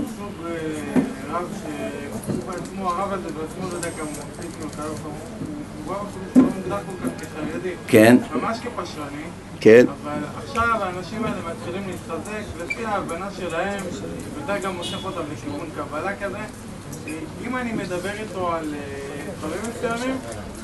כן, 7.87 8.17
ממש 8.35 8.59
כפשרני, 8.59 9.23
כן 9.61 9.85
אבל 10.05 10.19
עכשיו 10.45 10.83
האנשים 10.83 11.25
האלה 11.25 11.37
מתחילים 11.51 11.89
להתחזק, 11.89 12.43
לפי 12.65 12.85
ההבנה 12.87 13.29
שלהם, 13.37 13.81
שבוודאי 13.93 14.61
גם 14.61 14.77
מושך 14.77 15.05
אותם 15.05 15.21
לכיוון 15.33 15.69
קבלה 15.77 16.17
כזה, 16.17 16.39
אם 17.47 17.57
אני 17.57 17.73
מדבר 17.73 18.13
איתו 18.21 18.53
על 18.53 18.75
אה, 18.75 19.33
דברים 19.39 19.61
מסוימים, 19.71 20.17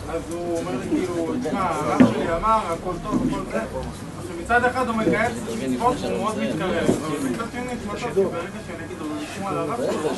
אז 0.09 0.23
הוא 0.31 0.59
אומר 0.59 0.73
לי 0.81 0.89
כאילו, 0.91 1.35
תשמע, 1.45 1.61
הרב 1.61 1.99
שלי 2.15 2.37
אמר, 2.37 2.59
הכל 2.73 2.93
טוב, 3.03 3.27
הכל 3.49 3.51
זה, 3.53 4.43
מצד 4.45 4.65
אחד 4.65 4.89
הוא 4.89 4.97
מקיים 4.97 5.31
מצוות 5.69 5.99
שהוא 5.99 6.19
מאוד 6.19 6.39
מתקרב, 6.39 6.91
אבל 7.07 7.31
מצד 7.31 7.45
שני 7.53 7.63
כי 7.71 7.87
ברגע 8.15 8.59
שאני 8.67 8.85
אגיד 8.87 8.97
לו 9.01 9.07
לשמוע 9.23 9.51
על 9.51 9.59
הרב 9.59 9.81
שלו. 9.91 10.11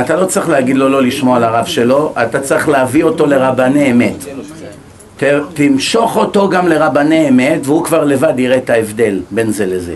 אתה 0.00 0.16
לא 0.16 0.26
צריך 0.26 0.48
להגיד 0.48 0.76
לו 0.76 0.88
לא 0.88 1.02
לשמוע 1.02 1.36
על 1.36 1.44
הרב 1.44 1.66
שלו, 1.66 2.12
אתה 2.22 2.40
צריך 2.40 2.68
להביא 2.68 3.04
אותו 3.04 3.26
לרבני 3.26 3.90
אמת. 3.90 4.24
ת, 5.18 5.22
תמשוך 5.54 6.16
אותו 6.16 6.48
גם 6.48 6.68
לרבני 6.68 7.28
אמת, 7.28 7.60
והוא 7.64 7.84
כבר 7.84 8.04
לבד 8.04 8.38
יראה 8.38 8.56
את 8.56 8.70
ההבדל 8.70 9.20
בין 9.30 9.50
זה 9.50 9.66
לזה. 9.66 9.94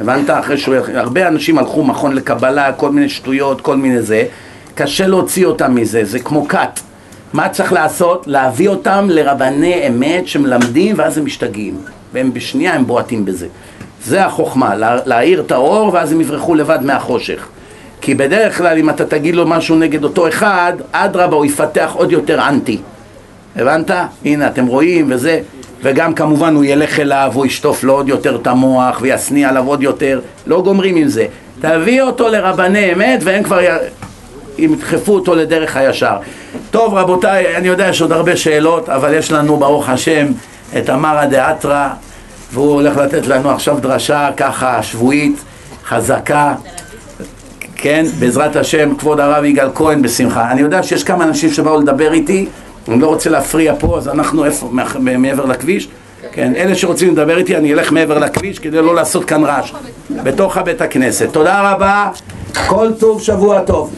הבנת? 0.00 0.30
אחרי 0.30 0.58
שהוא... 0.58 0.74
הרבה 0.94 1.28
אנשים 1.28 1.58
הלכו 1.58 1.84
מכון 1.84 2.14
לקבלה, 2.14 2.72
כל 2.72 2.90
מיני 2.90 3.08
שטויות, 3.08 3.60
כל 3.60 3.76
מיני 3.76 4.02
זה. 4.02 4.24
קשה 4.74 5.06
להוציא 5.06 5.46
אותם 5.46 5.74
מזה, 5.74 6.04
זה 6.04 6.18
כמו 6.18 6.48
כת. 6.48 6.80
מה 7.32 7.48
צריך 7.48 7.72
לעשות? 7.72 8.26
להביא 8.26 8.68
אותם 8.68 9.06
לרבני 9.10 9.86
אמת 9.86 10.28
שמלמדים 10.28 10.94
ואז 10.98 11.18
הם 11.18 11.24
משתגעים. 11.24 11.76
והם 12.12 12.32
בשנייה 12.32 12.74
הם 12.74 12.86
בועטים 12.86 13.24
בזה. 13.24 13.46
זה 14.04 14.24
החוכמה, 14.24 14.74
לה, 14.74 14.98
להאיר 15.06 15.40
את 15.40 15.52
האור 15.52 15.94
ואז 15.94 16.12
הם 16.12 16.20
יברחו 16.20 16.54
לבד 16.54 16.78
מהחושך. 16.82 17.48
כי 18.00 18.14
בדרך 18.14 18.58
כלל 18.58 18.78
אם 18.78 18.90
אתה 18.90 19.04
תגיד 19.06 19.34
לו 19.34 19.46
משהו 19.46 19.76
נגד 19.76 20.04
אותו 20.04 20.28
אחד, 20.28 20.72
אדרבה 20.92 21.36
הוא 21.36 21.44
יפתח 21.44 21.90
עוד 21.94 22.12
יותר 22.12 22.48
אנטי. 22.48 22.78
הבנת? 23.56 23.90
הנה 24.24 24.46
אתם 24.46 24.66
רואים 24.66 25.06
וזה 25.10 25.40
וגם 25.82 26.14
כמובן 26.14 26.54
הוא 26.54 26.64
ילך 26.64 27.00
אליו, 27.00 27.30
הוא 27.34 27.46
ישטוף 27.46 27.84
לו 27.84 27.92
עוד 27.92 28.08
יותר 28.08 28.36
את 28.36 28.46
המוח 28.46 28.98
וישניא 29.00 29.48
עליו 29.48 29.66
עוד 29.66 29.82
יותר 29.82 30.20
לא 30.46 30.62
גומרים 30.62 30.96
עם 30.96 31.08
זה 31.08 31.26
תביא 31.60 32.02
אותו 32.02 32.28
לרבני 32.28 32.92
אמת 32.92 33.20
והם 33.24 33.42
כבר 33.42 33.60
י... 33.60 33.66
ידחפו 34.58 35.14
אותו 35.14 35.34
לדרך 35.34 35.76
הישר 35.76 36.16
טוב 36.70 36.94
רבותיי, 36.94 37.56
אני 37.56 37.68
יודע 37.68 37.88
יש 37.88 38.00
עוד 38.02 38.12
הרבה 38.12 38.36
שאלות 38.36 38.88
אבל 38.88 39.14
יש 39.14 39.32
לנו 39.32 39.56
ברוך 39.56 39.88
השם 39.88 40.26
את 40.78 40.90
אמרא 40.90 41.24
דאתרא 41.24 41.88
והוא 42.52 42.74
הולך 42.74 42.96
לתת 42.96 43.26
לנו 43.26 43.50
עכשיו 43.50 43.78
דרשה 43.80 44.30
ככה 44.36 44.82
שבועית 44.82 45.44
חזקה 45.84 46.54
כן, 47.82 48.04
בעזרת 48.18 48.56
השם, 48.56 48.94
כבוד 48.94 49.20
הרב 49.20 49.44
יגאל 49.44 49.68
כהן 49.74 50.02
בשמחה. 50.02 50.50
אני 50.50 50.60
יודע 50.60 50.82
שיש 50.82 51.04
כמה 51.04 51.24
אנשים 51.24 51.52
שבאו 51.52 51.80
לדבר 51.80 52.12
איתי, 52.12 52.46
אני 52.90 53.00
לא 53.00 53.06
רוצה 53.06 53.30
להפריע 53.30 53.74
פה, 53.78 53.98
אז 53.98 54.08
אנחנו 54.08 54.44
איפה, 54.44 54.70
מעבר 55.00 55.44
לכביש? 55.44 55.88
כן, 56.32 56.52
אלה 56.56 56.74
שרוצים 56.74 57.12
לדבר 57.12 57.38
איתי, 57.38 57.56
אני 57.56 57.72
אלך 57.72 57.92
מעבר 57.92 58.18
לכביש 58.18 58.58
כדי 58.58 58.76
לא 58.76 58.94
לעשות 58.94 59.24
כאן 59.24 59.44
רעש. 59.44 59.72
בתוך 60.10 60.56
הבית 60.56 60.80
הכנסת. 60.80 61.28
תודה 61.32 61.72
רבה, 61.72 62.08
כל 62.66 62.88
טוב, 62.98 63.22
שבוע 63.22 63.60
טוב. 63.60 63.94